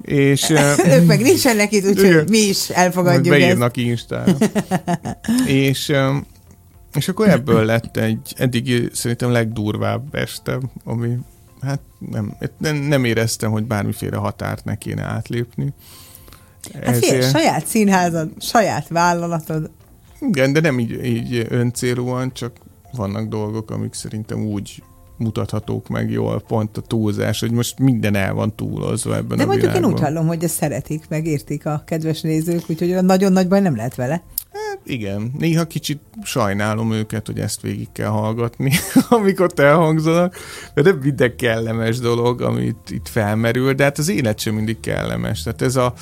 És 0.00 0.50
ők 0.94 1.06
meg 1.06 1.20
nincsenek 1.20 1.72
itt, 1.72 1.86
úgyhogy 1.86 2.28
mi 2.28 2.38
is 2.38 2.68
elfogadjuk 2.68 3.34
ezt. 3.34 3.44
beírnak 3.44 3.76
Instára. 3.76 4.36
és, 5.46 5.92
és 6.94 7.08
akkor 7.08 7.28
ebből 7.28 7.64
lett 7.64 7.96
egy 7.96 8.34
eddig 8.36 8.90
szerintem 8.92 9.30
legdurvább 9.30 10.14
este, 10.14 10.58
ami 10.84 11.16
hát 11.60 11.80
nem, 12.10 12.36
nem, 12.76 13.04
éreztem, 13.04 13.50
hogy 13.50 13.64
bármiféle 13.64 14.16
határt 14.16 14.64
ne 14.64 14.74
kéne 14.74 15.02
átlépni. 15.02 15.72
Hát 16.84 16.98
fél, 16.98 17.22
saját 17.22 17.66
színházad, 17.66 18.30
saját 18.38 18.88
vállalatod. 18.88 19.70
igen, 20.20 20.52
de 20.52 20.60
nem 20.60 20.78
így, 20.78 21.04
így 21.04 21.46
öncélúan, 21.48 22.32
csak 22.32 22.52
vannak 22.92 23.28
dolgok, 23.28 23.70
amik 23.70 23.94
szerintem 23.94 24.44
úgy 24.44 24.82
mutathatók 25.18 25.88
meg 25.88 26.10
jól, 26.10 26.40
pont 26.40 26.76
a 26.76 26.80
túlzás, 26.80 27.40
hogy 27.40 27.50
most 27.50 27.78
minden 27.78 28.14
el 28.14 28.34
van 28.34 28.54
túlozva 28.54 29.16
ebben 29.16 29.36
De 29.36 29.42
a 29.42 29.46
mondjuk 29.46 29.66
én 29.66 29.72
világban. 29.72 29.92
úgy 29.92 30.00
hallom, 30.00 30.26
hogy 30.26 30.44
ezt 30.44 30.54
szeretik, 30.54 31.08
meg 31.08 31.26
értik 31.26 31.66
a 31.66 31.82
kedves 31.86 32.20
nézők, 32.20 32.62
úgyhogy 32.68 33.04
nagyon 33.04 33.32
nagy 33.32 33.48
baj 33.48 33.60
nem 33.60 33.76
lehet 33.76 33.94
vele. 33.94 34.22
Hát 34.52 34.80
igen, 34.84 35.32
néha 35.38 35.64
kicsit 35.64 36.00
sajnálom 36.22 36.92
őket, 36.92 37.26
hogy 37.26 37.38
ezt 37.38 37.60
végig 37.60 37.88
kell 37.92 38.08
hallgatni, 38.08 38.72
amik 39.08 39.40
ott 39.40 39.58
elhangzanak, 39.58 40.36
de 40.74 40.82
nem 40.82 40.98
minden 41.02 41.36
kellemes 41.36 41.98
dolog, 41.98 42.40
amit 42.40 42.90
itt 42.90 43.08
felmerül, 43.08 43.72
de 43.72 43.84
hát 43.84 43.98
az 43.98 44.08
élet 44.08 44.38
sem 44.38 44.54
mindig 44.54 44.80
kellemes. 44.80 45.42
Tehát 45.42 45.62
ez 45.62 45.76
a 45.76 45.94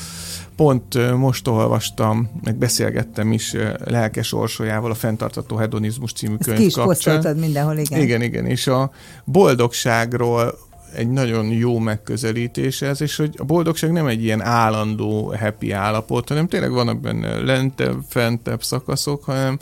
pont 0.57 1.17
most 1.17 1.49
olvastam, 1.49 2.31
meg 2.45 2.57
beszélgettem 2.57 3.33
is 3.33 3.55
lelkes 3.85 4.33
orsolyával 4.33 4.91
a 4.91 4.95
Fentartató 4.95 5.57
Hedonizmus 5.57 6.13
című 6.13 6.35
Ezt 6.39 6.49
könyv 6.49 6.59
ki 6.59 6.65
is 6.65 6.75
kapcsán. 6.75 7.37
mindenhol, 7.37 7.77
igen. 7.77 8.01
Igen, 8.01 8.23
igen, 8.23 8.47
és 8.47 8.67
a 8.67 8.91
boldogságról 9.25 10.59
egy 10.95 11.09
nagyon 11.09 11.47
jó 11.47 11.79
megközelítés 11.79 12.83
ez, 12.83 13.01
és 13.01 13.17
hogy 13.17 13.35
a 13.39 13.45
boldogság 13.45 13.93
nem 13.93 14.07
egy 14.07 14.23
ilyen 14.23 14.43
állandó 14.43 15.35
happy 15.41 15.71
állapot, 15.71 16.29
hanem 16.29 16.49
tényleg 16.49 16.71
vannak 16.71 17.01
benne 17.01 17.41
lentebb, 17.41 17.99
fentebb 18.09 18.63
szakaszok, 18.63 19.25
hanem 19.25 19.59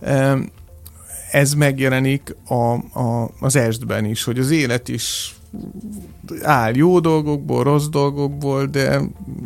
em, 0.00 0.50
ez 1.30 1.52
megjelenik 1.54 2.36
a, 2.46 2.72
a, 3.00 3.30
az 3.40 3.56
estben 3.56 4.04
is, 4.04 4.24
hogy 4.24 4.38
az 4.38 4.50
élet 4.50 4.88
is 4.88 5.37
áll 6.42 6.74
jó 6.74 7.00
dolgokból, 7.00 7.62
rossz 7.62 7.86
dolgokból, 7.86 8.66
de 8.66 9.00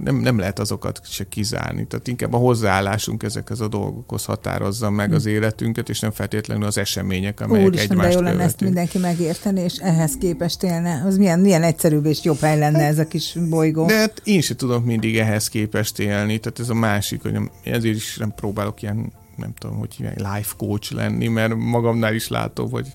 nem, 0.04 0.16
nem 0.16 0.38
lehet 0.38 0.58
azokat 0.58 1.00
se 1.04 1.28
kizárni. 1.28 1.86
Tehát 1.86 2.08
inkább 2.08 2.32
a 2.32 2.36
hozzáállásunk 2.36 3.22
ezekhez 3.22 3.60
a 3.60 3.68
dolgokhoz 3.68 4.24
határozza 4.24 4.90
meg 4.90 5.12
az 5.12 5.22
hm. 5.22 5.28
életünket, 5.28 5.88
és 5.88 6.00
nem 6.00 6.10
feltétlenül 6.10 6.64
az 6.64 6.78
események, 6.78 7.40
amelyek 7.40 7.66
Úristen, 7.66 7.90
egymást 7.90 8.08
de 8.08 8.14
jó 8.14 8.20
lenne 8.20 8.42
ezt 8.42 8.60
mindenki 8.60 8.98
megérteni, 8.98 9.60
és 9.60 9.76
ehhez 9.76 10.16
képest 10.20 10.62
élne. 10.62 11.02
Az 11.06 11.16
milyen, 11.16 11.40
milyen 11.40 11.62
egyszerűbb 11.62 12.04
és 12.04 12.24
jobb 12.24 12.40
hely 12.40 12.58
lenne 12.58 12.86
ez 12.86 12.98
a 12.98 13.06
kis 13.06 13.36
bolygó. 13.48 13.86
De 13.86 13.96
hát 13.96 14.20
én 14.24 14.40
sem 14.40 14.56
tudok 14.56 14.84
mindig 14.84 15.18
ehhez 15.18 15.48
képest 15.48 15.98
élni, 15.98 16.38
tehát 16.38 16.58
ez 16.58 16.68
a 16.68 16.74
másik, 16.74 17.22
hogy 17.22 17.38
ezért 17.64 17.96
is 17.96 18.16
nem 18.16 18.34
próbálok 18.34 18.82
ilyen 18.82 19.12
nem 19.36 19.52
tudom, 19.58 19.76
hogy 19.76 19.96
life 20.16 20.54
coach 20.56 20.92
lenni, 20.92 21.28
mert 21.28 21.54
magamnál 21.54 22.14
is 22.14 22.28
látom, 22.28 22.70
hogy 22.70 22.86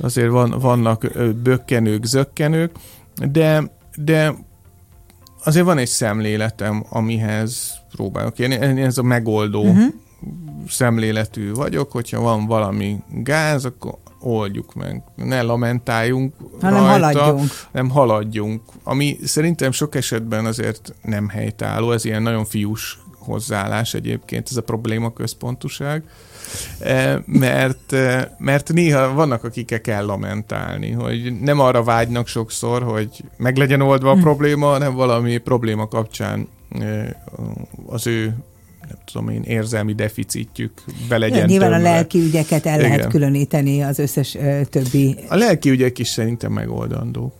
azért 0.00 0.30
van, 0.30 0.50
vannak 0.50 1.06
bökkenők, 1.42 2.04
zökkenők, 2.04 2.72
de, 3.30 3.70
de 3.96 4.34
azért 5.44 5.64
van 5.64 5.78
egy 5.78 5.88
szemléletem, 5.88 6.84
amihez 6.88 7.72
próbálok 7.92 8.38
én. 8.38 8.50
Én 8.50 8.78
ez 8.78 8.98
a 8.98 9.02
megoldó 9.02 9.62
uh-huh. 9.62 9.84
szemléletű 10.68 11.52
vagyok, 11.52 11.92
hogyha 11.92 12.20
van 12.20 12.46
valami 12.46 12.96
gáz, 13.22 13.64
akkor 13.64 13.94
oldjuk 14.20 14.74
meg. 14.74 15.02
Ne 15.14 15.42
lamentáljunk 15.42 16.34
hanem 16.60 16.84
rajta, 16.84 17.18
haladjunk. 17.18 17.50
nem 17.72 17.90
haladjunk. 17.90 18.62
Ami 18.82 19.16
szerintem 19.24 19.70
sok 19.70 19.94
esetben 19.94 20.44
azért 20.44 20.94
nem 21.02 21.28
helytálló, 21.28 21.92
ez 21.92 22.04
ilyen 22.04 22.22
nagyon 22.22 22.44
fiús 22.44 22.98
hozzáállás 23.18 23.94
egyébként, 23.94 24.48
ez 24.50 24.56
a 24.56 24.62
probléma 24.62 25.12
központuság. 25.12 26.02
E, 26.78 27.22
mert, 27.26 27.92
e, 27.92 28.36
mert 28.38 28.72
néha 28.72 29.12
vannak, 29.12 29.44
akikkel 29.44 29.80
kell 29.80 30.04
lamentálni, 30.04 30.90
hogy 30.90 31.40
nem 31.40 31.60
arra 31.60 31.82
vágynak 31.82 32.26
sokszor, 32.26 32.82
hogy 32.82 33.24
meg 33.36 33.56
legyen 33.56 33.80
oldva 33.80 34.10
a 34.10 34.14
hm. 34.14 34.20
probléma, 34.20 34.66
hanem 34.66 34.94
valami 34.94 35.36
probléma 35.36 35.88
kapcsán 35.88 36.48
e, 36.80 37.22
az 37.86 38.06
ő 38.06 38.34
nem 38.88 38.98
tudom 39.04 39.28
én, 39.28 39.42
érzelmi 39.42 39.92
deficitjük 39.92 40.72
be 41.08 41.18
legyen 41.18 41.46
Nyilván 41.46 41.70
tömve. 41.70 41.88
a 41.88 41.92
lelki 41.92 42.18
ügyeket 42.18 42.66
el 42.66 42.78
Igen. 42.78 42.90
lehet 42.90 43.06
különíteni 43.06 43.82
az 43.82 43.98
összes 43.98 44.34
ö, 44.34 44.60
többi. 44.70 45.16
A 45.28 45.36
lelki 45.36 45.70
ügyek 45.70 45.98
is 45.98 46.08
szerintem 46.08 46.52
megoldandók. 46.52 47.34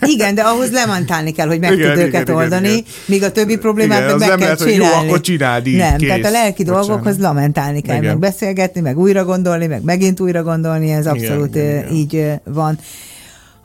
Igen, 0.00 0.34
de 0.34 0.42
ahhoz 0.42 0.70
lemantálni 0.70 1.32
kell, 1.32 1.46
hogy 1.46 1.58
meg 1.58 1.72
igen, 1.72 1.88
tud 1.88 1.96
igen, 1.96 2.06
őket 2.08 2.22
igen, 2.22 2.34
oldani, 2.34 2.68
igen. 2.68 2.84
míg 3.06 3.22
a 3.22 3.32
többi 3.32 3.56
problémát 3.56 3.98
igen, 3.98 4.10
meg, 4.10 4.18
meg 4.18 4.28
kell 4.28 4.38
lehet, 4.38 4.58
csinálni. 4.58 5.04
Jó, 5.04 5.08
akkor 5.08 5.20
csináld 5.20 5.66
így, 5.66 5.76
Nem, 5.76 5.96
kész. 5.96 6.08
tehát 6.08 6.24
a 6.24 6.30
lelki 6.30 6.64
Bocsánat. 6.64 6.86
dolgokhoz 6.86 7.18
lamentálni 7.18 7.80
kell, 7.80 7.96
igen. 7.96 8.06
meg 8.08 8.18
beszélgetni, 8.18 8.80
meg 8.80 8.98
újra 8.98 9.24
gondolni, 9.24 9.66
meg 9.66 9.82
megint 9.82 10.20
újra 10.20 10.42
gondolni, 10.42 10.90
ez 10.90 11.06
abszolút 11.06 11.54
igen, 11.54 11.68
igen, 11.68 11.92
így 11.92 12.40
van. 12.44 12.78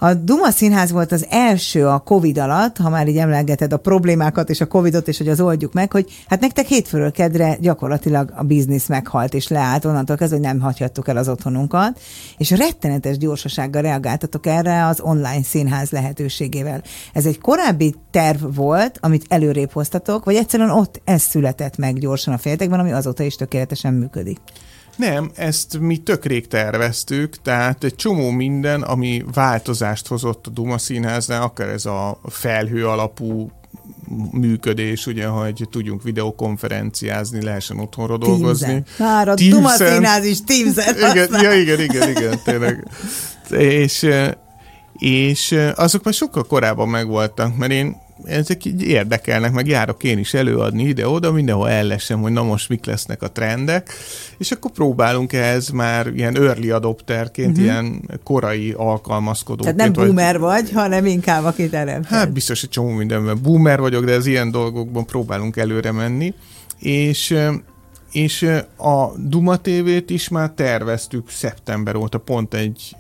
A 0.02 0.14
Duma 0.14 0.52
Színház 0.52 0.92
volt 0.92 1.12
az 1.12 1.26
első 1.30 1.88
a 1.88 2.00
Covid 2.00 2.38
alatt, 2.38 2.78
ha 2.78 2.90
már 2.90 3.08
így 3.08 3.18
emlegeted 3.18 3.74
a 3.74 3.78
problémákat 3.78 4.50
és 4.50 4.62
a 4.62 4.68
Covidot, 4.68 5.08
és 5.08 5.18
hogy 5.18 5.28
az 5.28 5.42
oldjuk 5.42 5.74
meg, 5.74 5.92
hogy 5.92 6.24
hát 6.28 6.40
nektek 6.40 6.66
hétfőről 6.66 7.12
kedre 7.12 7.58
gyakorlatilag 7.62 8.34
a 8.36 8.44
biznisz 8.44 8.88
meghalt 8.88 9.34
és 9.34 9.48
leállt 9.48 9.86
onnantól 9.86 10.16
kezdve, 10.16 10.38
hogy 10.38 10.46
nem 10.46 10.60
hagyhattuk 10.60 11.08
el 11.08 11.18
az 11.18 11.30
otthonunkat, 11.30 12.00
és 12.38 12.50
rettenetes 12.50 13.18
gyorsasággal 13.18 13.82
reagáltatok 13.82 14.46
erre 14.46 14.86
az 14.86 15.02
online 15.02 15.44
színház 15.44 15.90
lehetőségével. 15.90 16.82
Ez 17.14 17.26
egy 17.26 17.40
korábbi 17.40 17.96
terv 18.12 18.56
volt, 18.56 18.98
amit 19.02 19.26
előrébb 19.28 19.72
hoztatok, 19.72 20.26
vagy 20.26 20.36
egyszerűen 20.36 20.70
ott 20.70 21.02
ez 21.04 21.22
született 21.22 21.78
meg 21.78 22.00
gyorsan 22.00 22.34
a 22.34 22.38
féltekben, 22.38 22.80
ami 22.80 22.92
azóta 22.92 23.24
is 23.24 23.36
tökéletesen 23.36 23.94
működik? 23.94 24.38
Nem, 25.00 25.32
ezt 25.36 25.80
mi 25.80 25.98
tök 25.98 26.26
rég 26.26 26.48
terveztük, 26.48 27.42
tehát 27.42 27.84
egy 27.84 27.96
csomó 27.96 28.30
minden, 28.30 28.82
ami 28.82 29.24
változást 29.34 30.08
hozott 30.08 30.48
a 30.48 30.50
Duma 30.50 30.78
színháznál, 30.78 31.42
akár 31.42 31.68
ez 31.68 31.86
a 31.86 32.20
felhő 32.30 32.88
alapú 32.88 33.52
működés, 34.32 35.06
ugye, 35.06 35.26
hogy 35.26 35.68
tudjunk 35.72 36.04
videokonferenciázni, 36.04 37.44
lehessen 37.44 37.80
otthonra 37.80 38.18
dolgozni. 38.18 38.84
Már 38.98 39.28
a 39.28 39.34
Duma 39.36 39.70
színház 39.70 40.26
is 40.26 40.38
teams 40.44 40.76
igen, 41.12 41.42
ja, 41.42 41.54
igen, 41.54 41.80
igen, 41.80 42.10
igen, 42.10 42.40
tényleg. 42.44 42.88
És, 43.50 44.08
és 44.98 45.56
azok 45.76 46.04
már 46.04 46.14
sokkal 46.14 46.44
korábban 46.44 46.90
megvoltak, 46.90 47.58
mert 47.58 47.72
én 47.72 47.96
ezek 48.24 48.66
így 48.66 48.82
érdekelnek, 48.82 49.52
meg 49.52 49.68
járok 49.68 50.04
én 50.04 50.18
is 50.18 50.34
előadni 50.34 50.84
ide-oda, 50.84 51.32
mindenhol 51.32 51.70
ellesem, 51.70 52.22
hogy 52.22 52.32
na 52.32 52.44
most 52.44 52.70
mik 52.70 52.86
lesznek 52.86 53.22
a 53.22 53.32
trendek, 53.32 53.92
és 54.38 54.52
akkor 54.52 54.72
próbálunk 54.72 55.34
ehhez 55.34 55.70
már 55.70 56.08
ilyen 56.08 56.38
early 56.38 56.70
adopterként, 56.70 57.50
uh-huh. 57.50 57.64
ilyen 57.64 58.02
korai 58.24 58.74
alkalmazkodó. 58.78 59.64
Tehát 59.64 59.78
nem 59.78 59.94
boomer 59.94 60.40
vagy, 60.40 60.62
vagy 60.62 60.72
hanem 60.72 61.06
inkább 61.06 61.44
aki 61.44 61.70
teremted. 61.70 62.12
Hát 62.12 62.32
biztos, 62.32 62.60
hogy 62.60 62.70
csomó 62.70 62.90
mindenben 62.90 63.42
boomer 63.42 63.80
vagyok, 63.80 64.06
de 64.06 64.14
az 64.14 64.26
ilyen 64.26 64.52
dolgokban 64.52 65.06
próbálunk 65.06 65.58
előre 65.58 65.92
menni, 65.92 66.34
és 66.80 67.36
és 68.12 68.42
a 68.78 69.18
Duma 69.18 69.58
TV-t 69.58 70.10
is 70.10 70.30
már 70.30 70.52
terveztük 70.52 71.30
szeptember 71.30 71.96
óta, 71.96 72.18
pont 72.18 72.54
egy 72.54 72.96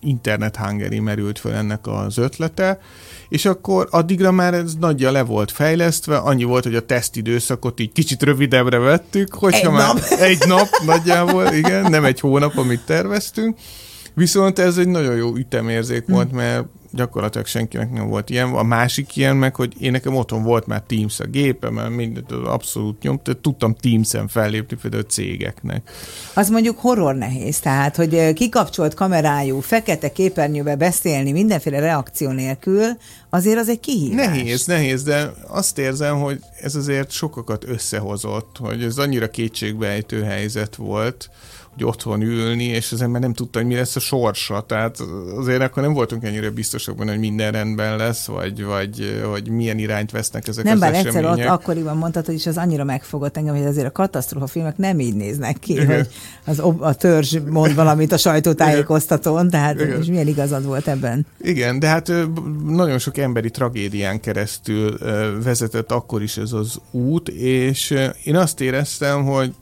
internet 0.00 0.56
hangeri 0.56 0.98
merült 0.98 1.38
föl 1.38 1.52
ennek 1.52 1.86
az 1.86 2.18
ötlete, 2.18 2.80
és 3.28 3.44
akkor 3.44 3.88
addigra 3.90 4.30
már 4.30 4.54
ez 4.54 4.74
nagyja 4.74 5.10
le 5.10 5.22
volt 5.22 5.50
fejlesztve, 5.50 6.16
annyi 6.16 6.44
volt, 6.44 6.64
hogy 6.64 6.74
a 6.74 6.86
tesztidőszakot 6.86 7.80
így 7.80 7.92
kicsit 7.92 8.22
rövidebbre 8.22 8.78
vettük, 8.78 9.34
hogyha 9.34 9.68
egy 9.68 9.72
már 9.72 9.94
nap. 9.94 10.02
egy 10.30 10.42
nap 10.46 10.68
nagyjából, 10.84 11.52
igen, 11.52 11.90
nem 11.90 12.04
egy 12.04 12.20
hónap, 12.20 12.56
amit 12.56 12.84
terveztünk, 12.84 13.56
Viszont 14.16 14.58
ez 14.58 14.76
egy 14.76 14.88
nagyon 14.88 15.16
jó 15.16 15.34
ütemérzék 15.34 16.04
hm. 16.04 16.12
volt, 16.12 16.32
mert 16.32 16.64
gyakorlatilag 16.96 17.46
senkinek 17.46 17.92
nem 17.92 18.08
volt 18.08 18.30
ilyen. 18.30 18.48
A 18.48 18.62
másik 18.62 19.16
ilyen 19.16 19.36
meg, 19.36 19.54
hogy 19.54 19.74
én 19.80 19.90
nekem 19.90 20.14
otthon 20.14 20.42
volt 20.42 20.66
már 20.66 20.82
Teams 20.86 21.20
a 21.20 21.24
gépem, 21.26 21.74
mindent 21.74 22.32
abszolút 22.32 23.02
nyom, 23.02 23.20
tehát 23.22 23.40
tudtam 23.40 23.74
Teams-en 23.74 24.28
fellépni 24.28 24.76
például 24.82 25.02
a 25.02 25.06
cégeknek. 25.06 25.90
Az 26.34 26.48
mondjuk 26.48 26.78
horror 26.78 27.14
nehéz, 27.14 27.58
tehát, 27.58 27.96
hogy 27.96 28.32
kikapcsolt 28.32 28.94
kamerájú, 28.94 29.60
fekete 29.60 30.12
képernyőbe 30.12 30.76
beszélni 30.76 31.32
mindenféle 31.32 31.80
reakció 31.80 32.30
nélkül, 32.30 32.84
azért 33.30 33.58
az 33.58 33.68
egy 33.68 33.80
kihívás. 33.80 34.26
Nehéz, 34.26 34.66
nehéz, 34.66 35.02
de 35.02 35.32
azt 35.48 35.78
érzem, 35.78 36.20
hogy 36.20 36.40
ez 36.60 36.74
azért 36.74 37.10
sokakat 37.10 37.64
összehozott, 37.68 38.56
hogy 38.58 38.82
ez 38.82 38.98
annyira 38.98 39.30
kétségbejtő 39.30 40.22
helyzet 40.22 40.76
volt, 40.76 41.30
hogy 41.76 41.84
otthon 41.84 42.22
ülni, 42.22 42.64
és 42.64 42.92
az 42.92 43.02
ember 43.02 43.20
nem 43.20 43.32
tudta, 43.32 43.58
hogy 43.58 43.68
mi 43.68 43.74
lesz 43.74 43.96
a 43.96 44.00
sorsa. 44.00 44.64
Tehát 44.66 44.98
azért 45.36 45.62
akkor 45.62 45.82
nem 45.82 45.92
voltunk 45.92 46.24
ennyire 46.24 46.50
biztosak 46.50 46.96
benne, 46.96 47.10
hogy 47.10 47.20
minden 47.20 47.52
rendben 47.52 47.96
lesz, 47.96 48.26
vagy, 48.26 48.64
vagy 48.64 49.20
hogy 49.30 49.48
milyen 49.48 49.78
irányt 49.78 50.10
vesznek 50.10 50.48
ezek 50.48 50.64
nem, 50.64 50.74
az 50.74 50.80
bár 50.80 50.94
események. 50.94 51.30
egyszer 51.30 51.46
ott 51.46 51.52
akkoriban 51.52 51.96
mondtad, 51.96 52.26
hogy 52.26 52.34
is 52.34 52.46
az 52.46 52.56
annyira 52.56 52.84
megfogott 52.84 53.36
engem, 53.36 53.56
hogy 53.56 53.66
azért 53.66 53.86
a 53.86 53.92
katasztrófa 53.92 54.46
filmek 54.46 54.76
nem 54.76 55.00
így 55.00 55.14
néznek 55.14 55.58
ki, 55.58 55.72
Igen. 55.72 55.86
hogy 55.86 56.08
az, 56.44 56.58
a 56.78 56.94
törzs 56.94 57.36
mond 57.50 57.74
valamit 57.74 58.12
a 58.12 58.16
sajtótájékoztatón, 58.16 59.50
tehát 59.50 59.80
Igen. 59.80 60.00
és 60.00 60.06
milyen 60.06 60.26
igazad 60.26 60.64
volt 60.64 60.88
ebben. 60.88 61.26
Igen, 61.40 61.78
de 61.78 61.86
hát 61.86 62.12
nagyon 62.66 62.98
sok 62.98 63.16
emberi 63.16 63.50
tragédián 63.50 64.20
keresztül 64.20 64.98
vezetett 65.42 65.92
akkor 65.92 66.22
is 66.22 66.36
ez 66.36 66.52
az 66.52 66.80
út, 66.90 67.28
és 67.28 67.94
én 68.24 68.36
azt 68.36 68.60
éreztem, 68.60 69.24
hogy 69.24 69.54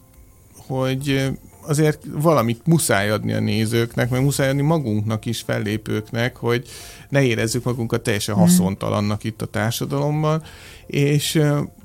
hogy 0.67 1.31
azért 1.67 2.03
valamit 2.13 2.67
muszáj 2.67 3.11
adni 3.11 3.33
a 3.33 3.41
nézőknek, 3.41 4.11
meg 4.11 4.23
muszáj 4.23 4.49
adni 4.49 4.63
magunknak 4.63 5.25
is, 5.25 5.41
fellépőknek, 5.41 6.37
hogy 6.37 6.69
ne 7.09 7.23
érezzük 7.23 7.65
magunkat 7.65 8.03
teljesen 8.03 8.35
mhm. 8.35 8.45
haszontalannak 8.45 9.25
itt 9.25 9.43
a 9.43 9.47
társadalomban, 9.47 10.43
és 10.87 11.43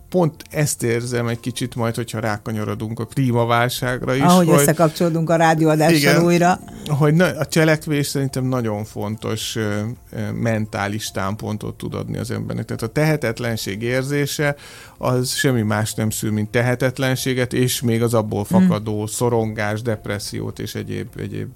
pont 0.10 0.43
ezt 0.50 0.84
érzem 0.84 1.28
egy 1.28 1.39
kicsit 1.39 1.76
majd, 1.76 1.95
hogyha 1.95 2.19
rákanyarodunk 2.19 3.00
a 3.00 3.06
klímaválságra 3.06 4.15
is. 4.15 4.22
Ahogy 4.22 4.48
hogy, 4.48 4.60
összekapcsolódunk 4.60 5.30
a 5.30 5.36
rádióadással 5.36 5.95
igen, 5.95 6.24
újra. 6.24 6.60
Hogy 6.88 7.13
na, 7.13 7.26
a 7.26 7.45
cselekvés 7.45 8.08
szerintem 8.08 8.45
nagyon 8.45 8.84
fontos 8.84 9.56
ö, 9.56 9.82
ö, 10.12 10.32
mentális 10.32 11.12
támpontot 11.12 11.78
tud 11.78 11.93
adni 11.93 12.17
az 12.17 12.32
embernek. 12.32 12.65
Tehát 12.65 12.82
a 12.82 12.88
tehetetlenség 12.88 13.82
érzése 13.82 14.56
az 14.98 15.30
semmi 15.30 15.62
más 15.62 15.93
nem 15.93 16.10
szül, 16.10 16.32
mint 16.32 16.50
tehetetlenséget, 16.50 17.54
és 17.54 17.82
még 17.82 18.04
az 18.04 18.13
abból 18.13 18.45
hmm. 18.50 18.60
fakadó 18.60 19.02
mm. 19.02 19.06
szorongás, 19.06 19.82
depressziót 19.82 20.60
és 20.60 20.76
egyéb, 20.76 21.08
egyéb 21.17 21.50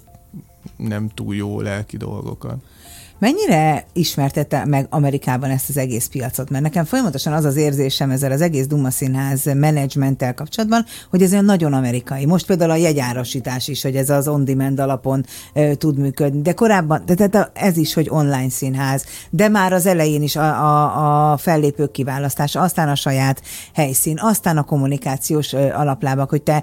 nem 0.76 1.08
túl 1.14 1.34
jó 1.34 1.60
lelki 1.60 1.96
dolgokat. 1.96 2.56
Mennyire 3.24 3.86
ismertette 3.92 4.64
meg 4.64 4.86
Amerikában 4.90 5.50
ezt 5.50 5.68
az 5.68 5.76
egész 5.76 6.06
piacot? 6.06 6.50
Mert 6.50 6.62
nekem 6.62 6.84
folyamatosan 6.84 7.32
az 7.32 7.44
az 7.44 7.56
érzésem 7.56 8.10
ezzel 8.10 8.32
az 8.32 8.40
egész 8.40 8.66
Duma 8.66 8.90
Színház 8.90 9.44
menedzsmenttel 9.44 10.34
kapcsolatban, 10.34 10.84
hogy 11.10 11.22
ez 11.22 11.32
olyan 11.32 11.44
nagyon 11.44 11.72
amerikai. 11.72 12.26
Most 12.26 12.46
például 12.46 12.70
a 12.70 12.76
jegyárasítás 12.76 13.68
is, 13.68 13.82
hogy 13.82 13.96
ez 13.96 14.10
az 14.10 14.28
on-demand 14.28 14.80
alapon 14.80 15.24
e, 15.52 15.74
tud 15.74 15.98
működni. 15.98 16.42
De 16.42 16.52
korábban, 16.52 17.02
de 17.06 17.14
tehát 17.14 17.50
ez 17.54 17.76
is, 17.76 17.94
hogy 17.94 18.06
online 18.10 18.50
színház, 18.50 19.04
de 19.30 19.48
már 19.48 19.72
az 19.72 19.86
elején 19.86 20.22
is 20.22 20.36
a, 20.36 20.44
a, 20.44 21.32
a 21.32 21.36
fellépők 21.36 21.90
kiválasztása, 21.90 22.60
aztán 22.60 22.88
a 22.88 22.94
saját 22.94 23.42
helyszín, 23.74 24.18
aztán 24.20 24.56
a 24.56 24.62
kommunikációs 24.62 25.52
alaplábak, 25.52 26.30
hogy 26.30 26.42
te 26.42 26.62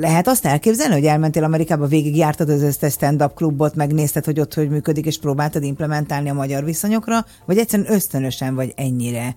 lehet 0.00 0.28
azt 0.28 0.46
elképzelni, 0.46 0.94
hogy 0.94 1.04
elmentél 1.04 1.44
Amerikába, 1.44 1.86
végigjártad 1.86 2.48
az 2.48 2.62
összes 2.62 2.92
stand-up 2.92 3.34
klubot, 3.34 3.74
megnézted, 3.74 4.24
hogy 4.24 4.40
ott 4.40 4.54
hogy 4.54 4.68
működik, 4.68 5.06
és 5.06 5.18
próbáltad 5.18 5.62
implementálni 5.62 6.28
a 6.28 6.34
magyar 6.34 6.64
viszonyokra, 6.64 7.24
vagy 7.44 7.58
egyszerűen 7.58 7.92
ösztönösen 7.92 8.54
vagy 8.54 8.72
ennyire 8.76 9.36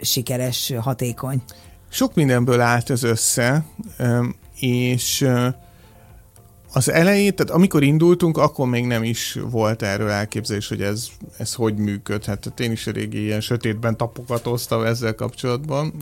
sikeres, 0.00 0.72
hatékony? 0.80 1.42
Sok 1.90 2.14
mindenből 2.14 2.60
állt 2.60 2.90
ez 2.90 3.02
össze, 3.02 3.64
és 4.58 5.28
az 6.72 6.90
elején, 6.90 7.34
tehát 7.34 7.52
amikor 7.52 7.82
indultunk, 7.82 8.38
akkor 8.38 8.68
még 8.68 8.86
nem 8.86 9.02
is 9.02 9.38
volt 9.50 9.82
erről 9.82 10.08
elképzelés, 10.08 10.68
hogy 10.68 10.82
ez, 10.82 11.06
ez 11.38 11.54
hogy 11.54 11.76
működhet. 11.76 12.40
Tehát 12.40 12.60
én 12.60 12.72
is 12.72 12.86
régi 12.86 13.22
ilyen 13.22 13.40
sötétben 13.40 13.96
tapogatóztam 13.96 14.84
ezzel 14.84 15.14
kapcsolatban. 15.14 15.92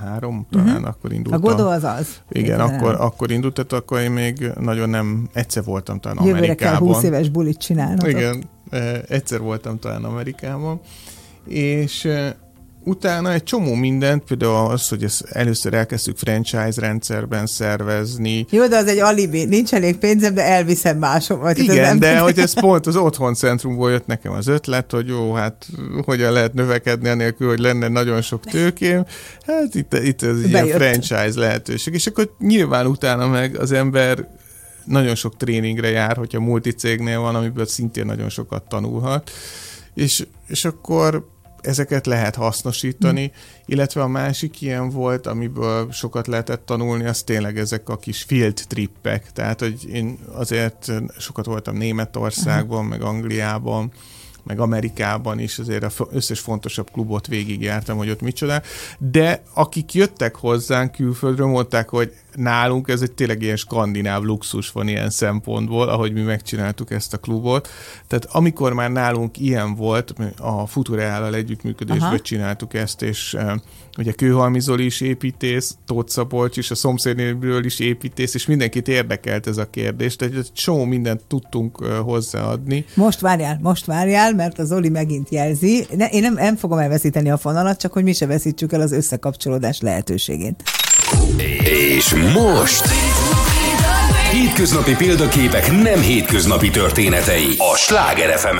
2003 0.00 0.46
talán 0.50 0.66
uh-huh. 0.68 0.88
akkor 0.88 1.12
indult. 1.12 1.34
A 1.34 1.38
Godó 1.38 1.68
az 1.68 1.84
az. 1.84 2.20
Igen, 2.30 2.60
akkor, 2.60 2.94
akkor 2.98 3.30
indult, 3.30 3.54
tehát 3.54 3.72
akkor 3.72 4.00
én 4.00 4.10
még 4.10 4.50
nagyon 4.60 4.88
nem, 4.88 5.28
egyszer 5.32 5.64
voltam 5.64 6.00
talán 6.00 6.16
Jövőre 6.24 6.36
Amerikában. 6.36 6.78
kell 6.78 6.88
20 6.88 7.02
éves 7.02 7.28
bulit 7.28 7.58
csinálnotok. 7.58 8.08
Igen, 8.08 8.44
egyszer 9.08 9.40
voltam 9.40 9.78
talán 9.78 10.04
Amerikában, 10.04 10.80
és 11.46 12.08
utána 12.84 13.32
egy 13.32 13.42
csomó 13.42 13.74
mindent, 13.74 14.24
például 14.24 14.70
az, 14.70 14.88
hogy 14.88 15.04
ezt 15.04 15.22
először 15.22 15.74
elkezdtük 15.74 16.16
franchise 16.16 16.80
rendszerben 16.80 17.46
szervezni. 17.46 18.46
Jó, 18.50 18.66
de 18.66 18.76
az 18.76 18.86
egy 18.86 18.98
alibi, 18.98 19.44
nincs 19.44 19.72
elég 19.72 19.96
pénzem, 19.96 20.34
de 20.34 20.44
elviszem 20.44 20.98
máshova. 20.98 21.50
Igen, 21.54 21.98
de 21.98 22.18
hogy 22.18 22.38
ez 22.38 22.60
pont 22.60 22.86
az 22.86 22.96
otthon 22.96 23.34
centrumból 23.34 23.90
jött 23.90 24.06
nekem 24.06 24.32
az 24.32 24.46
ötlet, 24.46 24.90
hogy 24.90 25.08
jó, 25.08 25.32
hát 25.32 25.66
hogyan 26.04 26.32
lehet 26.32 26.54
növekedni 26.54 27.08
anélkül, 27.08 27.48
hogy 27.48 27.58
lenne 27.58 27.88
nagyon 27.88 28.22
sok 28.22 28.44
tőkém. 28.44 29.04
Hát 29.46 29.74
itt, 29.74 29.94
itt 29.94 30.22
ez 30.22 30.44
ilyen 30.44 30.66
franchise 30.66 31.40
lehetőség. 31.40 31.94
És 31.94 32.06
akkor 32.06 32.34
nyilván 32.38 32.86
utána 32.86 33.28
meg 33.28 33.56
az 33.56 33.72
ember 33.72 34.28
nagyon 34.84 35.14
sok 35.14 35.36
tréningre 35.36 35.90
jár, 35.90 36.16
hogyha 36.16 36.40
multicégnél 36.40 37.20
van, 37.20 37.34
amiből 37.34 37.66
szintén 37.66 38.06
nagyon 38.06 38.28
sokat 38.28 38.68
tanulhat. 38.68 39.30
És, 39.94 40.26
és 40.46 40.64
akkor 40.64 41.28
ezeket 41.62 42.06
lehet 42.06 42.34
hasznosítani, 42.34 43.22
mm. 43.22 43.38
illetve 43.66 44.02
a 44.02 44.08
másik 44.08 44.60
ilyen 44.60 44.90
volt, 44.90 45.26
amiből 45.26 45.92
sokat 45.92 46.26
lehetett 46.26 46.66
tanulni, 46.66 47.04
az 47.04 47.22
tényleg 47.22 47.58
ezek 47.58 47.88
a 47.88 47.96
kis 47.96 48.22
field 48.22 48.64
trippek, 48.68 49.32
tehát 49.32 49.60
hogy 49.60 49.88
én 49.88 50.18
azért 50.32 50.92
sokat 51.18 51.46
voltam 51.46 51.76
Németországban, 51.76 52.84
mm. 52.84 52.88
meg 52.88 53.02
Angliában, 53.02 53.92
meg 54.42 54.60
Amerikában 54.60 55.38
is 55.38 55.58
azért 55.58 55.84
az 55.84 55.94
összes 56.10 56.40
fontosabb 56.40 56.90
klubot 56.90 57.26
végigjártam, 57.26 57.96
hogy 57.96 58.10
ott 58.10 58.20
micsoda, 58.20 58.62
de 58.98 59.42
akik 59.54 59.94
jöttek 59.94 60.34
hozzánk 60.34 60.92
külföldről, 60.92 61.46
mondták, 61.46 61.88
hogy 61.88 62.12
nálunk 62.34 62.88
ez 62.88 63.02
egy 63.02 63.12
tényleg 63.12 63.42
ilyen 63.42 63.56
skandináv 63.56 64.22
luxus 64.22 64.70
van 64.70 64.88
ilyen 64.88 65.10
szempontból, 65.10 65.88
ahogy 65.88 66.12
mi 66.12 66.20
megcsináltuk 66.20 66.90
ezt 66.90 67.14
a 67.14 67.18
klubot. 67.18 67.68
Tehát 68.06 68.24
amikor 68.24 68.72
már 68.72 68.90
nálunk 68.90 69.38
ilyen 69.38 69.74
volt, 69.74 70.14
a 70.38 70.66
Futureállal 70.66 71.34
együttműködésben 71.34 72.08
Aha. 72.08 72.20
csináltuk 72.20 72.74
ezt, 72.74 73.02
és 73.02 73.36
ugye 73.98 74.12
Kőhalmi 74.12 74.60
Zoli 74.60 74.84
is 74.84 75.00
építész, 75.00 75.76
Tóth 75.86 76.10
Szabolcs 76.10 76.56
is, 76.56 76.70
a 76.70 76.74
szomszédnéről 76.74 77.64
is 77.64 77.78
építész, 77.78 78.34
és 78.34 78.46
mindenkit 78.46 78.88
érdekelt 78.88 79.46
ez 79.46 79.56
a 79.56 79.70
kérdés, 79.70 80.16
tehát 80.16 80.34
egy 80.34 80.52
csomó 80.52 80.84
mindent 80.84 81.22
tudtunk 81.26 81.84
hozzáadni. 81.84 82.84
Most 82.94 83.20
várjál, 83.20 83.58
most 83.62 83.86
várjál, 83.86 84.34
mert 84.34 84.58
az 84.58 84.68
Zoli 84.68 84.88
megint 84.88 85.28
jelzi. 85.30 85.86
Ne, 85.96 86.06
én 86.06 86.20
nem, 86.20 86.34
nem 86.34 86.56
fogom 86.56 86.78
elveszíteni 86.78 87.30
a 87.30 87.36
fonalat, 87.36 87.78
csak 87.80 87.92
hogy 87.92 88.02
mi 88.02 88.12
se 88.12 88.26
veszítsük 88.26 88.72
el 88.72 88.80
az 88.80 88.92
összekapcsolódás 88.92 89.80
lehetőségét. 89.80 90.62
És 91.96 92.14
most... 92.14 92.84
Hétköznapi 94.32 94.94
példaképek 94.96 95.70
nem 95.82 96.00
hétköznapi 96.00 96.70
történetei 96.70 97.54
a 97.58 97.76
Sláger 97.76 98.38
fm. 98.38 98.58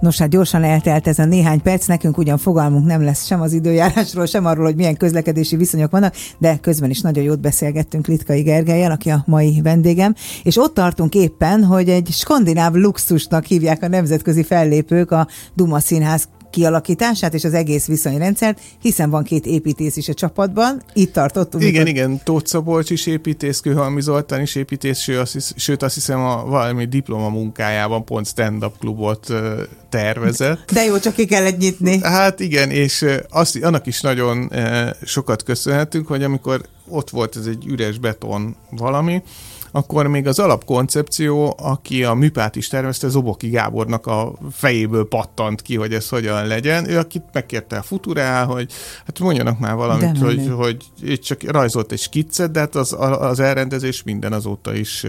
Nos, 0.00 0.18
hát 0.18 0.28
gyorsan 0.28 0.64
eltelt 0.64 1.06
ez 1.06 1.18
a 1.18 1.24
néhány 1.24 1.62
perc, 1.62 1.86
nekünk 1.86 2.18
ugyan 2.18 2.38
fogalmunk 2.38 2.86
nem 2.86 3.02
lesz 3.02 3.26
sem 3.26 3.40
az 3.40 3.52
időjárásról, 3.52 4.26
sem 4.26 4.46
arról, 4.46 4.64
hogy 4.64 4.76
milyen 4.76 4.96
közlekedési 4.96 5.56
viszonyok 5.56 5.90
vannak, 5.90 6.14
de 6.38 6.56
közben 6.56 6.90
is 6.90 7.00
nagyon 7.00 7.24
jót 7.24 7.40
beszélgettünk 7.40 8.06
Litkai 8.06 8.42
Gergelyen, 8.42 8.90
aki 8.90 9.10
a 9.10 9.22
mai 9.26 9.60
vendégem, 9.62 10.14
és 10.42 10.56
ott 10.56 10.74
tartunk 10.74 11.14
éppen, 11.14 11.64
hogy 11.64 11.88
egy 11.88 12.08
skandináv 12.10 12.72
luxusnak 12.72 13.44
hívják 13.44 13.82
a 13.82 13.88
nemzetközi 13.88 14.42
fellépők 14.42 15.10
a 15.10 15.28
Duma 15.54 15.80
Színház 15.80 16.28
kialakítását 16.50 17.34
és 17.34 17.44
az 17.44 17.54
egész 17.54 17.86
viszonyrendszert, 17.86 18.60
hiszen 18.80 19.10
van 19.10 19.24
két 19.24 19.46
építész 19.46 19.96
is 19.96 20.08
a 20.08 20.14
csapatban, 20.14 20.82
itt 20.92 21.12
tartottunk. 21.12 21.64
Igen, 21.64 21.82
mikor... 21.82 21.88
igen, 21.88 22.20
Tóth 22.24 22.46
Szabolcs 22.46 22.90
is 22.90 23.06
építész, 23.06 23.60
Kőhalmi 23.60 24.00
Zoltán 24.00 24.40
is 24.40 24.54
építész, 24.54 24.98
sőt 24.98 25.18
azt, 25.18 25.32
hisz, 25.32 25.52
sőt 25.56 25.82
azt 25.82 25.94
hiszem 25.94 26.20
a 26.20 26.44
valami 26.44 26.84
diploma 26.84 27.28
munkájában 27.28 28.04
pont 28.04 28.26
stand-up 28.26 28.78
klubot 28.78 29.32
tervezett. 29.88 30.72
De 30.72 30.84
jó, 30.84 30.98
csak 30.98 31.14
ki 31.14 31.26
kellett 31.26 31.58
nyitni. 31.58 32.02
Hát 32.02 32.40
igen, 32.40 32.70
és 32.70 33.04
azt, 33.30 33.56
annak 33.62 33.86
is 33.86 34.00
nagyon 34.00 34.52
sokat 35.04 35.42
köszönhetünk, 35.42 36.06
hogy 36.06 36.22
amikor 36.22 36.60
ott 36.88 37.10
volt 37.10 37.36
ez 37.36 37.46
egy 37.46 37.66
üres 37.66 37.98
beton 37.98 38.56
valami, 38.70 39.22
akkor 39.70 40.06
még 40.06 40.26
az 40.26 40.38
alapkoncepció, 40.38 41.56
aki 41.58 42.04
a 42.04 42.14
műpát 42.14 42.56
is 42.56 42.68
tervezte, 42.68 43.08
Zoboki 43.08 43.48
Gábornak 43.48 44.06
a 44.06 44.32
fejéből 44.52 45.08
pattant 45.08 45.62
ki, 45.62 45.76
hogy 45.76 45.94
ez 45.94 46.08
hogyan 46.08 46.46
legyen. 46.46 46.90
Ő, 46.90 46.98
akit 46.98 47.22
megkérte 47.32 47.76
a 47.76 47.82
Futurál, 47.82 48.46
hogy 48.46 48.72
hát 49.06 49.18
mondjanak 49.18 49.58
már 49.58 49.74
valamit, 49.74 50.18
hogy, 50.18 50.52
hogy, 50.56 50.84
hogy 51.00 51.20
csak 51.20 51.50
rajzolt 51.50 51.92
egy 51.92 51.98
skiccet, 51.98 52.50
de 52.50 52.60
hát 52.60 52.74
az, 52.74 52.96
az 52.98 53.40
elrendezés 53.40 54.02
minden 54.02 54.32
azóta 54.32 54.74
is 54.74 55.06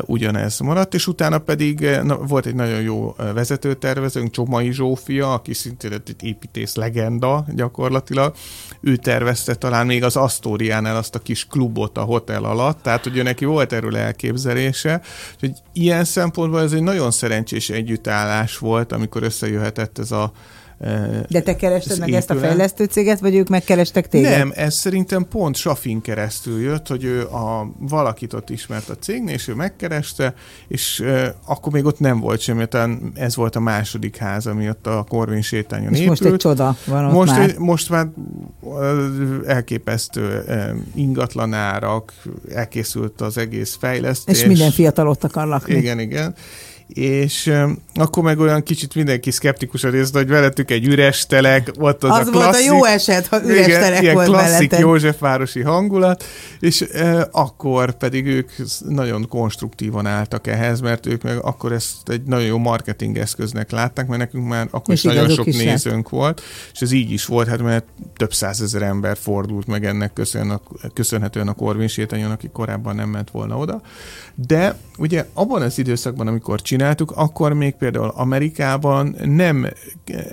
ugyanez 0.00 0.58
maradt, 0.58 0.94
és 0.94 1.06
utána 1.06 1.38
pedig 1.38 1.80
na, 2.02 2.16
volt 2.16 2.46
egy 2.46 2.54
nagyon 2.54 2.80
jó 2.80 3.14
vezetőtervezőnk, 3.34 4.30
Csomai 4.30 4.72
Zsófia, 4.72 5.32
aki 5.32 5.54
szintén 5.54 5.92
egy 5.92 6.14
építész 6.20 6.74
legenda 6.74 7.44
gyakorlatilag. 7.54 8.34
Ő 8.80 8.96
tervezte 8.96 9.54
talán 9.54 9.86
még 9.86 10.04
az 10.04 10.16
Astoriánál 10.16 10.96
azt 10.96 11.14
a 11.14 11.18
kis 11.18 11.46
klubot 11.46 11.98
a 11.98 12.02
hotel 12.02 12.44
alatt, 12.44 12.82
tehát 12.82 13.02
hogy 13.02 13.22
neki 13.22 13.44
volt 13.44 13.72
erről 13.72 13.96
elképzelése, 13.96 15.00
hogy 15.40 15.52
ilyen 15.72 16.04
szempontból 16.04 16.60
ez 16.60 16.72
egy 16.72 16.82
nagyon 16.82 17.10
szerencsés 17.10 17.70
együttállás 17.70 18.58
volt, 18.58 18.92
amikor 18.92 19.22
összejöhetett 19.22 19.98
ez 19.98 20.10
a 20.10 20.32
de 21.28 21.40
te 21.40 21.56
kerested 21.56 21.98
meg 21.98 22.12
ezt 22.12 22.30
a 22.30 22.34
fejlesztő 22.34 22.84
céget, 22.84 23.20
vagy 23.20 23.34
ők 23.34 23.48
megkerestek 23.48 24.08
téged? 24.08 24.38
Nem, 24.38 24.52
ez 24.54 24.74
szerintem 24.74 25.28
pont 25.28 25.56
Safin 25.56 26.00
keresztül 26.00 26.60
jött, 26.60 26.86
hogy 26.86 27.04
ő 27.04 27.22
a, 27.22 27.70
valakit 27.78 28.32
ott 28.32 28.50
ismert 28.50 28.88
a 28.88 28.96
cégnél, 28.96 29.34
és 29.34 29.48
ő 29.48 29.54
megkereste, 29.54 30.34
és 30.68 31.00
uh, 31.00 31.26
akkor 31.46 31.72
még 31.72 31.84
ott 31.84 31.98
nem 31.98 32.20
volt 32.20 32.40
semmi, 32.40 32.66
talán 32.66 33.12
ez 33.14 33.36
volt 33.36 33.56
a 33.56 33.60
második 33.60 34.16
ház, 34.16 34.46
ami 34.46 34.68
ott 34.68 34.86
a 34.86 35.04
Korvin 35.08 35.42
sétányon 35.42 35.92
és 35.92 35.98
épült. 36.00 36.20
most 36.20 36.32
egy 36.32 36.38
csoda 36.38 36.76
van 36.86 37.04
ott 37.04 37.12
most, 37.12 37.30
már. 37.30 37.40
Egy, 37.40 37.58
most 37.58 37.90
már 37.90 38.08
elképesztő 39.46 40.44
ingatlanárak, 40.94 42.12
elkészült 42.52 43.20
az 43.20 43.38
egész 43.38 43.76
fejlesztés. 43.80 44.40
És 44.40 44.46
minden 44.46 44.70
fiatal 44.70 45.08
ott 45.08 45.24
akar 45.24 45.46
lakni. 45.46 45.74
Igen, 45.74 45.98
igen 45.98 46.34
és 46.86 47.46
um, 47.46 47.78
akkor 47.94 48.22
meg 48.22 48.38
olyan 48.38 48.62
kicsit 48.62 48.94
mindenki 48.94 49.30
szkeptikus 49.30 49.84
a 49.84 49.90
részt, 49.90 50.14
hogy 50.14 50.28
velettük 50.28 50.70
egy 50.70 50.86
üres 50.86 51.26
telek, 51.26 51.70
ott 51.78 52.04
az, 52.04 52.10
az 52.10 52.26
a 52.26 52.30
klasszik, 52.30 52.32
volt 52.32 52.54
a 52.54 52.58
jó 52.58 52.84
eset, 52.84 53.26
ha 53.26 53.44
üres 53.44 53.66
igen, 53.66 53.80
telek 53.80 54.02
ilyen 54.02 54.14
volt 54.14 54.26
klasszik 54.26 54.50
melletted. 54.50 54.78
Józsefvárosi 54.78 55.60
hangulat, 55.60 56.24
és 56.60 56.80
uh, 56.80 57.20
akkor 57.30 57.96
pedig 57.96 58.26
ők 58.26 58.50
nagyon 58.88 59.28
konstruktívan 59.28 60.06
álltak 60.06 60.46
ehhez, 60.46 60.80
mert 60.80 61.06
ők 61.06 61.22
meg 61.22 61.38
akkor 61.42 61.72
ezt 61.72 62.08
egy 62.08 62.22
nagyon 62.22 62.46
jó 62.46 62.58
marketing 62.58 63.18
eszköznek 63.18 63.70
látták, 63.70 64.06
mert 64.06 64.20
nekünk 64.20 64.48
már 64.48 64.68
akkor 64.70 64.94
és 64.94 65.04
is 65.04 65.12
nagyon 65.12 65.28
sok 65.28 65.46
is 65.46 65.56
nézőnk 65.56 66.10
lett. 66.10 66.20
volt, 66.20 66.42
és 66.72 66.80
ez 66.80 66.92
így 66.92 67.10
is 67.10 67.26
volt, 67.26 67.48
hát 67.48 67.62
mert 67.62 67.84
több 68.16 68.34
százezer 68.34 68.82
ember 68.82 69.16
fordult 69.16 69.66
meg 69.66 69.84
ennek 69.84 70.12
köszönhetően 70.94 71.48
a 71.48 71.52
Korvin 71.52 71.88
sétányon, 71.88 72.30
aki 72.30 72.48
korábban 72.52 72.94
nem 72.94 73.08
ment 73.08 73.30
volna 73.30 73.56
oda. 73.56 73.80
De 74.34 74.78
ugye 74.98 75.26
abban 75.32 75.62
az 75.62 75.78
időszakban, 75.78 76.26
amikor 76.26 76.62
csináltuk, 76.74 77.10
akkor 77.10 77.52
még 77.52 77.74
például 77.74 78.08
Amerikában 78.08 79.16
nem 79.24 79.66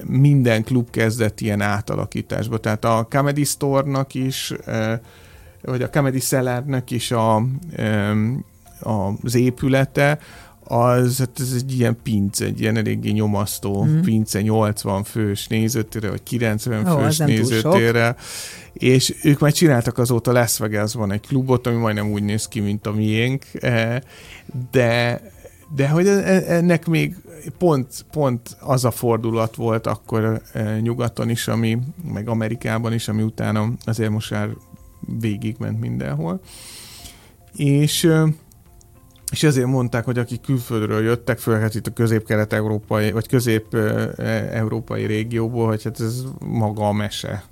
minden 0.06 0.64
klub 0.64 0.90
kezdett 0.90 1.40
ilyen 1.40 1.62
átalakításba. 1.62 2.58
Tehát 2.58 2.86
a 2.86 3.08
Comedy 3.10 3.44
Store-nak 3.44 4.14
is, 4.14 4.54
vagy 5.62 5.82
a 5.82 5.90
Comedy 5.90 6.20
Cellar-nek 6.20 6.92
is 6.92 7.12
a, 7.12 7.44
az 9.24 9.36
épülete, 9.36 10.20
az, 10.64 11.18
hát 11.18 11.40
ez 11.40 11.54
egy 11.56 11.80
ilyen 11.80 11.98
pince, 12.04 12.46
egy 12.46 12.62
ilyen 12.62 12.78
eléggé 12.78 13.10
nyomasztó 13.10 13.86
mm. 13.86 14.02
pince, 14.02 14.42
80 14.42 15.04
fős 15.04 15.48
nézőtére, 15.48 16.10
vagy 16.10 16.24
90 16.24 16.88
Ó, 16.88 17.00
fős 17.00 17.18
nézőtére, 17.18 18.16
és 18.74 19.16
ők 19.24 19.40
már 19.40 19.52
csináltak 19.52 19.98
azóta 19.98 20.32
Las 20.32 20.58
Vegasban 20.58 21.12
egy 21.12 21.28
klubot, 21.28 21.68
ami 21.68 21.76
majdnem 21.76 22.12
úgy 22.12 22.24
néz 22.24 22.48
ki, 22.48 22.60
mint 22.60 22.88
a 22.88 22.92
miénk, 22.92 23.46
de 24.72 25.22
de 25.76 25.90
hogy 25.90 26.08
e, 26.08 26.12
e, 26.12 26.56
ennek 26.56 26.88
még 26.88 27.16
pont, 27.58 28.06
pont 28.12 28.58
az 28.60 28.86
a 28.86 28.92
fordulat 28.92 29.56
volt 29.56 29.88
akkor 29.88 30.42
e, 30.54 30.80
nyugaton 30.80 31.30
is, 31.30 31.48
ami, 31.48 31.80
meg 32.14 32.28
Amerikában 32.28 32.94
is, 32.94 33.08
ami 33.08 33.22
utána 33.22 33.70
azért 33.86 34.10
most 34.10 34.32
már 34.32 34.50
végigment 35.20 35.80
mindenhol. 35.80 36.42
És 37.56 38.12
és 39.32 39.44
ezért 39.44 39.68
mondták, 39.68 40.06
hogy 40.06 40.18
akik 40.18 40.42
külföldről 40.42 41.04
jöttek, 41.04 41.40
főleg 41.40 41.62
hát 41.62 41.76
itt 41.76 41.88
a 41.88 41.94
közép-kelet-európai, 41.94 43.12
vagy 43.12 43.28
közép-európai 43.28 45.06
régióból, 45.06 45.68
hogy 45.68 45.84
hát 45.84 46.00
ez 46.00 46.24
maga 46.40 46.88
a 46.88 46.92
mese, 46.92 47.44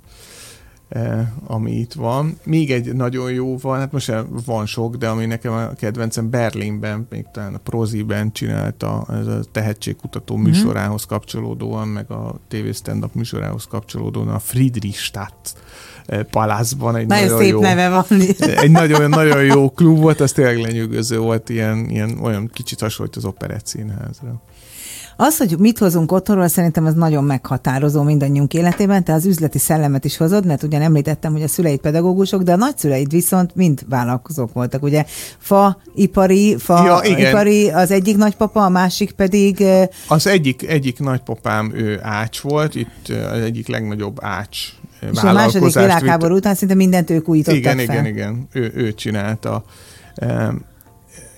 ami 1.46 1.72
itt 1.72 1.92
van. 1.92 2.38
Még 2.44 2.70
egy 2.70 2.94
nagyon 2.94 3.32
jó 3.32 3.56
van, 3.56 3.78
hát 3.78 3.92
most 3.92 4.12
van 4.44 4.66
sok, 4.66 4.96
de 4.96 5.08
ami 5.08 5.26
nekem 5.26 5.52
a 5.52 5.72
kedvencem 5.72 6.30
Berlinben, 6.30 7.06
még 7.10 7.26
talán 7.32 7.54
a 7.54 7.58
Proziben 7.58 8.32
csinálta 8.32 9.06
ez 9.08 9.26
a 9.26 9.40
tehetségkutató 9.52 10.34
mm-hmm. 10.34 10.44
műsorához 10.44 11.04
kapcsolódóan, 11.04 11.88
meg 11.88 12.10
a 12.10 12.40
TV 12.48 12.70
stand-up 12.72 13.14
műsorához 13.14 13.64
kapcsolódóan 13.64 14.28
a 14.28 14.38
Friedrichstadt 14.38 15.54
palászban. 16.30 16.96
Egy 16.96 17.06
nagyon, 17.06 17.24
nagyon 17.24 17.38
szép 17.38 17.50
jó, 17.50 17.60
neve 17.60 17.88
van. 17.88 18.04
Egy 18.38 18.70
nagyon, 18.70 19.08
nagyon 19.08 19.44
jó 19.44 19.70
klub 19.70 19.98
volt, 19.98 20.20
az 20.20 20.32
tényleg 20.32 20.58
lenyűgöző 20.58 21.18
volt, 21.18 21.48
ilyen, 21.48 21.88
ilyen 21.88 22.18
olyan 22.22 22.50
kicsit 22.52 22.80
hasonlít 22.80 23.16
az 23.16 23.24
operett 23.24 23.66
színházra. 23.66 24.42
Az, 25.22 25.36
hogy 25.36 25.58
mit 25.58 25.78
hozunk 25.78 26.12
otthonról, 26.12 26.48
szerintem 26.48 26.84
az 26.86 26.94
nagyon 26.94 27.24
meghatározó 27.24 28.02
mindannyiunk 28.02 28.54
életében. 28.54 29.04
Te 29.04 29.12
az 29.12 29.26
üzleti 29.26 29.58
szellemet 29.58 30.04
is 30.04 30.16
hozod, 30.16 30.46
mert 30.46 30.62
ugyan 30.62 30.82
említettem, 30.82 31.32
hogy 31.32 31.42
a 31.42 31.48
szüleid 31.48 31.80
pedagógusok, 31.80 32.42
de 32.42 32.52
a 32.52 32.56
nagyszüleid 32.56 33.10
viszont 33.10 33.54
mind 33.54 33.80
vállalkozók 33.88 34.52
voltak. 34.52 34.82
Ugye 34.82 35.04
fa 35.38 35.80
ipari, 35.94 36.56
fa 36.58 36.84
ja, 36.84 37.00
igen. 37.12 37.30
ipari 37.30 37.70
az 37.70 37.90
egyik 37.90 38.16
nagypapa, 38.16 38.64
a 38.64 38.68
másik 38.68 39.12
pedig... 39.12 39.64
Az 40.08 40.26
egyik, 40.26 40.68
egyik 40.68 40.98
nagypapám 40.98 41.72
ő 41.74 41.98
ács 42.02 42.40
volt, 42.40 42.74
itt 42.74 43.08
az 43.08 43.40
egyik 43.40 43.68
legnagyobb 43.68 44.16
ács 44.20 44.58
és 45.12 45.22
a 45.22 45.32
második 45.32 45.74
világháború 45.74 46.34
után 46.34 46.54
szinte 46.54 46.74
mindent 46.74 47.10
ők 47.10 47.28
újítottak 47.28 47.58
igen, 47.58 47.76
fel. 47.76 47.84
Igen, 47.84 48.06
igen, 48.06 48.48
ő, 48.52 48.72
ő 48.74 48.94
csinálta 48.94 49.64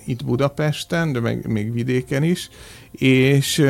itt 0.05 0.25
Budapesten, 0.25 1.11
de 1.11 1.19
meg, 1.19 1.47
még 1.47 1.73
vidéken 1.73 2.23
is, 2.23 2.49
és 2.99 3.61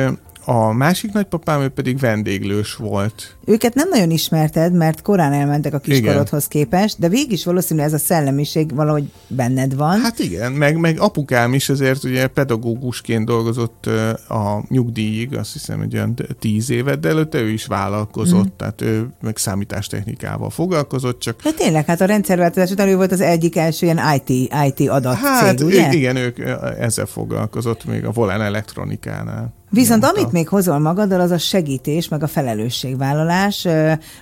a 0.44 0.72
másik 0.72 1.12
nagypapám, 1.12 1.60
ő 1.60 1.68
pedig 1.68 1.98
vendéglős 1.98 2.74
volt. 2.74 3.36
Őket 3.44 3.74
nem 3.74 3.88
nagyon 3.88 4.10
ismerted, 4.10 4.72
mert 4.72 5.02
korán 5.02 5.32
elmentek 5.32 5.74
a 5.74 5.78
kiskorodhoz 5.78 6.48
képest, 6.48 6.98
de 6.98 7.08
végig 7.08 7.32
is 7.32 7.44
valószínűleg 7.44 7.88
ez 7.88 7.94
a 7.94 7.98
szellemiség 7.98 8.74
valahogy 8.74 9.04
benned 9.28 9.76
van. 9.76 10.00
Hát 10.00 10.18
igen, 10.18 10.52
meg, 10.52 10.76
meg 10.76 11.00
apukám 11.00 11.54
is 11.54 11.68
azért 11.68 12.04
ugye 12.04 12.26
pedagógusként 12.26 13.24
dolgozott 13.24 13.86
a 14.28 14.64
nyugdíjig, 14.68 15.36
azt 15.36 15.52
hiszem, 15.52 15.78
hogy 15.78 15.94
olyan 15.94 16.14
tíz 16.38 16.70
évet, 16.70 17.00
de 17.00 17.08
előtte 17.08 17.38
ő 17.38 17.48
is 17.48 17.66
vállalkozott, 17.66 18.46
mm. 18.46 18.56
tehát 18.56 18.80
ő 18.80 19.08
meg 19.20 19.36
számítástechnikával 19.36 20.50
foglalkozott, 20.50 21.20
csak... 21.20 21.42
De 21.42 21.52
tényleg, 21.52 21.84
hát 21.84 22.00
a 22.00 22.04
rendszerváltozás 22.04 22.70
után 22.70 22.88
ő 22.88 22.96
volt 22.96 23.12
az 23.12 23.20
egyik 23.20 23.56
első 23.56 23.86
ilyen 23.86 24.00
IT, 24.14 24.52
IT 24.66 24.88
adat 24.88 25.14
hát, 25.14 25.58
cég, 25.58 25.66
ugye? 25.66 25.92
igen, 25.92 26.16
ők 26.16 26.38
ezzel 26.78 27.06
foglalkozott 27.06 27.84
még 27.84 28.04
a 28.04 28.10
Volán 28.10 28.42
elektronikánál. 28.42 29.52
Viszont 29.74 30.04
amit 30.04 30.32
még 30.32 30.48
hozol 30.48 30.78
magaddal, 30.78 31.20
az 31.20 31.30
a 31.30 31.38
segítés, 31.38 32.08
meg 32.08 32.22
a 32.22 32.26
felelősségvállalás. 32.26 33.66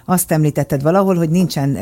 Azt 0.04 0.32
említetted 0.32 0.82
valahol, 0.82 1.14
hogy 1.14 1.30
nincsen 1.30 1.76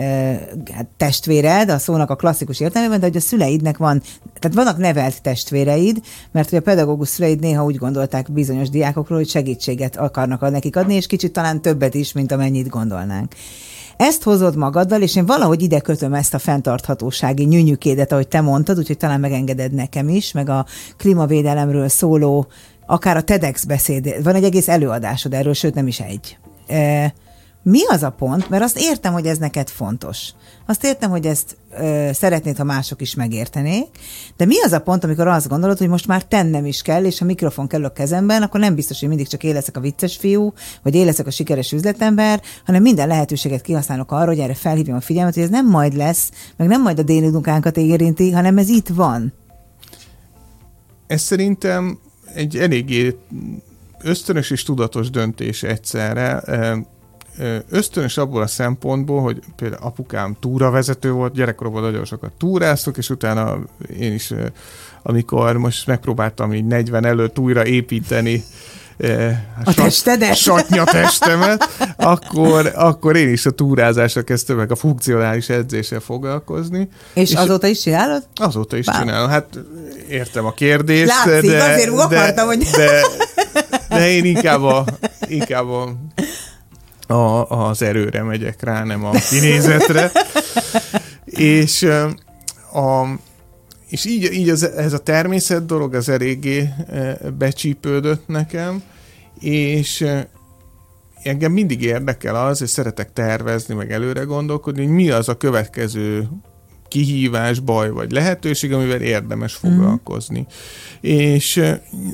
hát 0.72 0.86
testvéred, 0.96 1.70
a 1.70 1.78
szónak 1.78 2.10
a 2.10 2.16
klasszikus 2.16 2.60
értelmében, 2.60 3.00
de 3.00 3.06
hogy 3.06 3.16
a 3.16 3.20
szüleidnek 3.20 3.76
van, 3.76 4.02
tehát 4.38 4.56
vannak 4.56 4.78
nevelt 4.78 5.22
testvéreid, 5.22 6.00
mert 6.32 6.48
hogy 6.48 6.58
a 6.58 6.62
pedagógus 6.62 7.08
szüleid 7.08 7.40
néha 7.40 7.64
úgy 7.64 7.76
gondolták 7.76 8.32
bizonyos 8.32 8.68
diákokról, 8.68 9.18
hogy 9.18 9.28
segítséget 9.28 9.96
akarnak 9.96 10.50
nekik 10.50 10.76
adni, 10.76 10.94
és 10.94 11.06
kicsit 11.06 11.32
talán 11.32 11.62
többet 11.62 11.94
is, 11.94 12.12
mint 12.12 12.32
amennyit 12.32 12.68
gondolnánk. 12.68 13.34
Ezt 13.96 14.22
hozod 14.22 14.56
magaddal, 14.56 15.02
és 15.02 15.16
én 15.16 15.26
valahogy 15.26 15.62
ide 15.62 15.80
kötöm 15.80 16.14
ezt 16.14 16.34
a 16.34 16.38
fenntarthatósági 16.38 17.44
nyűnyükédet, 17.44 18.12
ahogy 18.12 18.28
te 18.28 18.40
mondtad, 18.40 18.78
úgyhogy 18.78 18.96
talán 18.96 19.20
megengeded 19.20 19.72
nekem 19.72 20.08
is, 20.08 20.32
meg 20.32 20.48
a 20.48 20.66
klímavédelemről 20.96 21.88
szóló 21.88 22.46
akár 22.90 23.16
a 23.16 23.22
TEDx 23.22 23.64
beszéd, 23.64 24.22
van 24.22 24.34
egy 24.34 24.44
egész 24.44 24.68
előadásod 24.68 25.34
erről, 25.34 25.54
sőt 25.54 25.74
nem 25.74 25.86
is 25.86 26.00
egy. 26.00 26.38
E, 26.66 27.14
mi 27.62 27.86
az 27.88 28.02
a 28.02 28.10
pont? 28.10 28.48
Mert 28.48 28.62
azt 28.62 28.78
értem, 28.78 29.12
hogy 29.12 29.26
ez 29.26 29.38
neked 29.38 29.68
fontos. 29.68 30.32
Azt 30.66 30.84
értem, 30.84 31.10
hogy 31.10 31.26
ezt 31.26 31.56
ö, 31.78 32.10
szeretnéd, 32.12 32.56
ha 32.56 32.64
mások 32.64 33.00
is 33.00 33.14
megértenék, 33.14 33.86
de 34.36 34.44
mi 34.44 34.60
az 34.62 34.72
a 34.72 34.80
pont, 34.80 35.04
amikor 35.04 35.26
azt 35.26 35.48
gondolod, 35.48 35.78
hogy 35.78 35.88
most 35.88 36.06
már 36.06 36.24
tennem 36.24 36.66
is 36.66 36.82
kell, 36.82 37.04
és 37.04 37.20
a 37.20 37.24
mikrofon 37.24 37.66
kell 37.66 37.84
a 37.84 37.92
kezemben, 37.92 38.42
akkor 38.42 38.60
nem 38.60 38.74
biztos, 38.74 39.00
hogy 39.00 39.08
mindig 39.08 39.28
csak 39.28 39.44
én 39.44 39.54
leszek 39.54 39.76
a 39.76 39.80
vicces 39.80 40.16
fiú, 40.16 40.52
vagy 40.82 40.94
én 40.94 41.04
leszek 41.04 41.26
a 41.26 41.30
sikeres 41.30 41.72
üzletember, 41.72 42.42
hanem 42.64 42.82
minden 42.82 43.08
lehetőséget 43.08 43.60
kihasználok 43.62 44.12
arra, 44.12 44.26
hogy 44.26 44.38
erre 44.38 44.54
felhívjam 44.54 44.96
a 44.96 45.00
figyelmet, 45.00 45.34
hogy 45.34 45.42
ez 45.42 45.50
nem 45.50 45.68
majd 45.68 45.96
lesz, 45.96 46.30
meg 46.56 46.68
nem 46.68 46.82
majd 46.82 46.98
a 46.98 47.02
dénudunkákat 47.02 47.76
érinti, 47.76 48.30
hanem 48.30 48.58
ez 48.58 48.68
itt 48.68 48.88
van. 48.88 49.32
Ez 51.06 51.20
szerintem 51.20 51.98
egy 52.34 52.56
eléggé 52.56 53.16
ösztönös 54.02 54.50
és 54.50 54.62
tudatos 54.62 55.10
döntés 55.10 55.62
egyszerre. 55.62 56.42
Ösztönös 57.70 58.16
abból 58.16 58.42
a 58.42 58.46
szempontból, 58.46 59.22
hogy 59.22 59.42
például 59.56 59.82
apukám 59.82 60.36
túravezető 60.40 61.12
volt, 61.12 61.34
gyerekkoromban 61.34 61.82
nagyon 61.82 62.04
sokat 62.04 62.32
túráztuk, 62.38 62.96
és 62.96 63.10
utána 63.10 63.58
én 63.98 64.12
is, 64.12 64.32
amikor 65.02 65.56
most 65.56 65.86
megpróbáltam 65.86 66.54
így 66.54 66.64
40 66.64 67.04
előtt 67.04 67.38
újra 67.38 67.66
építeni 67.66 68.42
a 69.64 69.74
testedet? 69.74 70.34
Satnya 70.36 70.84
testemet, 70.84 71.68
akkor, 71.96 72.72
akkor 72.74 73.16
én 73.16 73.28
is 73.28 73.46
a 73.46 73.50
túrázásra 73.50 74.22
kezdtem 74.22 74.56
meg 74.56 74.70
a 74.70 74.76
funkcionális 74.76 75.48
edzéssel 75.48 76.00
foglalkozni. 76.00 76.88
És, 77.14 77.30
és 77.30 77.36
azóta 77.36 77.66
is 77.66 77.80
csinálod? 77.80 78.22
Azóta 78.34 78.76
is 78.76 78.86
Bár. 78.86 79.00
csinálom. 79.00 79.28
Hát 79.28 79.58
értem 80.08 80.44
a 80.44 80.52
kérdést. 80.52 81.06
Látszik, 81.06 81.50
de, 81.50 81.62
azért 81.62 81.94
de, 81.94 82.02
akartam, 82.02 82.46
hogy... 82.46 82.58
De, 82.58 83.02
de 83.88 84.10
én 84.10 84.24
inkább, 84.24 84.62
a, 84.62 84.84
inkább 85.26 85.66
a, 85.68 85.94
a, 87.14 87.68
az 87.68 87.82
erőre 87.82 88.22
megyek 88.22 88.62
rá, 88.62 88.84
nem 88.84 89.04
a 89.04 89.10
kinézetre. 89.30 90.10
és 91.24 91.82
a, 92.72 93.06
és 93.88 94.04
így, 94.04 94.32
így 94.32 94.48
az, 94.48 94.70
ez 94.70 94.92
a 94.92 94.98
természet 94.98 95.66
dolog 95.66 95.94
az 95.94 96.08
eléggé 96.08 96.68
becsípődött 97.38 98.26
nekem, 98.26 98.82
és 99.40 100.06
engem 101.22 101.52
mindig 101.52 101.82
érdekel 101.82 102.46
az, 102.46 102.58
hogy 102.58 102.68
szeretek 102.68 103.12
tervezni, 103.12 103.74
meg 103.74 103.92
előre 103.92 104.22
gondolkodni, 104.22 104.84
hogy 104.84 104.94
mi 104.94 105.10
az 105.10 105.28
a 105.28 105.36
következő 105.36 106.28
kihívás, 106.88 107.58
baj 107.58 107.90
vagy 107.90 108.10
lehetőség, 108.10 108.72
amivel 108.72 109.00
érdemes 109.00 109.60
mhm. 109.60 109.72
foglalkozni. 109.72 110.40
Mm. 110.40 110.44
És 111.00 111.56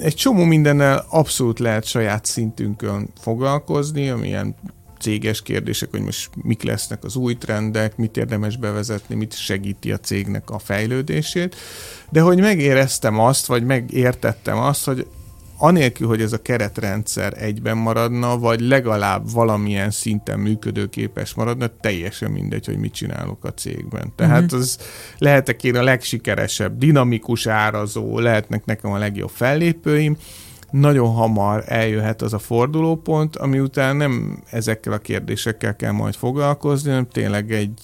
egy 0.01 0.15
csomó 0.15 0.45
mindennel 0.45 1.07
abszolút 1.11 1.59
lehet 1.59 1.85
saját 1.85 2.25
szintünkön 2.25 3.09
foglalkozni, 3.21 4.09
amilyen 4.09 4.55
céges 5.01 5.43
kérdések, 5.43 5.91
hogy 5.91 6.01
most 6.01 6.31
mik 6.43 6.63
lesznek 6.63 7.05
az 7.05 7.17
új 7.17 7.37
trendek, 7.37 7.97
mit 7.97 8.17
érdemes 8.17 8.57
bevezetni, 8.57 9.15
mit 9.15 9.37
segíti 9.37 9.93
a 9.93 9.99
cégnek 9.99 10.51
a 10.51 10.59
fejlődését, 10.59 11.57
de 12.11 12.21
hogy 12.21 12.41
megéreztem 12.41 13.19
azt, 13.19 13.47
vagy 13.47 13.65
megértettem 13.65 14.59
azt, 14.59 14.85
hogy 14.85 15.07
anélkül, 15.59 16.07
hogy 16.07 16.21
ez 16.21 16.33
a 16.33 16.43
keretrendszer 16.43 17.43
egyben 17.43 17.77
maradna, 17.77 18.39
vagy 18.39 18.61
legalább 18.61 19.31
valamilyen 19.33 19.91
szinten 19.91 20.39
működőképes 20.39 21.35
maradna, 21.35 21.71
teljesen 21.81 22.31
mindegy, 22.31 22.67
hogy 22.67 22.79
mit 22.79 22.93
csinálok 22.93 23.45
a 23.45 23.55
cégben. 23.55 24.13
Tehát 24.17 24.43
uh-huh. 24.43 24.59
az 24.59 24.79
lehetek 25.19 25.65
én 25.65 25.77
a 25.77 25.83
legsikeresebb, 25.83 26.79
dinamikus 26.79 27.47
árazó, 27.47 28.19
lehetnek 28.19 28.65
nekem 28.65 28.91
a 28.91 28.99
legjobb 28.99 29.31
fellépőim, 29.31 30.17
nagyon 30.71 31.13
hamar 31.13 31.65
eljöhet 31.67 32.23
az 32.23 32.33
a 32.33 32.39
fordulópont, 32.39 33.37
ami 33.37 33.61
után 33.61 33.97
nem 33.97 34.43
ezekkel 34.51 34.93
a 34.93 34.99
kérdésekkel 34.99 35.77
kell 35.77 35.93
majd 35.93 36.15
foglalkozni, 36.15 36.91
hanem 36.91 37.09
tényleg 37.09 37.53
egy 37.53 37.81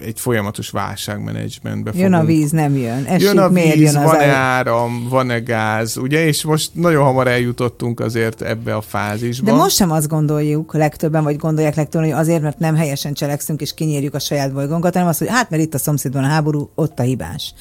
egy 0.00 0.20
folyamatos 0.20 0.70
válságmenedzsmentbe 0.70 1.90
Jön 1.94 2.12
a 2.12 2.24
víz, 2.24 2.50
nem 2.50 2.76
jön. 2.76 3.04
Esik, 3.04 3.26
jön 3.26 3.38
a 3.38 3.48
víz, 3.48 3.92
jön 3.92 4.02
van-e 4.02 4.22
el... 4.22 4.34
áram, 4.34 5.06
van-e 5.08 5.38
gáz, 5.38 5.96
ugye? 5.96 6.26
És 6.26 6.44
most 6.44 6.70
nagyon 6.74 7.04
hamar 7.04 7.28
eljutottunk 7.28 8.00
azért 8.00 8.42
ebbe 8.42 8.74
a 8.74 8.80
fázisba. 8.80 9.50
De 9.50 9.56
most 9.56 9.76
sem 9.76 9.90
azt 9.90 10.08
gondoljuk 10.08 10.74
legtöbben, 10.74 11.22
vagy 11.22 11.36
gondolják 11.36 11.74
legtöbben, 11.74 12.10
hogy 12.10 12.20
azért, 12.20 12.42
mert 12.42 12.58
nem 12.58 12.76
helyesen 12.76 13.12
cselekszünk, 13.12 13.60
és 13.60 13.74
kinyírjuk 13.74 14.14
a 14.14 14.18
saját 14.18 14.52
bolygónkat, 14.52 14.92
hanem 14.92 15.08
azt, 15.08 15.18
hogy 15.18 15.28
hát, 15.28 15.50
mert 15.50 15.62
itt 15.62 15.74
a 15.74 15.78
szomszédban 15.78 16.24
a 16.24 16.28
háború, 16.28 16.70
ott 16.74 16.98
a 16.98 17.02
hibás 17.02 17.54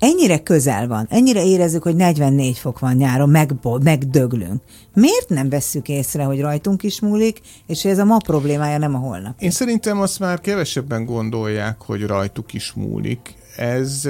ennyire 0.00 0.42
közel 0.42 0.88
van, 0.88 1.06
ennyire 1.10 1.44
érezzük, 1.44 1.82
hogy 1.82 1.96
44 1.96 2.58
fok 2.58 2.78
van 2.78 2.94
nyáron, 2.94 3.28
meg, 3.28 3.54
megdöglünk. 3.82 4.62
Miért 4.94 5.28
nem 5.28 5.48
vesszük 5.48 5.88
észre, 5.88 6.24
hogy 6.24 6.40
rajtunk 6.40 6.82
is 6.82 7.00
múlik, 7.00 7.40
és 7.66 7.84
ez 7.84 7.98
a 7.98 8.04
ma 8.04 8.16
problémája, 8.16 8.78
nem 8.78 8.94
a 8.94 8.98
holnap? 8.98 9.34
Én 9.38 9.50
szerintem 9.50 10.00
azt 10.00 10.18
már 10.18 10.40
kevesebben 10.40 11.04
gondolják, 11.04 11.82
hogy 11.82 12.06
rajtuk 12.06 12.52
is 12.52 12.72
múlik. 12.72 13.34
Ez 13.56 14.08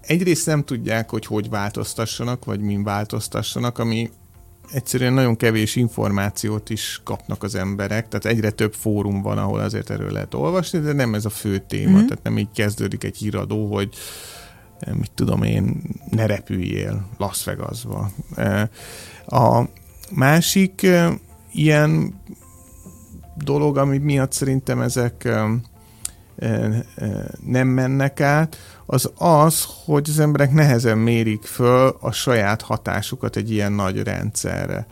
egyrészt 0.00 0.46
nem 0.46 0.64
tudják, 0.64 1.10
hogy 1.10 1.26
hogy 1.26 1.48
változtassanak, 1.48 2.44
vagy 2.44 2.60
min 2.60 2.84
változtassanak, 2.84 3.78
ami 3.78 4.10
egyszerűen 4.72 5.12
nagyon 5.12 5.36
kevés 5.36 5.76
információt 5.76 6.70
is 6.70 7.00
kapnak 7.04 7.42
az 7.42 7.54
emberek, 7.54 8.08
tehát 8.08 8.36
egyre 8.36 8.50
több 8.50 8.74
fórum 8.74 9.22
van, 9.22 9.38
ahol 9.38 9.60
azért 9.60 9.90
erről 9.90 10.12
lehet 10.12 10.34
olvasni, 10.34 10.78
de 10.78 10.92
nem 10.92 11.14
ez 11.14 11.24
a 11.24 11.30
fő 11.30 11.58
téma, 11.58 11.90
mm-hmm. 11.90 12.06
tehát 12.06 12.22
nem 12.22 12.38
így 12.38 12.50
kezdődik 12.54 13.04
egy 13.04 13.16
híradó, 13.16 13.74
hogy 13.74 13.94
mit 14.92 15.12
tudom 15.14 15.42
én, 15.42 15.82
ne 16.10 16.26
repüljél 16.26 17.06
Las 17.18 17.44
Vegasba. 17.44 18.10
A 19.26 19.64
másik 20.10 20.86
ilyen 21.52 22.20
dolog, 23.36 23.78
ami 23.78 23.98
miatt 23.98 24.32
szerintem 24.32 24.80
ezek 24.80 25.28
nem 27.46 27.68
mennek 27.68 28.20
át, 28.20 28.56
az 28.92 29.10
az, 29.18 29.64
hogy 29.84 30.06
az 30.08 30.18
emberek 30.18 30.52
nehezen 30.52 30.98
mérik 30.98 31.42
föl 31.42 31.96
a 32.00 32.12
saját 32.12 32.62
hatásukat 32.62 33.36
egy 33.36 33.50
ilyen 33.50 33.72
nagy 33.72 34.02
rendszerre. 34.02 34.86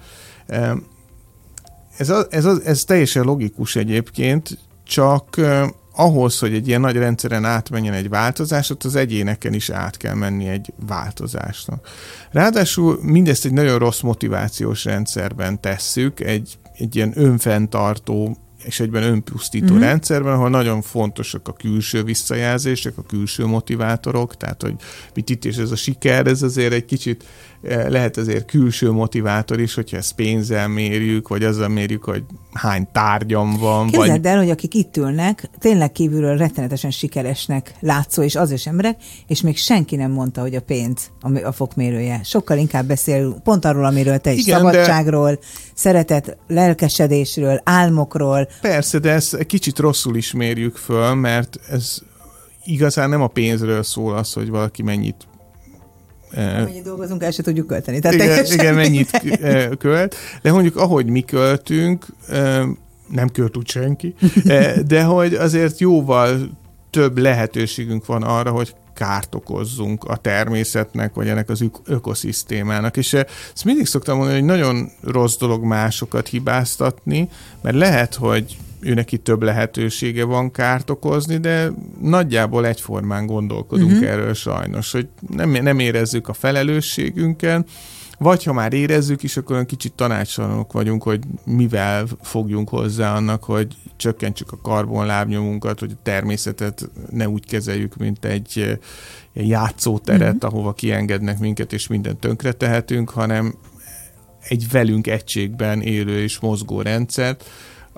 Ez, 1.97 2.09
a, 2.09 2.27
ez, 2.31 2.45
a, 2.45 2.57
ez 2.65 2.85
teljesen 2.85 3.25
logikus 3.25 3.77
egyébként, 3.77 4.59
csak 4.85 5.41
ahhoz, 5.93 6.39
hogy 6.39 6.55
egy 6.55 6.69
ilyen 6.69 6.81
nagy 6.81 6.97
rendszeren 6.97 7.45
átmenjen 7.45 7.95
egy 7.95 8.09
változás, 8.09 8.71
ott 8.71 8.85
az 8.85 8.97
egyéneken 8.97 9.53
is 9.53 9.71
át 9.71 9.97
kell 9.97 10.15
menni 10.15 10.49
egy 10.49 10.73
változásnak. 10.87 11.89
Ráadásul 12.31 12.99
mindezt 13.03 13.45
egy 13.45 13.53
nagyon 13.53 13.79
rossz 13.79 14.01
motivációs 14.01 14.85
rendszerben 14.85 15.61
tesszük, 15.61 16.21
egy, 16.21 16.59
egy 16.75 16.97
ilyen 16.97 17.13
önfenntartó 17.15 18.37
és 18.65 18.81
egyben 18.81 19.03
önpusztító 19.03 19.73
mm-hmm. 19.73 19.83
rendszerben, 19.83 20.33
ahol 20.33 20.51
nagyon 20.51 20.83
fontosak 20.83 21.49
a 21.49 21.53
külső 21.53 22.03
visszajelzések, 22.03 22.99
a 22.99 23.03
külső 23.03 23.47
motivátorok, 23.47 24.37
tehát 24.37 24.63
hogy 24.63 24.75
mit 25.15 25.31
itt 25.31 25.45
és 25.45 25.57
ez 25.57 25.71
a 25.71 25.77
siker, 25.77 26.27
ez 26.27 26.43
azért 26.43 26.73
egy 26.73 26.85
kicsit 26.85 27.25
lehet 27.63 28.17
azért 28.17 28.45
külső 28.45 28.91
motivátor 28.91 29.61
is, 29.61 29.75
hogyha 29.75 29.97
ezt 29.97 30.13
pénzzel 30.13 30.69
mérjük, 30.69 31.29
vagy 31.29 31.45
azzal 31.45 31.69
mérjük, 31.69 32.05
hogy 32.05 32.25
hány 32.53 32.89
tárgyam 32.93 33.57
van. 33.57 33.87
Képzeld 33.87 34.11
vagy... 34.11 34.27
el, 34.27 34.39
hogy 34.39 34.51
akik 34.51 34.75
itt 34.75 34.97
ülnek, 34.97 35.51
tényleg 35.59 35.93
kívülről 35.93 36.37
rettenetesen 36.37 36.91
sikeresnek 36.91 37.75
látszó 37.81 38.23
és 38.23 38.37
az 38.37 38.51
is 38.51 38.67
emberek, 38.67 38.97
és 39.27 39.41
még 39.41 39.57
senki 39.57 39.97
nem 39.97 40.11
mondta, 40.11 40.41
hogy 40.41 40.55
a 40.55 40.61
pénz 40.61 41.11
a 41.45 41.53
fokmérője. 41.53 42.21
Sokkal 42.25 42.59
inkább 42.59 42.87
beszél 42.87 43.41
pont 43.45 43.65
arról, 43.65 43.85
amiről 43.85 44.19
te 44.19 44.33
is, 44.33 44.41
Igen, 44.41 44.59
szabadságról, 44.59 45.31
de... 45.31 45.39
szeretet, 45.75 46.37
lelkesedésről, 46.47 47.61
álmokról. 47.65 48.49
Persze, 48.61 48.99
de 48.99 49.11
ezt 49.11 49.47
kicsit 49.47 49.79
rosszul 49.79 50.17
is 50.17 50.33
mérjük 50.33 50.77
föl, 50.77 51.15
mert 51.15 51.59
ez 51.71 51.99
igazán 52.65 53.09
nem 53.09 53.23
a 53.23 53.27
pénzről 53.27 53.83
szól 53.83 54.17
az, 54.17 54.33
hogy 54.33 54.49
valaki 54.49 54.83
mennyit 54.83 55.27
Mennyit 56.35 56.83
dolgozunk, 56.83 57.23
el 57.23 57.31
se 57.31 57.43
tudjuk 57.43 57.67
költeni. 57.67 57.99
Tehát 57.99 58.17
igen, 58.17 58.45
igen, 58.45 58.75
mennyit 58.75 59.21
költ. 59.79 60.17
De 60.43 60.53
mondjuk, 60.53 60.77
ahogy 60.77 61.07
mi 61.07 61.21
költünk, 61.21 62.07
nem 63.09 63.29
költ 63.33 63.57
úgy 63.57 63.69
senki, 63.69 64.15
de 64.87 65.03
hogy 65.03 65.35
azért 65.35 65.79
jóval 65.79 66.51
több 66.91 67.19
lehetőségünk 67.19 68.07
van 68.07 68.23
arra, 68.23 68.51
hogy 68.51 68.75
kárt 68.95 69.35
okozzunk 69.35 70.05
a 70.05 70.17
természetnek, 70.17 71.15
vagy 71.15 71.29
ennek 71.29 71.49
az 71.49 71.65
ökoszisztémának. 71.85 72.97
És 72.97 73.13
ezt 73.13 73.65
mindig 73.65 73.87
szoktam 73.87 74.17
mondani, 74.17 74.39
hogy 74.39 74.49
nagyon 74.49 74.91
rossz 75.03 75.37
dolog 75.37 75.65
másokat 75.65 76.29
hibáztatni, 76.29 77.29
mert 77.63 77.77
lehet, 77.77 78.15
hogy 78.15 78.57
őnek 78.81 79.13
itt 79.13 79.25
több 79.25 79.43
lehetősége 79.43 80.25
van 80.25 80.51
kárt 80.51 80.91
okozni, 80.91 81.37
de 81.37 81.71
nagyjából 82.03 82.67
egyformán 82.67 83.27
gondolkodunk 83.27 83.91
uh-huh. 83.91 84.09
erről 84.09 84.35
sajnos, 84.35 84.93
hogy 84.93 85.09
nem, 85.29 85.51
nem 85.51 85.79
érezzük 85.79 86.29
a 86.29 86.33
felelősségünken, 86.33 87.67
vagy 88.19 88.45
ha 88.45 88.53
már 88.53 88.73
érezzük 88.73 89.23
is, 89.23 89.37
akkor 89.37 89.67
kicsit 89.67 89.93
tanácsalanok 89.93 90.73
vagyunk, 90.73 91.03
hogy 91.03 91.21
mivel 91.45 92.07
fogjunk 92.23 92.69
hozzá 92.69 93.15
annak, 93.15 93.45
hogy 93.45 93.77
csökkentsük 93.97 94.53
a 94.53 94.59
karbonlábnyomunkat, 94.63 95.79
hogy 95.79 95.91
a 95.93 96.01
természetet 96.03 96.91
ne 97.11 97.29
úgy 97.29 97.47
kezeljük, 97.47 97.97
mint 97.97 98.25
egy 98.25 98.79
játszóteret, 99.33 100.35
uh-huh. 100.35 100.53
ahova 100.53 100.73
kiengednek 100.73 101.39
minket, 101.39 101.73
és 101.73 101.87
mindent 101.87 102.19
tönkre 102.19 102.53
tehetünk, 102.53 103.11
hanem 103.11 103.55
egy 104.49 104.71
velünk 104.71 105.07
egységben 105.07 105.81
élő 105.81 106.23
és 106.23 106.39
mozgó 106.39 106.81
rendszert, 106.81 107.45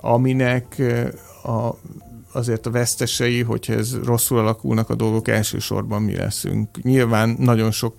aminek 0.01 0.81
a, 1.43 1.69
azért 2.33 2.65
a 2.65 2.71
vesztesei, 2.71 3.41
hogyha 3.41 3.73
ez 3.73 4.03
rosszul 4.03 4.37
alakulnak 4.37 4.89
a 4.89 4.95
dolgok, 4.95 5.27
elsősorban 5.27 6.01
mi 6.01 6.15
leszünk. 6.15 6.83
Nyilván 6.83 7.35
nagyon 7.39 7.71
sok 7.71 7.95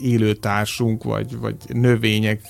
élőtársunk, 0.00 1.04
vagy, 1.04 1.38
vagy 1.38 1.56
növények, 1.66 2.40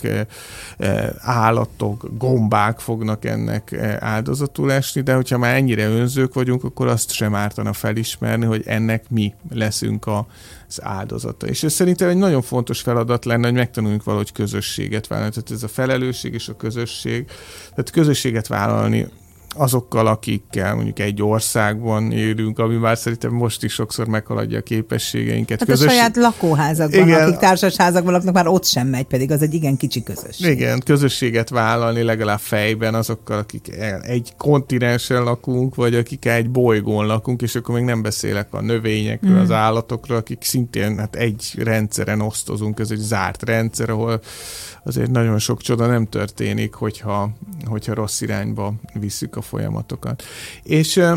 állatok, 1.18 2.08
gombák 2.18 2.78
fognak 2.78 3.24
ennek 3.24 3.72
áldozatul 4.00 4.72
esni, 4.72 5.00
de 5.00 5.14
hogyha 5.14 5.38
már 5.38 5.54
ennyire 5.54 5.88
önzők 5.88 6.34
vagyunk, 6.34 6.64
akkor 6.64 6.86
azt 6.86 7.12
sem 7.12 7.34
ártana 7.34 7.72
felismerni, 7.72 8.44
hogy 8.44 8.62
ennek 8.66 9.10
mi 9.10 9.34
leszünk 9.50 10.06
a, 10.06 10.26
az 10.68 10.82
áldozata. 10.82 11.46
És 11.46 11.62
ez 11.62 11.72
szerintem 11.72 12.08
egy 12.08 12.16
nagyon 12.16 12.42
fontos 12.42 12.80
feladat 12.80 13.24
lenne, 13.24 13.46
hogy 13.46 13.56
megtanuljunk 13.56 14.04
valahogy 14.04 14.32
közösséget 14.32 15.06
vállalni. 15.06 15.32
Tehát 15.32 15.50
ez 15.50 15.62
a 15.62 15.68
felelősség 15.68 16.34
és 16.34 16.48
a 16.48 16.56
közösség. 16.56 17.24
Tehát 17.70 17.90
közösséget 17.90 18.46
vállalni 18.46 19.06
azokkal, 19.56 20.06
akikkel 20.06 20.74
mondjuk 20.74 20.98
egy 20.98 21.22
országban 21.22 22.12
élünk, 22.12 22.58
ami 22.58 22.76
már 22.76 22.98
szerintem 22.98 23.32
most 23.32 23.64
is 23.64 23.72
sokszor 23.72 24.06
meghaladja 24.06 24.58
a 24.58 24.62
képességeinket. 24.62 25.58
Hát 25.58 25.68
Közös... 25.68 25.86
a 25.86 25.90
saját 25.90 26.16
lakóházakban, 26.16 27.08
igen. 27.08 27.22
akik 27.22 27.36
társasházakban 27.36 28.12
laknak, 28.12 28.34
már 28.34 28.46
ott 28.46 28.64
sem 28.64 28.86
megy, 28.86 29.04
pedig 29.04 29.30
az 29.30 29.42
egy 29.42 29.54
igen 29.54 29.76
kicsi 29.76 30.02
közösség. 30.02 30.50
Igen, 30.50 30.80
közösséget 30.84 31.48
vállalni 31.48 32.02
legalább 32.02 32.38
fejben 32.38 32.94
azokkal, 32.94 33.38
akik 33.38 33.74
egy 34.02 34.32
kontinensen 34.36 35.22
lakunk, 35.22 35.74
vagy 35.74 35.94
akik 35.94 36.24
egy 36.24 36.50
bolygón 36.50 37.06
lakunk, 37.06 37.42
és 37.42 37.54
akkor 37.54 37.74
még 37.74 37.84
nem 37.84 38.02
beszélek 38.02 38.54
a 38.54 38.60
növényekről, 38.60 39.36
mm. 39.36 39.40
az 39.40 39.50
állatokról, 39.50 40.18
akik 40.18 40.42
szintén 40.42 40.98
hát 40.98 41.16
egy 41.16 41.52
rendszeren 41.58 42.20
osztozunk, 42.20 42.78
ez 42.78 42.90
egy 42.90 42.98
zárt 42.98 43.42
rendszer, 43.42 43.90
ahol 43.90 44.20
azért 44.84 45.10
nagyon 45.10 45.38
sok 45.38 45.62
csoda 45.62 45.86
nem 45.86 46.06
történik, 46.06 46.74
hogyha, 46.74 47.30
hogyha 47.64 47.94
rossz 47.94 48.20
irányba 48.20 48.74
visszük 48.92 49.36
a 49.36 49.42
folyamatokat. 49.46 50.22
És 50.62 50.96
e, 50.96 51.16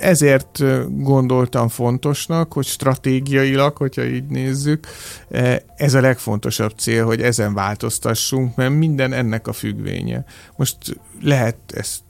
ezért 0.00 0.62
gondoltam 1.02 1.68
fontosnak, 1.68 2.52
hogy 2.52 2.66
stratégiailag, 2.66 3.76
hogyha 3.76 4.04
így 4.04 4.26
nézzük, 4.26 4.86
e, 5.30 5.62
ez 5.76 5.94
a 5.94 6.00
legfontosabb 6.00 6.72
cél, 6.76 7.04
hogy 7.04 7.22
ezen 7.22 7.54
változtassunk, 7.54 8.56
mert 8.56 8.74
minden 8.74 9.12
ennek 9.12 9.46
a 9.46 9.52
függvénye. 9.52 10.24
Most 10.56 10.76
lehet 11.20 11.56
ezt 11.74 12.02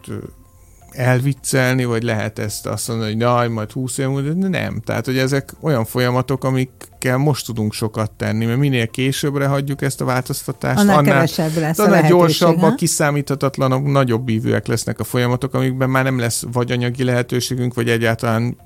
elviccelni, 0.93 1.85
vagy 1.85 2.03
lehet 2.03 2.39
ezt 2.39 2.67
azt 2.67 2.89
mondani, 2.89 3.11
hogy 3.11 3.21
naj, 3.21 3.49
majd 3.49 3.73
20 3.73 3.99
év 3.99 4.07
múlva, 4.07 4.33
de 4.33 4.49
nem. 4.49 4.81
Tehát, 4.85 5.05
hogy 5.05 5.19
ezek 5.19 5.53
olyan 5.61 5.85
folyamatok, 5.85 6.45
amikkel 6.45 7.17
most 7.17 7.47
tudunk 7.47 7.73
sokat 7.73 8.11
tenni, 8.11 8.45
mert 8.45 8.59
minél 8.59 8.87
későbbre 8.87 9.47
hagyjuk 9.47 9.83
ezt 9.83 10.01
a 10.01 10.05
változtatást, 10.05 10.79
annál, 10.79 10.99
annál 10.99 11.15
kevesebb 11.15 11.57
lesz 11.57 11.79
annál 11.79 12.09
gyorsabbak, 12.09 12.77
kiszámíthatatlanok, 12.77 13.87
nagyobb 13.87 14.29
ívűek 14.29 14.67
lesznek 14.67 15.01
a 15.01 15.05
folyamatok, 15.05 15.55
amikben 15.55 15.91
már 15.91 16.05
nem 16.05 16.19
lesz 16.19 16.45
vagy 16.53 16.73
anyagi 16.73 17.05
lehetőségünk, 17.05 17.75
vagy 17.75 17.89
egyáltalán 17.89 18.57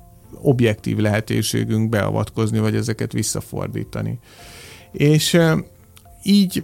objektív 0.41 0.97
lehetőségünk 0.97 1.89
beavatkozni, 1.89 2.59
vagy 2.59 2.75
ezeket 2.75 3.11
visszafordítani. 3.11 4.19
És 4.91 5.39
így 6.23 6.63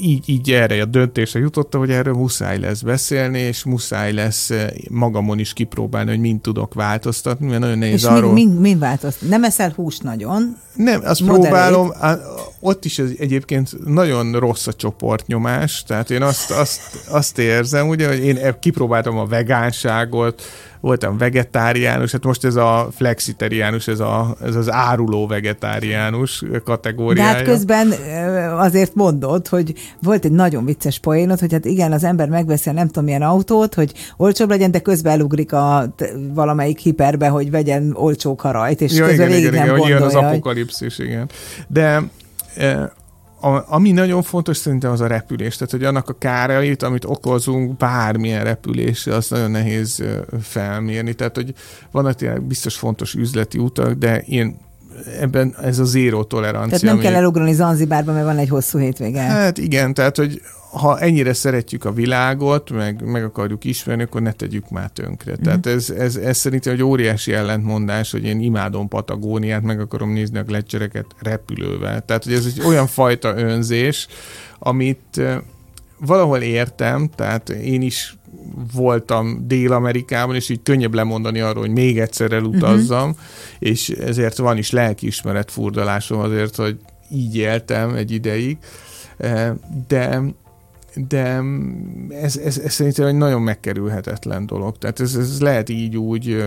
így, 0.00 0.28
így 0.28 0.50
erre 0.50 0.82
a 0.82 0.84
döntésre 0.84 1.40
jutottam, 1.40 1.80
hogy 1.80 1.90
erről 1.90 2.14
muszáj 2.14 2.58
lesz 2.58 2.80
beszélni, 2.80 3.38
és 3.38 3.64
muszáj 3.64 4.12
lesz 4.12 4.50
e, 4.50 4.72
magamon 4.90 5.38
is 5.38 5.52
kipróbálni, 5.52 6.10
hogy 6.10 6.20
mind 6.20 6.40
tudok 6.40 6.74
változtatni, 6.74 7.46
mert 7.46 7.60
nagyon 7.60 7.78
nehéz 7.78 7.94
és 7.94 8.04
arról... 8.04 8.32
Mind, 8.32 8.48
mind, 8.48 8.60
mind 8.60 8.78
változtatni? 8.78 9.28
Nem 9.28 9.44
eszel 9.44 9.72
húst 9.76 10.02
nagyon? 10.02 10.56
Nem, 10.74 11.00
azt 11.04 11.20
moderét. 11.20 11.42
próbálom, 11.42 11.92
ott 12.60 12.84
is 12.84 12.98
ez 12.98 13.10
egyébként 13.18 13.84
nagyon 13.84 14.32
rossz 14.32 14.66
a 14.66 14.72
csoportnyomás, 14.72 15.82
tehát 15.82 16.10
én 16.10 16.22
azt, 16.22 16.50
azt, 16.50 16.80
azt 17.08 17.38
érzem, 17.38 17.88
ugye, 17.88 18.08
hogy 18.08 18.24
én 18.24 18.56
kipróbáltam 18.60 19.18
a 19.18 19.26
vegánságot, 19.26 20.42
voltam 20.80 21.18
vegetáriánus, 21.18 22.12
hát 22.12 22.24
most 22.24 22.44
ez 22.44 22.54
a 22.54 22.88
flexitariánus, 22.96 23.88
ez, 23.88 24.00
a, 24.00 24.36
ez 24.44 24.54
az 24.54 24.72
áruló 24.72 25.26
vegetáriánus 25.26 26.42
kategóriája. 26.64 27.30
De 27.30 27.36
hát 27.36 27.46
közben 27.46 27.94
azért 28.68 28.94
mondod, 28.94 29.48
hogy 29.48 29.74
volt 30.02 30.24
egy 30.24 30.32
nagyon 30.32 30.64
vicces 30.64 30.98
poénod, 30.98 31.40
hogy 31.40 31.52
hát 31.52 31.64
igen, 31.64 31.92
az 31.92 32.04
ember 32.04 32.28
megveszi 32.28 32.68
a 32.68 32.72
nem 32.72 32.86
tudom 32.86 33.04
milyen 33.04 33.22
autót, 33.22 33.74
hogy 33.74 33.92
olcsóbb 34.16 34.48
legyen, 34.48 34.70
de 34.70 34.78
közben 34.78 35.12
elugrik 35.12 35.52
a 35.52 35.94
valamelyik 36.34 36.78
hiperbe, 36.78 37.28
hogy 37.28 37.50
vegyen 37.50 37.92
olcsó 37.94 38.34
karajt, 38.34 38.80
és 38.80 38.92
ja, 38.92 39.06
közben 39.06 39.28
igen, 39.28 39.40
végig 39.40 39.52
igen, 39.52 39.54
nem 39.54 39.64
igen, 39.64 39.78
gondolja. 39.78 40.06
Igen, 40.06 40.22
az 40.22 40.24
apokalipszis, 40.24 40.98
igen. 40.98 41.28
De 41.68 42.02
a, 43.40 43.74
ami 43.74 43.90
nagyon 43.90 44.22
fontos 44.22 44.56
szerintem 44.56 44.90
az 44.90 45.00
a 45.00 45.06
repülés, 45.06 45.56
tehát 45.56 45.70
hogy 45.70 45.84
annak 45.84 46.08
a 46.08 46.12
kárait, 46.18 46.82
amit 46.82 47.04
okozunk 47.04 47.76
bármilyen 47.76 48.44
repülésre, 48.44 49.14
az 49.14 49.28
nagyon 49.28 49.50
nehéz 49.50 50.04
felmérni. 50.40 51.12
Tehát, 51.14 51.34
hogy 51.36 51.54
vannak 51.90 52.14
tényleg 52.14 52.42
biztos 52.42 52.76
fontos 52.76 53.14
üzleti 53.14 53.58
utak, 53.58 53.92
de 53.92 54.20
én 54.20 54.56
ebben 55.20 55.54
ez 55.62 55.78
a 55.78 55.84
zéró 55.84 56.24
tolerancia. 56.24 56.78
Tehát 56.78 56.82
nem 56.82 56.94
ami... 56.94 57.02
kell 57.02 57.14
elugrani 57.14 57.52
Zanzibárba, 57.52 58.12
mert 58.12 58.24
van 58.24 58.38
egy 58.38 58.48
hosszú 58.48 58.78
hétvége. 58.78 59.20
Hát 59.20 59.58
igen, 59.58 59.94
tehát 59.94 60.16
hogy 60.16 60.40
ha 60.70 60.98
ennyire 60.98 61.32
szeretjük 61.32 61.84
a 61.84 61.92
világot, 61.92 62.70
meg, 62.70 63.02
meg 63.04 63.24
akarjuk 63.24 63.64
ismerni, 63.64 64.02
akkor 64.02 64.22
ne 64.22 64.32
tegyük 64.32 64.70
már 64.70 64.90
tönkre. 64.90 65.32
Mm. 65.32 65.42
Tehát 65.42 65.66
ez, 65.66 65.90
ez, 65.90 66.16
ez 66.16 66.36
szerintem 66.36 66.72
egy 66.72 66.82
óriási 66.82 67.32
ellentmondás, 67.32 68.10
hogy 68.10 68.24
én 68.24 68.40
imádom 68.40 68.88
Patagóniát, 68.88 69.62
meg 69.62 69.80
akarom 69.80 70.12
nézni 70.12 70.38
a 70.38 70.42
gletszereket 70.42 71.06
repülővel. 71.18 72.04
Tehát, 72.04 72.24
hogy 72.24 72.32
ez 72.32 72.44
egy 72.46 72.60
olyan 72.66 72.86
fajta 72.86 73.36
önzés, 73.36 74.06
amit 74.58 75.20
valahol 75.98 76.38
értem, 76.38 77.08
tehát 77.14 77.48
én 77.48 77.82
is 77.82 78.17
voltam 78.72 79.44
Dél-Amerikában, 79.46 80.34
és 80.34 80.48
így 80.48 80.62
könnyebb 80.62 80.94
lemondani 80.94 81.40
arról, 81.40 81.62
hogy 81.62 81.72
még 81.72 81.98
egyszer 81.98 82.32
elutazzam, 82.32 83.08
uh-huh. 83.08 83.24
és 83.58 83.88
ezért 83.88 84.36
van 84.36 84.56
is 84.56 84.70
lelkiismeret 84.70 85.50
furdalásom 85.50 86.20
azért, 86.20 86.56
hogy 86.56 86.78
így 87.10 87.36
éltem 87.36 87.94
egy 87.94 88.10
ideig, 88.10 88.58
de 89.88 90.22
de 91.08 91.42
ez, 92.08 92.36
ez, 92.36 92.58
ez 92.58 92.72
szerintem 92.72 93.06
egy 93.06 93.14
nagyon 93.14 93.42
megkerülhetetlen 93.42 94.46
dolog. 94.46 94.78
Tehát 94.78 95.00
ez, 95.00 95.14
ez 95.14 95.40
lehet 95.40 95.68
így 95.68 95.96
úgy 95.96 96.44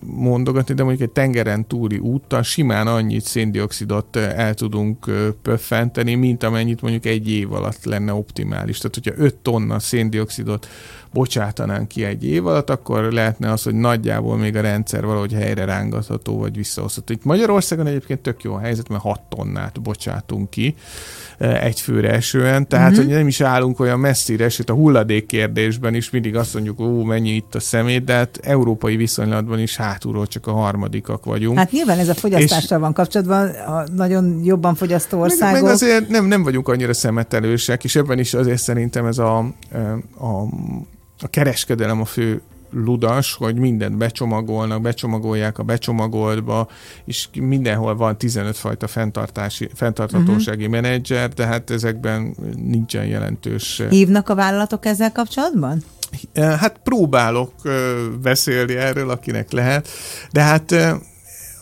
mondogatni, 0.00 0.74
de 0.74 0.82
mondjuk 0.82 1.08
egy 1.08 1.14
tengeren 1.14 1.66
túli 1.66 1.98
úttal 1.98 2.42
simán 2.42 2.86
annyit 2.86 3.24
széndiokszidot 3.24 4.16
el 4.16 4.54
tudunk 4.54 5.10
pöffenteni, 5.42 6.14
mint 6.14 6.42
amennyit 6.42 6.80
mondjuk 6.80 7.06
egy 7.06 7.30
év 7.30 7.52
alatt 7.52 7.84
lenne 7.84 8.12
optimális. 8.12 8.78
Tehát, 8.78 8.94
hogyha 8.94 9.24
5 9.24 9.34
tonna 9.34 9.78
széndiokszidot 9.78 10.68
bocsátanánk 11.16 11.88
ki 11.88 12.04
egy 12.04 12.24
év 12.24 12.46
alatt, 12.46 12.70
akkor 12.70 13.12
lehetne 13.12 13.52
az, 13.52 13.62
hogy 13.62 13.74
nagyjából 13.74 14.36
még 14.36 14.56
a 14.56 14.60
rendszer 14.60 15.04
valahogy 15.04 15.32
helyre 15.32 15.64
rángatható, 15.64 16.38
vagy 16.38 16.56
visszahozható. 16.56 17.12
Itt 17.12 17.24
Magyarországon 17.24 17.86
egyébként 17.86 18.20
tök 18.20 18.42
jó 18.42 18.54
a 18.54 18.58
helyzet, 18.58 18.88
mert 18.88 19.02
6 19.02 19.20
tonnát 19.28 19.82
bocsátunk 19.82 20.50
ki 20.50 20.74
egy 21.38 21.80
főre 21.80 22.10
esően, 22.10 22.68
tehát 22.68 22.90
mm-hmm. 22.90 23.00
hogy 23.00 23.06
nem 23.06 23.26
is 23.26 23.40
állunk 23.40 23.80
olyan 23.80 24.00
messzire, 24.00 24.48
sőt 24.48 24.70
a 24.70 24.74
hulladék 24.74 25.26
kérdésben 25.26 25.94
is 25.94 26.10
mindig 26.10 26.36
azt 26.36 26.54
mondjuk, 26.54 26.80
ó, 26.80 27.02
mennyi 27.02 27.30
itt 27.30 27.54
a 27.54 27.60
szemét, 27.60 28.04
de 28.04 28.12
hát 28.12 28.38
európai 28.42 28.96
viszonylatban 28.96 29.58
is 29.58 29.76
hátulról 29.76 30.26
csak 30.26 30.46
a 30.46 30.52
harmadikak 30.52 31.24
vagyunk. 31.24 31.58
Hát 31.58 31.70
nyilván 31.70 31.98
ez 31.98 32.08
a 32.08 32.14
fogyasztással 32.14 32.78
és 32.78 32.82
van 32.84 32.92
kapcsolatban, 32.92 33.48
a 33.48 33.84
nagyon 33.94 34.40
jobban 34.44 34.74
fogyasztó 34.74 35.20
országok. 35.20 35.52
Meg, 35.52 35.62
meg 35.62 35.72
azért 35.72 36.08
nem, 36.08 36.24
nem 36.24 36.42
vagyunk 36.42 36.68
annyira 36.68 36.94
szemetelősek, 36.94 37.84
és 37.84 37.96
ebben 37.96 38.18
is 38.18 38.34
azért 38.34 38.62
szerintem 38.62 39.06
ez 39.06 39.18
a, 39.18 39.38
a, 40.18 40.48
a 41.20 41.28
kereskedelem 41.28 42.00
a 42.00 42.04
fő 42.04 42.42
ludas, 42.70 43.34
hogy 43.34 43.56
mindent 43.56 43.96
becsomagolnak, 43.96 44.80
becsomagolják 44.80 45.58
a 45.58 45.62
becsomagoltba, 45.62 46.68
és 47.04 47.28
mindenhol 47.40 47.96
van 47.96 48.18
15 48.18 48.56
fajta 48.56 48.86
fenntartási, 48.86 49.68
fenntarthatósági 49.74 50.66
uh-huh. 50.66 50.80
menedzser, 50.80 51.28
de 51.28 51.46
hát 51.46 51.70
ezekben 51.70 52.34
nincsen 52.56 53.06
jelentős... 53.06 53.82
Hívnak 53.88 54.28
a 54.28 54.34
vállalatok 54.34 54.86
ezzel 54.86 55.12
kapcsolatban? 55.12 55.84
Hát 56.34 56.80
próbálok 56.82 57.52
beszélni 58.22 58.74
erről, 58.74 59.10
akinek 59.10 59.52
lehet, 59.52 59.88
de 60.32 60.42
hát 60.42 60.74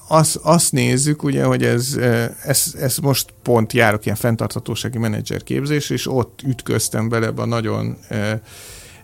azt, 0.09 0.37
azt 0.43 0.73
nézzük, 0.73 1.23
ugye, 1.23 1.45
hogy 1.45 1.63
ez, 1.63 1.99
ez, 2.45 2.75
ez 2.81 2.97
most 2.97 3.35
pont 3.43 3.73
járok 3.73 4.05
ilyen 4.05 4.17
fenntarthatósági 4.17 4.99
menedzser 4.99 5.43
képzés, 5.43 5.91
és 5.91 6.07
ott 6.07 6.41
ütköztem 6.47 7.09
bele 7.09 7.33
a 7.37 7.45
nagyon 7.45 7.97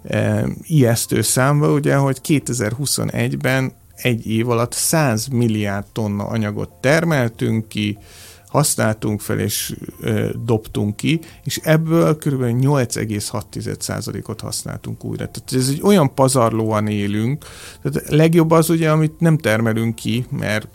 e, 0.04 0.46
ijesztő 0.62 1.22
számba, 1.22 1.72
ugye, 1.72 1.94
hogy 1.94 2.18
2021-ben 2.28 3.72
egy 3.96 4.26
év 4.26 4.48
alatt 4.48 4.72
100 4.72 5.26
milliárd 5.26 5.86
tonna 5.92 6.26
anyagot 6.26 6.70
termeltünk 6.70 7.68
ki, 7.68 7.98
használtunk 8.46 9.20
fel 9.20 9.38
és 9.38 9.74
e, 10.02 10.24
dobtunk 10.44 10.96
ki, 10.96 11.20
és 11.44 11.60
ebből 11.62 12.16
kb. 12.16 12.42
8,6%-ot 12.42 14.40
használtunk 14.40 15.04
újra. 15.04 15.28
Tehát 15.30 15.52
ez 15.52 15.68
egy 15.68 15.80
olyan 15.82 16.14
pazarlóan 16.14 16.86
élünk, 16.86 17.44
tehát 17.82 18.10
legjobb 18.10 18.50
az 18.50 18.70
ugye, 18.70 18.90
amit 18.90 19.20
nem 19.20 19.38
termelünk 19.38 19.94
ki, 19.94 20.26
mert 20.30 20.68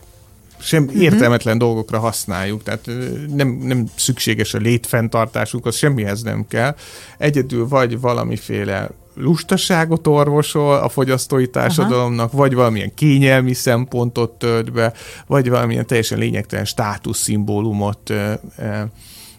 sem 0.60 0.84
uh-huh. 0.84 1.02
értelmetlen 1.02 1.58
dolgokra 1.58 2.00
használjuk, 2.00 2.64
tehát 2.64 2.90
nem, 3.36 3.48
nem 3.50 3.86
szükséges 3.96 4.54
a 4.54 4.58
létfenntartásunk, 4.58 5.66
az 5.66 5.76
semmihez 5.76 6.22
nem 6.22 6.48
kell. 6.48 6.76
Egyedül 7.18 7.68
vagy 7.68 8.00
valamiféle 8.00 8.90
lustaságot 9.16 10.08
orvosol 10.08 10.78
a 10.78 10.90
fogyasztói 10.90 11.48
társadalomnak, 11.48 12.28
Aha. 12.28 12.38
vagy 12.38 12.54
valamilyen 12.54 12.94
kényelmi 12.94 13.54
szempontot 13.54 14.32
tölt 14.32 14.72
be, 14.72 14.94
vagy 15.28 15.50
valamilyen 15.50 15.86
teljesen 15.86 16.18
lényegtelen 16.18 16.66
státuszszimbólumot 16.66 18.10
e, 18.10 18.40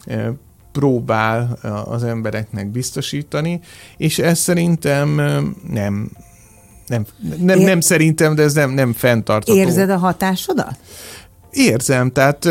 e, 0.06 0.32
próbál 0.72 1.58
az 1.84 2.04
embereknek 2.04 2.66
biztosítani, 2.66 3.60
és 3.96 4.18
ez 4.18 4.38
szerintem 4.38 5.14
nem, 5.70 6.10
nem, 6.86 7.06
nem, 7.38 7.58
nem 7.58 7.80
szerintem, 7.80 8.34
de 8.34 8.42
ez 8.42 8.54
nem, 8.54 8.70
nem 8.70 8.92
fenntartható. 8.92 9.58
Érzed 9.58 9.90
a 9.90 9.96
hatásodat? 9.96 10.78
Érzem, 11.50 12.12
tehát 12.12 12.48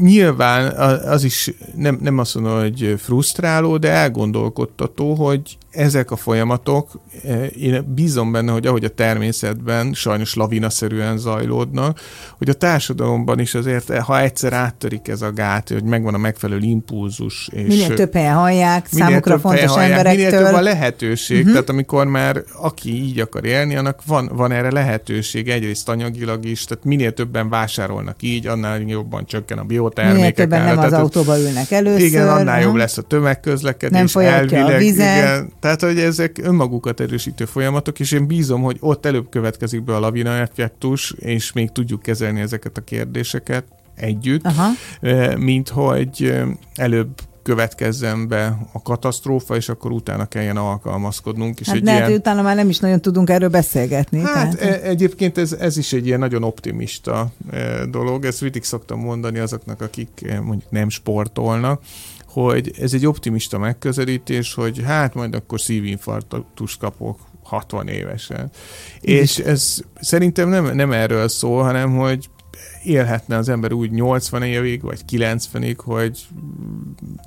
nyilván 0.00 0.72
az 1.06 1.24
is 1.24 1.50
nem, 1.74 1.98
nem 2.02 2.18
azt 2.18 2.34
mondom, 2.34 2.60
hogy 2.60 2.94
frusztráló, 2.98 3.76
de 3.76 3.90
elgondolkodtató, 3.90 5.14
hogy 5.14 5.58
ezek 5.74 6.10
a 6.10 6.16
folyamatok, 6.16 7.00
eh, 7.24 7.56
én 7.56 7.94
bízom 7.94 8.32
benne, 8.32 8.52
hogy 8.52 8.66
ahogy 8.66 8.84
a 8.84 8.88
természetben 8.88 9.92
sajnos 9.92 10.34
lavinaszerűen 10.34 11.18
zajlódnak, 11.18 12.00
hogy 12.38 12.48
a 12.48 12.52
társadalomban 12.52 13.38
is 13.38 13.54
azért, 13.54 13.90
eh, 13.90 14.04
ha 14.04 14.20
egyszer 14.20 14.52
áttörik 14.52 15.08
ez 15.08 15.22
a 15.22 15.30
gát, 15.30 15.68
hogy 15.68 15.84
megvan 15.84 16.14
a 16.14 16.18
megfelelő 16.18 16.60
impulzus. 16.60 17.48
És 17.52 17.66
minél 17.66 17.94
több 17.94 18.12
helyen 18.12 18.34
hallják, 18.34 18.86
számukra 18.90 19.38
fontos 19.38 19.70
hallják, 19.70 19.90
emberektől. 19.90 20.24
Minél 20.24 20.44
több 20.44 20.54
a 20.54 20.60
lehetőség, 20.60 21.38
uh-huh. 21.38 21.52
tehát 21.52 21.68
amikor 21.68 22.06
már 22.06 22.42
aki 22.52 23.02
így 23.02 23.20
akar 23.20 23.44
élni, 23.44 23.76
annak 23.76 24.00
van, 24.06 24.30
van 24.32 24.52
erre 24.52 24.70
lehetőség, 24.70 25.48
egyrészt 25.48 25.88
anyagilag 25.88 26.44
is, 26.44 26.64
tehát 26.64 26.84
minél 26.84 27.12
többen 27.12 27.48
vásárolnak 27.48 28.16
így, 28.20 28.46
annál 28.46 28.80
jobban 28.80 29.26
csökken 29.26 29.58
a 29.58 29.62
biotermékek. 29.62 30.18
Minél 30.18 30.32
többen 30.32 30.64
nem 30.64 30.78
az 30.78 30.92
autóba 30.92 31.38
ülnek 31.38 31.70
először. 31.70 32.00
Igen, 32.00 32.28
annál 32.28 32.44
nem? 32.44 32.60
jobb 32.60 32.74
lesz 32.74 32.98
a 32.98 33.02
tömegközlekedés. 33.02 33.98
Nem 33.98 34.06
folyatja 34.06 34.66
a 34.66 34.76
vizet. 34.76 35.16
Igen, 35.16 35.52
tehát, 35.64 35.82
hogy 35.82 35.98
ezek 35.98 36.38
önmagukat 36.42 37.00
erősítő 37.00 37.44
folyamatok, 37.44 38.00
és 38.00 38.12
én 38.12 38.26
bízom, 38.26 38.62
hogy 38.62 38.76
ott 38.80 39.06
előbb 39.06 39.28
következik 39.28 39.82
be 39.82 39.94
a 39.94 40.00
lavina 40.00 40.30
effektus, 40.30 41.14
és 41.18 41.52
még 41.52 41.70
tudjuk 41.70 42.02
kezelni 42.02 42.40
ezeket 42.40 42.76
a 42.76 42.80
kérdéseket 42.80 43.64
együtt, 43.94 44.46
Aha. 44.46 44.68
mint 45.36 45.68
hogy 45.68 46.34
előbb 46.74 47.20
következzen 47.42 48.28
be 48.28 48.58
a 48.72 48.82
katasztrófa, 48.82 49.56
és 49.56 49.68
akkor 49.68 49.92
utána 49.92 50.26
kelljen 50.26 50.56
alkalmazkodnunk. 50.56 51.60
És 51.60 51.66
hát 51.66 51.76
egy 51.76 51.82
lehet, 51.82 51.98
ilyen... 51.98 52.10
hogy 52.10 52.18
utána 52.18 52.42
már 52.42 52.56
nem 52.56 52.68
is 52.68 52.78
nagyon 52.78 53.00
tudunk 53.00 53.30
erről 53.30 53.48
beszélgetni. 53.48 54.20
Hát 54.20 54.32
tehát... 54.32 54.82
E- 54.82 54.88
egyébként 54.88 55.38
ez, 55.38 55.52
ez 55.52 55.76
is 55.76 55.92
egy 55.92 56.06
ilyen 56.06 56.18
nagyon 56.18 56.42
optimista 56.42 57.32
dolog, 57.90 58.24
ezt 58.24 58.40
mindig 58.40 58.64
szoktam 58.64 59.00
mondani 59.00 59.38
azoknak, 59.38 59.80
akik 59.80 60.36
mondjuk 60.42 60.70
nem 60.70 60.88
sportolnak, 60.88 61.82
hogy 62.34 62.72
ez 62.80 62.94
egy 62.94 63.06
optimista 63.06 63.58
megközelítés, 63.58 64.54
hogy 64.54 64.82
hát 64.84 65.14
majd 65.14 65.34
akkor 65.34 65.60
szívinfarktus 65.60 66.76
kapok 66.76 67.18
60 67.42 67.88
évesen. 67.88 68.50
És 69.00 69.38
ez 69.38 69.80
szerintem 70.00 70.48
nem, 70.48 70.74
nem 70.74 70.92
erről 70.92 71.28
szól, 71.28 71.62
hanem 71.62 71.96
hogy 71.96 72.28
élhetne 72.84 73.36
az 73.36 73.48
ember 73.48 73.72
úgy 73.72 73.90
80 73.90 74.42
évig, 74.42 74.82
vagy 74.82 75.00
90-ig, 75.12 75.76
hogy 75.76 76.26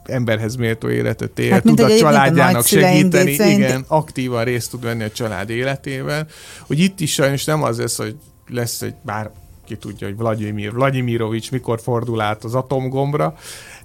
emberhez 0.03 0.55
méltó 0.55 0.89
életet 0.89 1.39
él, 1.39 1.51
hát, 1.51 1.63
tud 1.63 1.79
a 1.79 1.97
családjának 1.97 2.65
segíteni, 2.65 3.31
igen, 3.31 3.85
aktívan 3.87 4.43
részt 4.43 4.69
tud 4.69 4.83
venni 4.83 5.03
a 5.03 5.11
család 5.11 5.49
életében, 5.49 6.27
hogy 6.67 6.79
itt 6.79 6.99
is 6.99 7.13
sajnos 7.13 7.43
nem 7.43 7.63
az 7.63 7.77
lesz, 7.77 7.97
hogy 7.97 8.15
lesz 8.47 8.81
egy 8.81 8.95
bár 9.01 9.31
ki 9.67 9.75
tudja, 9.75 10.07
hogy 10.07 10.17
Vladimir 10.17 10.73
Vladimirovics 10.73 11.51
mikor 11.51 11.81
fordul 11.81 12.21
át 12.21 12.43
az 12.43 12.55
atomgombra. 12.55 13.35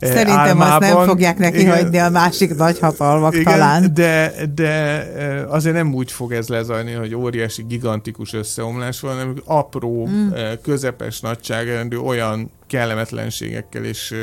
Eh, 0.03 0.09
Szerintem 0.09 0.63
álmában. 0.63 0.83
azt 0.83 0.95
nem 0.95 1.07
fogják 1.07 1.39
neki 1.39 1.61
igen, 1.61 1.75
hagyni 1.75 1.99
a 1.99 2.11
másik 2.11 2.55
nagyhatalmak 2.55 3.35
igen, 3.35 3.53
talán. 3.53 3.95
De, 3.95 4.33
de 4.55 4.71
eh, 5.13 5.53
azért 5.53 5.75
nem 5.75 5.95
úgy 5.95 6.13
fog 6.13 6.33
ez 6.33 6.49
lezajlni, 6.49 6.93
hogy 6.93 7.15
óriási, 7.15 7.63
gigantikus 7.63 8.33
összeomlás 8.33 9.01
van, 9.01 9.13
hanem 9.13 9.35
apró, 9.45 10.07
mm. 10.07 10.31
Eh, 10.33 10.51
közepes 10.63 11.21
nagyságrendű 11.21 11.97
olyan 11.97 12.51
kellemetlenségekkel 12.67 13.85
és 13.85 14.15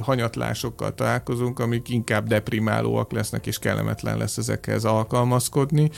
hanyatlásokkal 0.00 0.94
találkozunk, 0.94 1.58
amik 1.58 1.88
inkább 1.88 2.26
deprimálóak 2.26 3.12
lesznek, 3.12 3.46
és 3.46 3.58
kellemetlen 3.58 4.18
lesz 4.18 4.36
ezekhez 4.36 4.84
alkalmazkodni, 4.84 5.90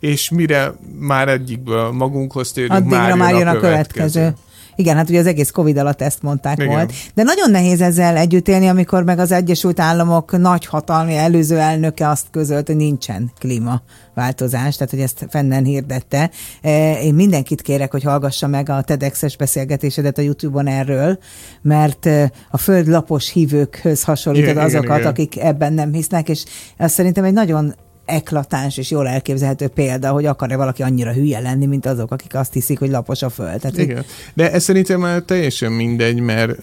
és 0.00 0.30
mire 0.30 0.74
már 0.98 1.28
egyikből 1.28 1.90
magunkhoz 1.90 2.52
térünk, 2.52 2.72
Addigra 2.72 3.16
már 3.16 3.34
jön 3.34 3.46
a, 3.46 3.50
a 3.50 3.58
következő. 3.58 4.20
következő. 4.20 4.47
Igen, 4.78 4.96
hát 4.96 5.08
ugye 5.08 5.18
az 5.18 5.26
egész 5.26 5.50
Covid 5.50 5.76
alatt 5.76 6.02
ezt 6.02 6.22
mondták 6.22 6.58
Igen. 6.58 6.68
volt. 6.68 6.92
De 7.14 7.22
nagyon 7.22 7.50
nehéz 7.50 7.80
ezzel 7.80 8.16
együtt 8.16 8.48
élni, 8.48 8.68
amikor 8.68 9.04
meg 9.04 9.18
az 9.18 9.32
Egyesült 9.32 9.80
Államok 9.80 10.38
nagy 10.38 10.66
hatalmi 10.66 11.16
előző 11.16 11.58
elnöke 11.58 12.08
azt 12.08 12.26
közölt, 12.30 12.66
hogy 12.66 12.76
nincsen 12.76 13.32
klímaváltozás, 13.38 14.76
tehát 14.76 14.90
hogy 14.90 15.00
ezt 15.00 15.26
fennen 15.30 15.64
hirdette. 15.64 16.30
E, 16.62 17.02
Én 17.02 17.14
mindenkit 17.14 17.62
kérek, 17.62 17.90
hogy 17.90 18.02
hallgassa 18.02 18.46
meg 18.46 18.68
a 18.68 18.82
TEDx-es 18.82 19.36
beszélgetésedet 19.36 20.18
a 20.18 20.22
YouTube-on 20.22 20.66
erről, 20.66 21.18
mert 21.62 22.06
e, 22.06 22.32
a 22.50 22.58
föld 22.58 22.86
lapos 22.86 23.30
hívőkhöz 23.30 24.02
hasonlítod 24.02 24.48
Igen, 24.50 24.66
igen, 24.66 24.76
azokat, 24.76 24.98
igen. 24.98 25.10
akik 25.10 25.38
ebben 25.40 25.72
nem 25.72 25.92
hisznek, 25.92 26.28
és 26.28 26.44
ez 26.76 26.92
szerintem 26.92 27.24
egy 27.24 27.32
nagyon 27.32 27.74
eklatáns 28.08 28.76
és 28.76 28.90
jól 28.90 29.08
elképzelhető 29.08 29.68
példa, 29.68 30.10
hogy 30.10 30.24
akar-e 30.24 30.56
valaki 30.56 30.82
annyira 30.82 31.12
hülye 31.12 31.40
lenni, 31.40 31.66
mint 31.66 31.86
azok, 31.86 32.12
akik 32.12 32.34
azt 32.34 32.52
hiszik, 32.52 32.78
hogy 32.78 32.90
lapos 32.90 33.22
a 33.22 33.28
föld. 33.28 33.60
Tehát, 33.60 33.78
Igen. 33.78 34.04
De 34.34 34.52
ez 34.52 34.62
szerintem 34.62 35.00
már 35.00 35.20
teljesen 35.22 35.72
mindegy, 35.72 36.20
mert 36.20 36.60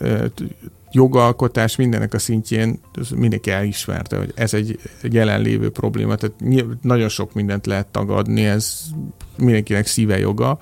jogalkotás 0.92 1.76
mindenek 1.76 2.14
a 2.14 2.20
szintjén 2.20 2.80
mindenki 3.16 3.52
elismerte, 3.52 4.18
hogy 4.18 4.32
ez 4.36 4.54
egy, 4.54 4.80
jelenlévő 5.02 5.72
probléma, 5.72 6.16
tehát 6.16 6.36
nagyon 6.82 7.10
sok 7.10 7.34
mindent 7.34 7.66
lehet 7.66 7.88
tagadni, 7.88 8.46
ez 8.46 8.80
mindenkinek 9.38 9.88
szíve 9.88 10.20
joga, 10.20 10.58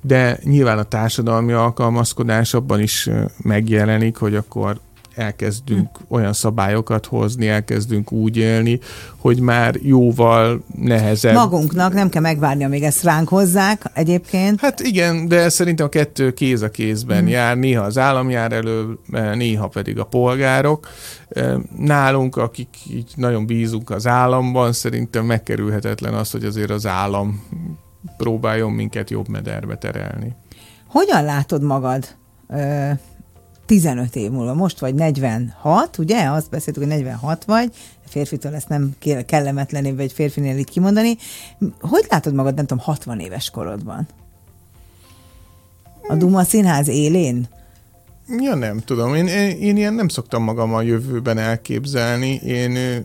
de 0.00 0.38
nyilván 0.42 0.78
a 0.78 0.82
társadalmi 0.82 1.52
alkalmazkodás 1.52 2.54
abban 2.54 2.80
is 2.80 3.08
megjelenik, 3.42 4.16
hogy 4.16 4.34
akkor 4.34 4.80
elkezdünk 5.14 5.88
hm. 5.96 6.14
olyan 6.14 6.32
szabályokat 6.32 7.06
hozni, 7.06 7.48
elkezdünk 7.48 8.12
úgy 8.12 8.36
élni, 8.36 8.78
hogy 9.16 9.40
már 9.40 9.74
jóval 9.82 10.64
nehezebb. 10.76 11.34
magunknak 11.34 11.92
nem 11.92 12.08
kell 12.08 12.22
megvárni, 12.22 12.64
amíg 12.64 12.82
ezt 12.82 13.02
ránk 13.02 13.28
hozzák 13.28 13.90
egyébként. 13.94 14.60
Hát 14.60 14.80
igen, 14.80 15.28
de 15.28 15.48
szerintem 15.48 15.86
a 15.86 15.88
kettő 15.88 16.32
kéz 16.32 16.62
a 16.62 16.70
kézben 16.70 17.22
Mhm. 17.22 17.32
jár, 17.32 17.56
néha 17.56 17.84
az 17.84 17.98
állam 17.98 18.30
jár 18.30 18.52
elő, 18.52 18.98
néha 19.34 19.68
pedig 19.68 19.98
a 19.98 20.04
polgárok. 20.04 20.88
Nálunk, 21.78 22.36
akik 22.36 22.68
így 22.90 23.12
nagyon 23.16 23.46
bízunk 23.46 23.90
az 23.90 24.06
államban, 24.06 24.72
szerintem 24.72 25.24
megkerülhetetlen 25.24 26.14
az, 26.14 26.30
hogy 26.30 26.44
azért 26.44 26.70
az 26.70 26.86
állam 26.86 27.44
próbáljon 28.16 28.72
minket 28.72 29.10
jobb 29.10 29.28
mederbe 29.28 29.76
terelni. 29.76 30.34
Hogyan 30.86 31.24
látod 31.24 31.62
magad 31.62 32.08
ö, 32.48 32.90
15 33.66 34.16
év 34.16 34.30
múlva? 34.30 34.54
Most 34.54 34.78
vagy 34.78 34.94
46, 34.94 35.98
ugye? 35.98 36.30
Azt 36.30 36.50
beszéltük, 36.50 36.82
hogy 36.82 36.92
46 36.92 37.44
vagy. 37.44 37.72
Férfitől 38.06 38.54
ezt 38.54 38.68
nem 38.68 38.94
kellemetlenébb 39.26 40.00
egy 40.00 40.12
férfinél 40.12 40.58
így 40.58 40.70
kimondani. 40.70 41.16
Hogy 41.80 42.06
látod 42.08 42.34
magad, 42.34 42.54
nem 42.54 42.66
tudom, 42.66 42.84
60 42.84 43.20
éves 43.20 43.50
korodban? 43.50 44.08
A 46.08 46.14
Duma 46.14 46.44
Színház 46.44 46.88
élén? 46.88 47.48
Ja, 48.38 48.54
nem 48.54 48.78
tudom. 48.78 49.14
Én, 49.14 49.26
én, 49.26 49.50
én 49.60 49.76
ilyen 49.76 49.94
nem 49.94 50.08
szoktam 50.08 50.42
magam 50.42 50.74
a 50.74 50.82
jövőben 50.82 51.38
elképzelni. 51.38 52.40
Én 52.44 53.04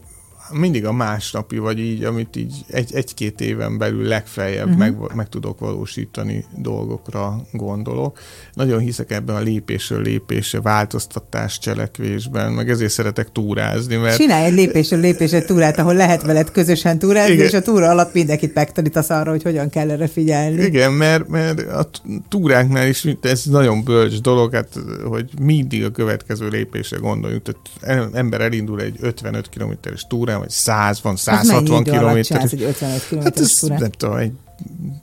mindig 0.52 0.86
a 0.86 0.92
másnapi, 0.92 1.58
vagy 1.58 1.80
így, 1.80 2.04
amit 2.04 2.36
így 2.36 2.54
egy, 2.68 2.94
egy-két 2.94 3.42
éven 3.42 3.78
belül 3.78 4.04
legfeljebb 4.04 4.66
uh-huh. 4.66 4.80
meg, 4.80 4.96
meg 5.16 5.30
tudok 5.30 5.60
valósítani 5.60 6.46
dolgokra 6.56 7.42
gondolok. 7.52 8.20
Nagyon 8.54 8.80
hiszek 8.80 9.12
ebben 9.12 9.36
a 9.36 9.40
lépésről 9.40 10.02
lépésre, 10.02 10.62
változtatás 10.62 11.60
cselekvésben, 11.60 12.52
meg 12.52 12.70
ezért 12.70 12.92
szeretek 12.92 13.32
túrázni, 13.32 13.96
mert 13.96 14.18
Csinálj 14.18 14.46
egy 14.46 14.54
lépésről 14.54 15.00
lépésre 15.00 15.42
túrát, 15.42 15.80
ahol 15.80 15.94
lehet 15.94 16.22
veled 16.22 16.52
közösen 16.52 17.00
túrázni, 17.00 17.34
Igen. 17.34 17.46
és 17.46 17.54
a 17.54 17.62
túra 17.62 17.90
alatt 17.90 18.14
mindenkit 18.14 18.54
megtanítasz 18.54 19.10
arra, 19.10 19.32
hogy 19.32 19.44
hogyan 19.44 19.70
kell 19.70 19.92
erre 19.92 20.08
figyelni. 20.08 20.64
Igen, 20.64 20.94
mert, 20.94 21.28
mert 21.28 21.60
a 21.60 21.90
túráknál 22.30 22.88
is 22.88 23.06
ez 23.22 23.44
nagyon 23.46 23.84
bölcs 23.84 24.22
dolog, 24.22 24.54
hát, 24.54 24.80
hogy 25.06 25.30
mindig 25.42 25.84
a 25.84 25.92
következő 25.92 26.48
lépésre 26.48 26.98
gondoljunk. 26.98 27.42
Tehát 27.42 28.14
ember 28.14 28.42
elindul 28.42 28.82
egy 28.82 28.98
55 29.00 29.50
kilométeres 29.50 30.06
túrán, 30.10 30.37
vagy 30.40 30.50
100 30.50 31.02
van, 31.02 31.14
Az 31.14 31.26
mennyi 31.26 31.46
160 31.46 31.82
idő 31.82 31.92
alatt 31.92 32.22
csinálsz 32.24 32.50
kilométeres. 32.50 32.52
egy 32.52 32.62
55 32.62 33.24
Hát 33.24 33.40
ez 33.40 33.52
túrát? 33.54 33.80
nem 33.80 33.92
tudom, 33.92 34.16
egy 34.16 34.32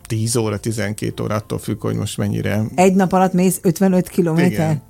10 0.06 0.36
óra, 0.36 0.58
12 0.58 1.22
óra, 1.22 1.34
attól 1.34 1.58
függ, 1.58 1.80
hogy 1.80 1.94
most 1.94 2.16
mennyire 2.18 2.62
Egy 2.74 2.94
nap 2.94 3.12
alatt 3.12 3.32
mész 3.32 3.58
55 3.62 4.08
kilométer? 4.08 4.80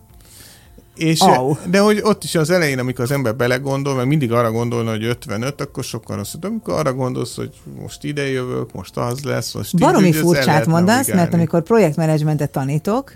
És, 0.96 1.20
Au. 1.20 1.54
De 1.70 1.78
hogy 1.80 2.00
ott 2.02 2.24
is 2.24 2.34
az 2.34 2.50
elején, 2.50 2.78
amikor 2.78 3.04
az 3.04 3.10
ember 3.10 3.36
belegondol, 3.36 3.94
mert 3.94 4.08
mindig 4.08 4.32
arra 4.32 4.50
gondolna, 4.50 4.90
hogy 4.90 5.04
55, 5.04 5.60
akkor 5.60 5.84
sokkal 5.84 6.16
rossz. 6.16 6.34
De 6.40 6.46
amikor 6.46 6.74
arra 6.74 6.92
gondolsz, 6.94 7.36
hogy 7.36 7.50
most 7.80 8.04
ide 8.04 8.30
jövök, 8.30 8.72
most 8.72 8.96
az 8.96 9.22
lesz, 9.24 9.54
most 9.54 9.74
így, 9.74 9.80
Baromi 9.80 10.06
el 10.06 10.12
furcsát 10.20 10.66
mondasz, 10.66 10.94
navigálni. 10.96 11.20
mert 11.20 11.34
amikor 11.34 11.62
projektmenedzsmentet 11.62 12.50
tanítok, 12.50 13.14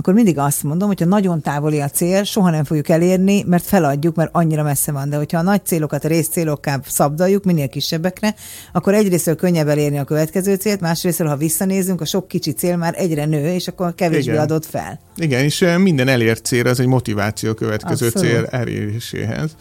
akkor 0.00 0.14
mindig 0.14 0.38
azt 0.38 0.62
mondom, 0.62 0.88
hogy 0.88 1.00
ha 1.00 1.06
nagyon 1.06 1.40
távoli 1.40 1.80
a 1.80 1.88
cél, 1.88 2.24
soha 2.24 2.50
nem 2.50 2.64
fogjuk 2.64 2.88
elérni, 2.88 3.42
mert 3.46 3.64
feladjuk, 3.64 4.14
mert 4.14 4.30
annyira 4.32 4.62
messze 4.62 4.92
van. 4.92 5.08
De 5.08 5.16
hogyha 5.16 5.38
a 5.38 5.42
nagy 5.42 5.64
célokat 5.64 6.04
a 6.04 6.08
részcélokká 6.08 6.80
szabdaljuk, 6.86 7.44
minél 7.44 7.68
kisebbekre, 7.68 8.34
akkor 8.72 8.94
egyrésztről 8.94 9.36
könnyebb 9.36 9.68
elérni 9.68 9.98
a 9.98 10.04
következő 10.04 10.54
célt, 10.54 10.80
másrésztről, 10.80 11.28
ha 11.28 11.36
visszanézünk, 11.36 12.00
a 12.00 12.04
sok 12.04 12.28
kicsi 12.28 12.52
cél 12.52 12.76
már 12.76 12.94
egyre 12.96 13.24
nő, 13.24 13.52
és 13.52 13.68
akkor 13.68 13.94
kevésbé 13.94 14.30
Igen. 14.30 14.42
adott 14.42 14.66
fel. 14.66 15.00
Igen, 15.16 15.44
és 15.44 15.62
eh, 15.62 15.78
minden 15.78 16.08
elért 16.08 16.44
cél 16.44 16.66
az 16.66 16.80
egy 16.80 16.86
motiváció 16.86 17.54
következő 17.54 18.06
Abszolút. 18.06 18.28
cél 18.28 18.44
eléréséhez. 18.44 19.56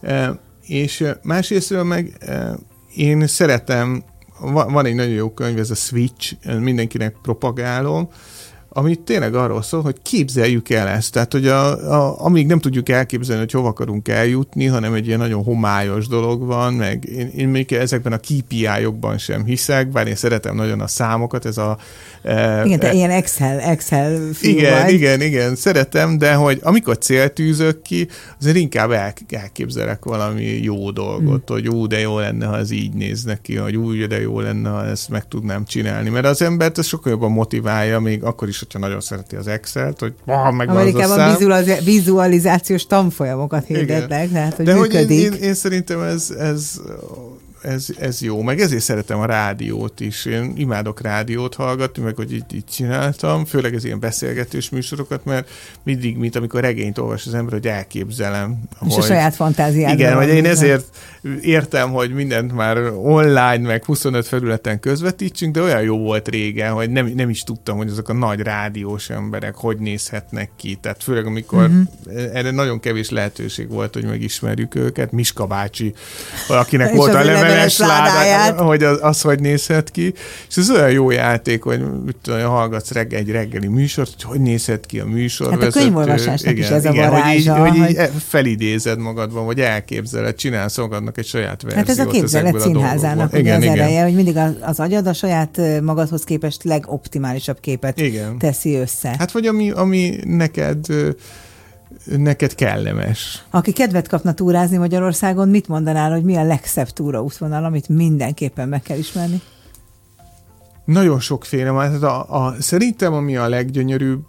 Eh, 0.00 0.28
És 0.66 1.00
eh, 1.00 1.14
másrésztről 1.22 1.82
meg 1.82 2.12
én 2.94 3.26
szeretem, 3.26 4.04
va- 4.40 4.70
van 4.70 4.86
egy 4.86 4.94
nagyon 4.94 5.14
jó 5.14 5.30
könyv, 5.30 5.58
ez 5.58 5.70
a 5.70 5.74
Switch, 5.74 6.32
mindenkinek 6.60 7.16
propagálom, 7.22 8.08
ami 8.76 8.94
tényleg 8.96 9.34
arról 9.34 9.62
szól, 9.62 9.82
hogy 9.82 9.96
képzeljük 10.02 10.70
el 10.70 10.88
ezt. 10.88 11.12
Tehát, 11.12 11.32
hogy 11.32 11.46
a, 11.46 11.92
a, 11.92 12.24
amíg 12.24 12.46
nem 12.46 12.58
tudjuk 12.60 12.88
elképzelni, 12.88 13.40
hogy 13.42 13.52
hova 13.52 13.68
akarunk 13.68 14.08
eljutni, 14.08 14.66
hanem 14.66 14.94
egy 14.94 15.06
ilyen 15.06 15.18
nagyon 15.18 15.42
homályos 15.44 16.06
dolog 16.08 16.46
van, 16.46 16.74
meg 16.74 17.04
én, 17.04 17.30
én 17.36 17.48
még 17.48 17.72
ezekben 17.72 18.12
a 18.12 18.18
KPI-okban 18.18 19.18
sem 19.18 19.44
hiszek, 19.44 19.88
bár 19.88 20.06
én 20.06 20.14
szeretem 20.14 20.54
nagyon 20.56 20.80
a 20.80 20.86
számokat, 20.86 21.46
ez 21.46 21.58
a... 21.58 21.78
eh, 22.22 22.66
Igen, 22.66 22.78
te 22.78 22.88
eh, 22.88 22.94
ilyen 22.94 23.10
Excel, 23.10 23.58
Excel 23.60 24.28
igen, 24.40 24.82
vagy. 24.82 24.92
igen, 24.92 25.20
igen, 25.20 25.56
szeretem, 25.56 26.18
de 26.18 26.34
hogy 26.34 26.60
amikor 26.62 26.98
célt 26.98 27.32
tűzök 27.32 27.82
ki, 27.82 28.08
azért 28.40 28.56
inkább 28.56 28.90
el, 28.90 29.12
elképzelek 29.30 30.04
valami 30.04 30.44
jó 30.44 30.90
dolgot, 30.90 31.48
Hmm. 31.48 31.56
hogy 31.56 31.68
ú, 31.68 31.86
de 31.86 31.98
jó 32.00 32.18
lenne, 32.18 32.46
ha 32.46 32.56
ez 32.56 32.70
így 32.70 32.92
nézne 32.92 33.38
ki, 33.42 33.56
hogy 33.56 33.76
úgy, 33.76 34.06
de 34.06 34.20
jó 34.20 34.40
lenne, 34.40 34.68
ha 34.68 34.86
ezt 34.86 35.08
meg 35.08 35.28
tudnám 35.28 35.64
csinálni. 35.64 36.08
Mert 36.08 36.26
az 36.26 36.42
embert 36.42 36.78
ez 36.78 36.86
sokkal 36.86 37.12
jobban 37.12 37.30
motiválja, 37.30 38.00
még 38.00 38.22
akkor 38.22 38.48
is, 38.48 38.63
hogyha 38.64 38.78
nagyon 38.78 39.00
szereti 39.00 39.36
az 39.36 39.46
Excel-t, 39.46 40.00
hogy 40.00 40.14
ah, 40.26 40.52
meg 40.52 40.68
az 40.68 40.76
a 40.76 40.78
Amerikában 40.78 41.16
szám. 41.16 41.36
vizualiz- 41.36 41.84
vizualizációs 41.84 42.86
tanfolyamokat 42.86 43.64
hirdetnek, 43.66 44.30
tehát 44.30 44.54
hogy 44.54 44.64
De 44.64 44.74
hogy 44.74 44.92
én, 44.94 45.00
működik. 45.00 45.20
én, 45.20 45.32
én 45.32 45.54
szerintem 45.54 46.00
ez, 46.00 46.30
ez, 46.38 46.80
ez, 47.64 47.86
ez 47.98 48.22
jó, 48.22 48.42
meg 48.42 48.60
ezért 48.60 48.82
szeretem 48.82 49.18
a 49.18 49.26
rádiót 49.26 50.00
is. 50.00 50.24
Én 50.24 50.52
imádok 50.56 51.00
rádiót 51.00 51.54
hallgatni, 51.54 52.02
meg 52.02 52.16
hogy 52.16 52.32
így, 52.32 52.54
így 52.54 52.64
csináltam, 52.64 53.44
főleg 53.44 53.74
az 53.74 53.84
ilyen 53.84 54.00
beszélgetős 54.00 54.70
műsorokat, 54.70 55.24
mert 55.24 55.48
mindig, 55.82 56.16
mint 56.16 56.36
amikor 56.36 56.60
regényt 56.60 56.98
olvas 56.98 57.26
az 57.26 57.34
ember, 57.34 57.52
hogy 57.52 57.66
elképzelem. 57.66 58.58
és 58.86 58.92
a 58.92 58.94
hogy, 58.94 59.04
saját 59.04 59.34
fantáziádban. 59.34 59.98
igen, 59.98 60.14
vagy 60.14 60.28
én 60.28 60.44
ezért 60.44 60.84
értem, 61.40 61.90
hogy 61.90 62.10
mindent 62.10 62.52
már 62.52 62.78
online, 63.02 63.66
meg 63.66 63.84
25 63.84 64.26
felületen 64.26 64.80
közvetítsünk, 64.80 65.54
de 65.54 65.62
olyan 65.62 65.82
jó 65.82 65.98
volt 65.98 66.28
régen, 66.28 66.72
hogy 66.72 66.90
nem, 66.90 67.06
nem 67.06 67.28
is 67.28 67.42
tudtam, 67.42 67.76
hogy 67.76 67.88
azok 67.88 68.08
a 68.08 68.12
nagy 68.12 68.40
rádiós 68.40 69.10
emberek 69.10 69.54
hogy 69.54 69.78
nézhetnek 69.78 70.50
ki. 70.56 70.78
Tehát 70.80 71.02
főleg, 71.02 71.26
amikor 71.26 71.62
uh-huh. 71.62 72.30
erre 72.32 72.50
nagyon 72.50 72.80
kevés 72.80 73.10
lehetőség 73.10 73.68
volt, 73.68 73.94
hogy 73.94 74.04
megismerjük 74.04 74.74
őket. 74.74 75.12
Miska 75.12 75.46
bácsi, 75.46 75.94
akinek 76.48 76.94
volt 76.96 77.14
a 77.14 77.24
ő 77.24 77.53
leveles 77.54 77.78
ládáját. 77.78 78.58
hogy 78.58 78.82
az, 78.82 78.98
az 79.00 79.20
hogy 79.20 79.40
nézhet 79.40 79.90
ki. 79.90 80.14
És 80.48 80.56
ez 80.56 80.70
olyan 80.70 80.90
jó 80.90 81.10
játék, 81.10 81.62
hogy 81.62 81.80
mit 82.04 82.16
tudom, 82.22 82.40
hallgatsz 82.40 82.90
reggel, 82.90 83.18
egy 83.18 83.30
reggeli 83.30 83.66
műsort, 83.66 84.10
hogy 84.22 84.22
hogy 84.22 84.40
nézhet 84.40 84.86
ki 84.86 85.00
a 85.00 85.06
műsor. 85.06 85.50
Hát 85.50 85.62
a 85.62 85.70
könyvolvasásnak 85.70 86.58
is 86.58 86.68
ez 86.68 86.84
a 86.84 86.88
hogy 86.88 86.96
így, 86.96 87.04
varázsa, 87.04 87.56
hogy 87.56 87.74
így 87.74 87.96
hogy- 87.96 88.10
felidézed 88.28 88.98
magadban, 88.98 89.44
vagy 89.44 89.60
elképzeled, 89.60 90.34
csinálsz 90.34 90.76
magadnak 90.76 91.18
egy 91.18 91.26
saját 91.26 91.62
verziót. 91.62 91.86
Hát 91.86 91.98
ez 91.98 92.06
a 92.06 92.10
képzelet 92.10 92.54
a 92.54 92.60
színházának 92.60 93.32
ugye 93.32 93.38
igen, 93.38 93.56
az 93.56 93.62
igen. 93.62 93.78
ereje, 93.78 94.02
hogy 94.02 94.14
mindig 94.14 94.36
az, 94.36 94.52
az 94.60 94.80
agyad 94.80 95.06
a 95.06 95.12
saját 95.12 95.60
magadhoz 95.82 96.24
képest 96.24 96.64
legoptimálisabb 96.64 97.60
képet 97.60 98.00
Igen. 98.00 98.38
teszi 98.38 98.74
össze. 98.74 99.14
Hát 99.18 99.30
vagy 99.32 99.46
ami, 99.46 99.70
ami 99.70 100.18
neked 100.24 100.86
neked 102.04 102.54
kellemes. 102.54 103.44
Aki 103.50 103.72
kedvet 103.72 104.08
kapna 104.08 104.34
túrázni 104.34 104.76
Magyarországon, 104.76 105.48
mit 105.48 105.68
mondanál, 105.68 106.10
hogy 106.10 106.22
mi 106.22 106.36
a 106.36 106.44
legszebb 106.44 106.88
túraútvonal, 106.88 107.64
amit 107.64 107.88
mindenképpen 107.88 108.68
meg 108.68 108.82
kell 108.82 108.98
ismerni? 108.98 109.40
Nagyon 110.84 111.20
sokféle 111.20 111.70
van. 111.70 111.90
Hát 111.90 112.02
a, 112.02 112.44
a, 112.44 112.54
szerintem 112.58 113.12
ami 113.12 113.36
a 113.36 113.48
leggyönyörűbb 113.48 114.22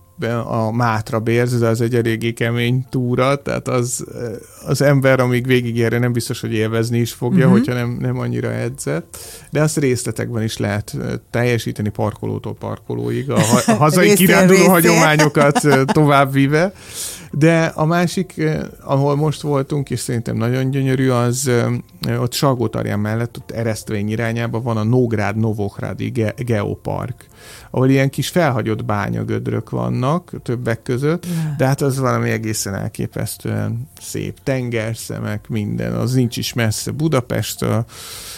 a 0.47 0.71
Mátra 0.71 1.19
Bérz, 1.19 1.59
de 1.59 1.67
az 1.67 1.81
egy 1.81 1.95
eléggé 1.95 2.33
kemény 2.33 2.85
túra, 2.89 3.41
tehát 3.41 3.67
az, 3.67 4.05
az 4.65 4.81
ember, 4.81 5.19
amíg 5.19 5.45
végigérje, 5.47 5.99
nem 5.99 6.13
biztos, 6.13 6.41
hogy 6.41 6.53
élvezni 6.53 6.99
is 6.99 7.11
fogja, 7.11 7.45
uh-huh. 7.45 7.51
hogyha 7.51 7.73
nem, 7.73 7.97
nem 7.99 8.19
annyira 8.19 8.51
edzett, 8.51 9.17
de 9.51 9.61
azt 9.61 9.77
részletekben 9.77 10.43
is 10.43 10.57
lehet 10.57 10.97
teljesíteni 11.31 11.89
parkolótól 11.89 12.53
parkolóig, 12.53 13.29
a, 13.29 13.37
a 13.65 13.71
hazai 13.71 14.13
kiránduló 14.13 14.67
hagyományokat 14.67 15.67
továbbvive. 15.85 16.73
De 17.37 17.65
a 17.65 17.85
másik, 17.85 18.41
ahol 18.83 19.15
most 19.15 19.41
voltunk, 19.41 19.89
és 19.89 19.99
szerintem 19.99 20.37
nagyon 20.37 20.69
gyönyörű, 20.69 21.09
az 21.09 21.51
ott 22.19 22.33
Salgótarján 22.33 22.99
mellett, 22.99 23.37
ott 23.37 23.51
Eresztvény 23.51 24.09
irányában 24.09 24.63
van 24.63 24.77
a 24.77 24.83
Nógrád 24.83 25.37
Novokrádi 25.37 26.09
Ge- 26.09 26.43
Geopark, 26.45 27.27
ahol 27.71 27.89
ilyen 27.89 28.09
kis 28.09 28.29
felhagyott 28.29 28.85
bányagödrök 28.85 29.69
vannak 29.69 30.31
többek 30.43 30.81
között, 30.81 31.25
de 31.57 31.65
hát 31.65 31.81
az 31.81 31.99
valami 31.99 32.29
egészen 32.29 32.75
elképesztően 32.75 33.87
szép. 34.01 34.37
Tengerszemek, 34.43 35.47
minden, 35.47 35.93
az 35.93 36.13
nincs 36.13 36.37
is 36.37 36.53
messze 36.53 36.91
Budapesttől. 36.91 37.85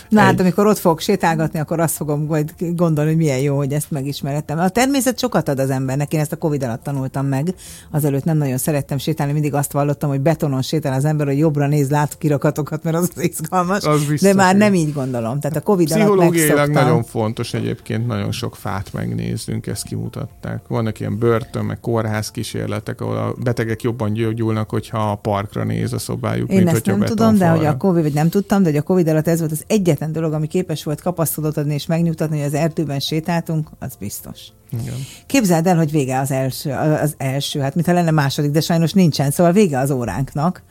Na 0.09 0.21
hát, 0.21 0.33
egy... 0.33 0.39
amikor 0.39 0.67
ott 0.67 0.77
fogok 0.77 0.99
sétálgatni, 0.99 1.59
akkor 1.59 1.79
azt 1.79 1.95
fogom 1.95 2.25
majd 2.25 2.53
gondolni, 2.57 3.09
hogy 3.09 3.19
milyen 3.19 3.39
jó, 3.39 3.57
hogy 3.57 3.73
ezt 3.73 3.91
megismerettem. 3.91 4.59
A 4.59 4.69
természet 4.69 5.19
sokat 5.19 5.49
ad 5.49 5.59
az 5.59 5.69
embernek, 5.69 6.13
én 6.13 6.19
ezt 6.19 6.31
a 6.31 6.37
Covid 6.37 6.63
alatt 6.63 6.83
tanultam 6.83 7.25
meg. 7.25 7.53
Azelőtt 7.91 8.23
nem 8.23 8.37
nagyon 8.37 8.57
szerettem 8.57 8.85
sétálni, 8.97 9.33
mindig 9.33 9.53
azt 9.53 9.71
vallottam, 9.71 10.09
hogy 10.09 10.21
betonon 10.21 10.61
sétál 10.61 10.93
az 10.93 11.05
ember, 11.05 11.27
hogy 11.27 11.37
jobbra 11.37 11.67
néz 11.67 11.89
látókirakatokat, 11.89 12.83
mert 12.83 12.95
az, 12.95 13.11
az 13.15 13.23
izgalmas. 13.23 13.83
Az 13.83 13.99
biztos, 13.99 14.19
de 14.19 14.33
már 14.33 14.55
nem 14.55 14.73
így 14.73 14.93
gondolom. 14.93 15.39
Tehát 15.39 15.57
a 15.57 15.61
Covid 15.61 15.91
alatt 15.91 16.17
megszoktam. 16.17 16.71
nagyon 16.71 17.03
fontos 17.03 17.53
egyébként 17.53 18.07
nagyon 18.07 18.31
sok 18.31 18.55
fát 18.55 18.93
megnéznünk, 18.93 19.67
ezt 19.67 19.83
kimutatták. 19.83 20.61
Vannak 20.67 20.99
ilyen 20.99 21.17
börtön, 21.19 21.65
meg 21.65 21.79
kórház 21.79 22.31
kísérletek, 22.31 23.01
ahol 23.01 23.17
a 23.17 23.33
betegek 23.43 23.81
jobban 23.81 24.13
gyógyulnak, 24.13 24.69
hogyha 24.69 25.11
a 25.11 25.15
parkra 25.15 25.63
néz 25.63 25.93
a 25.93 25.99
szobájuk, 25.99 26.49
Én 26.49 26.57
mint 26.57 26.69
ezt 26.69 26.85
nem 26.85 26.99
tudom, 26.99 27.37
de 27.37 27.47
hogy 27.47 27.65
a 27.65 27.77
Covid, 27.77 28.03
vagy 28.03 28.13
nem 28.13 28.29
tudtam, 28.29 28.63
de 28.63 28.69
hogy 28.69 28.77
a 28.77 28.81
Covid 28.81 29.07
alatt 29.07 29.27
ez 29.27 29.39
volt 29.39 29.51
az 29.51 29.63
egyetlen 29.67 30.11
dolog, 30.11 30.33
ami 30.33 30.47
képes 30.47 30.83
volt 30.83 31.01
kapaszkodót 31.01 31.57
adni 31.57 31.73
és 31.73 31.85
megnyugtatni, 31.85 32.37
hogy 32.37 32.45
az 32.45 32.53
erdőben 32.53 32.99
sétáltunk, 32.99 33.69
az 33.79 33.95
biztos. 33.99 34.39
Igen. 34.71 34.95
Képzeld 35.25 35.67
el, 35.67 35.77
hogy 35.77 35.91
vége 35.91 36.19
az 36.19 36.31
első, 36.31 36.71
az 36.71 37.15
első, 37.17 37.59
hát 37.59 37.75
mintha 37.75 37.93
lenne 37.93 38.11
második, 38.11 38.51
de 38.51 38.61
sajnos 38.61 38.93
nincsen, 38.93 39.31
szóval 39.31 39.51
vége 39.51 39.79
az 39.79 39.91
óránknak 39.91 40.63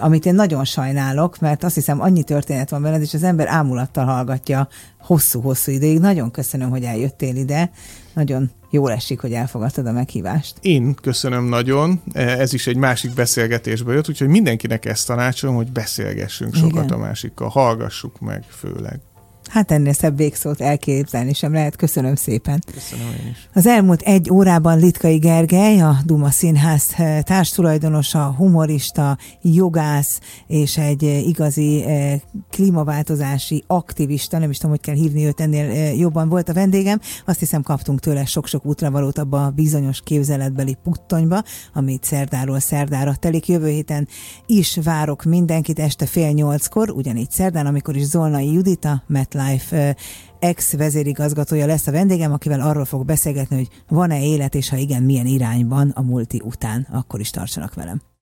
amit 0.00 0.26
én 0.26 0.34
nagyon 0.34 0.64
sajnálok, 0.64 1.38
mert 1.38 1.64
azt 1.64 1.74
hiszem 1.74 2.00
annyi 2.00 2.22
történet 2.22 2.70
van 2.70 2.82
benned, 2.82 3.02
és 3.02 3.14
az 3.14 3.22
ember 3.22 3.46
ámulattal 3.48 4.04
hallgatja 4.04 4.68
hosszú-hosszú 5.00 5.72
ideig. 5.72 5.98
Nagyon 5.98 6.30
köszönöm, 6.30 6.70
hogy 6.70 6.82
eljöttél 6.82 7.36
ide. 7.36 7.70
Nagyon 8.14 8.50
jól 8.70 8.92
esik, 8.92 9.20
hogy 9.20 9.32
elfogadtad 9.32 9.86
a 9.86 9.92
meghívást. 9.92 10.56
Én 10.60 10.94
köszönöm 10.94 11.44
nagyon. 11.44 12.02
Ez 12.12 12.52
is 12.52 12.66
egy 12.66 12.76
másik 12.76 13.14
beszélgetésből 13.14 13.94
jött, 13.94 14.08
úgyhogy 14.08 14.28
mindenkinek 14.28 14.84
ezt 14.84 15.06
tanácsolom, 15.06 15.56
hogy 15.56 15.72
beszélgessünk 15.72 16.54
sokat 16.54 16.84
Igen. 16.84 16.98
a 16.98 17.00
másikkal, 17.00 17.48
hallgassuk 17.48 18.20
meg 18.20 18.44
főleg. 18.48 19.00
Hát 19.48 19.70
ennél 19.70 19.92
szebb 19.92 20.16
végszót 20.16 20.60
elképzelni 20.60 21.32
sem 21.32 21.52
lehet. 21.52 21.76
Köszönöm 21.76 22.14
szépen. 22.14 22.62
Köszönöm 22.74 23.06
én 23.06 23.30
is. 23.30 23.48
Az 23.52 23.66
elmúlt 23.66 24.00
egy 24.00 24.30
órában 24.30 24.78
Litkai 24.78 25.16
Gergely, 25.18 25.80
a 25.80 25.96
Duma 26.04 26.30
Színház 26.30 26.92
eh, 26.96 27.22
társtulajdonosa, 27.22 28.34
humorista, 28.36 29.18
jogász 29.42 30.20
és 30.46 30.78
egy 30.78 31.04
eh, 31.04 31.26
igazi 31.26 31.84
eh, 31.84 32.20
klímaváltozási 32.50 33.64
aktivista, 33.66 34.38
nem 34.38 34.50
is 34.50 34.56
tudom, 34.56 34.70
hogy 34.70 34.80
kell 34.80 34.94
hívni 34.94 35.24
őt, 35.24 35.40
ennél 35.40 35.94
jobban 35.94 36.28
volt 36.28 36.48
a 36.48 36.52
vendégem. 36.52 37.00
Azt 37.26 37.38
hiszem 37.38 37.62
kaptunk 37.62 38.00
tőle 38.00 38.24
sok-sok 38.24 38.66
útravalót 38.66 39.18
abba 39.18 39.44
a 39.44 39.50
bizonyos 39.50 40.00
képzeletbeli 40.04 40.76
puttonyba, 40.82 41.42
amit 41.74 42.04
szerdáról 42.04 42.60
szerdára 42.60 43.14
telik. 43.14 43.48
Jövő 43.48 43.68
héten 43.68 44.08
is 44.46 44.78
várok 44.82 45.24
mindenkit 45.24 45.78
este 45.78 46.06
fél 46.06 46.30
nyolckor, 46.30 46.90
ugyanígy 46.90 47.30
szerdán, 47.30 47.66
amikor 47.66 47.96
is 47.96 48.04
Zolnai 48.04 48.52
Judita, 48.52 49.02
Met 49.36 49.48
Life 49.48 49.96
ex-vezérigazgatója 50.38 51.66
lesz 51.66 51.86
a 51.86 51.92
vendégem, 51.92 52.32
akivel 52.32 52.60
arról 52.60 52.84
fog 52.84 53.04
beszélgetni, 53.04 53.56
hogy 53.56 53.68
van-e 53.88 54.22
élet, 54.22 54.54
és 54.54 54.68
ha 54.68 54.76
igen, 54.76 55.02
milyen 55.02 55.26
irányban 55.26 55.90
a 55.90 56.02
multi 56.02 56.40
után. 56.44 56.86
Akkor 56.92 57.20
is 57.20 57.30
tartsanak 57.30 57.74
velem. 57.74 58.15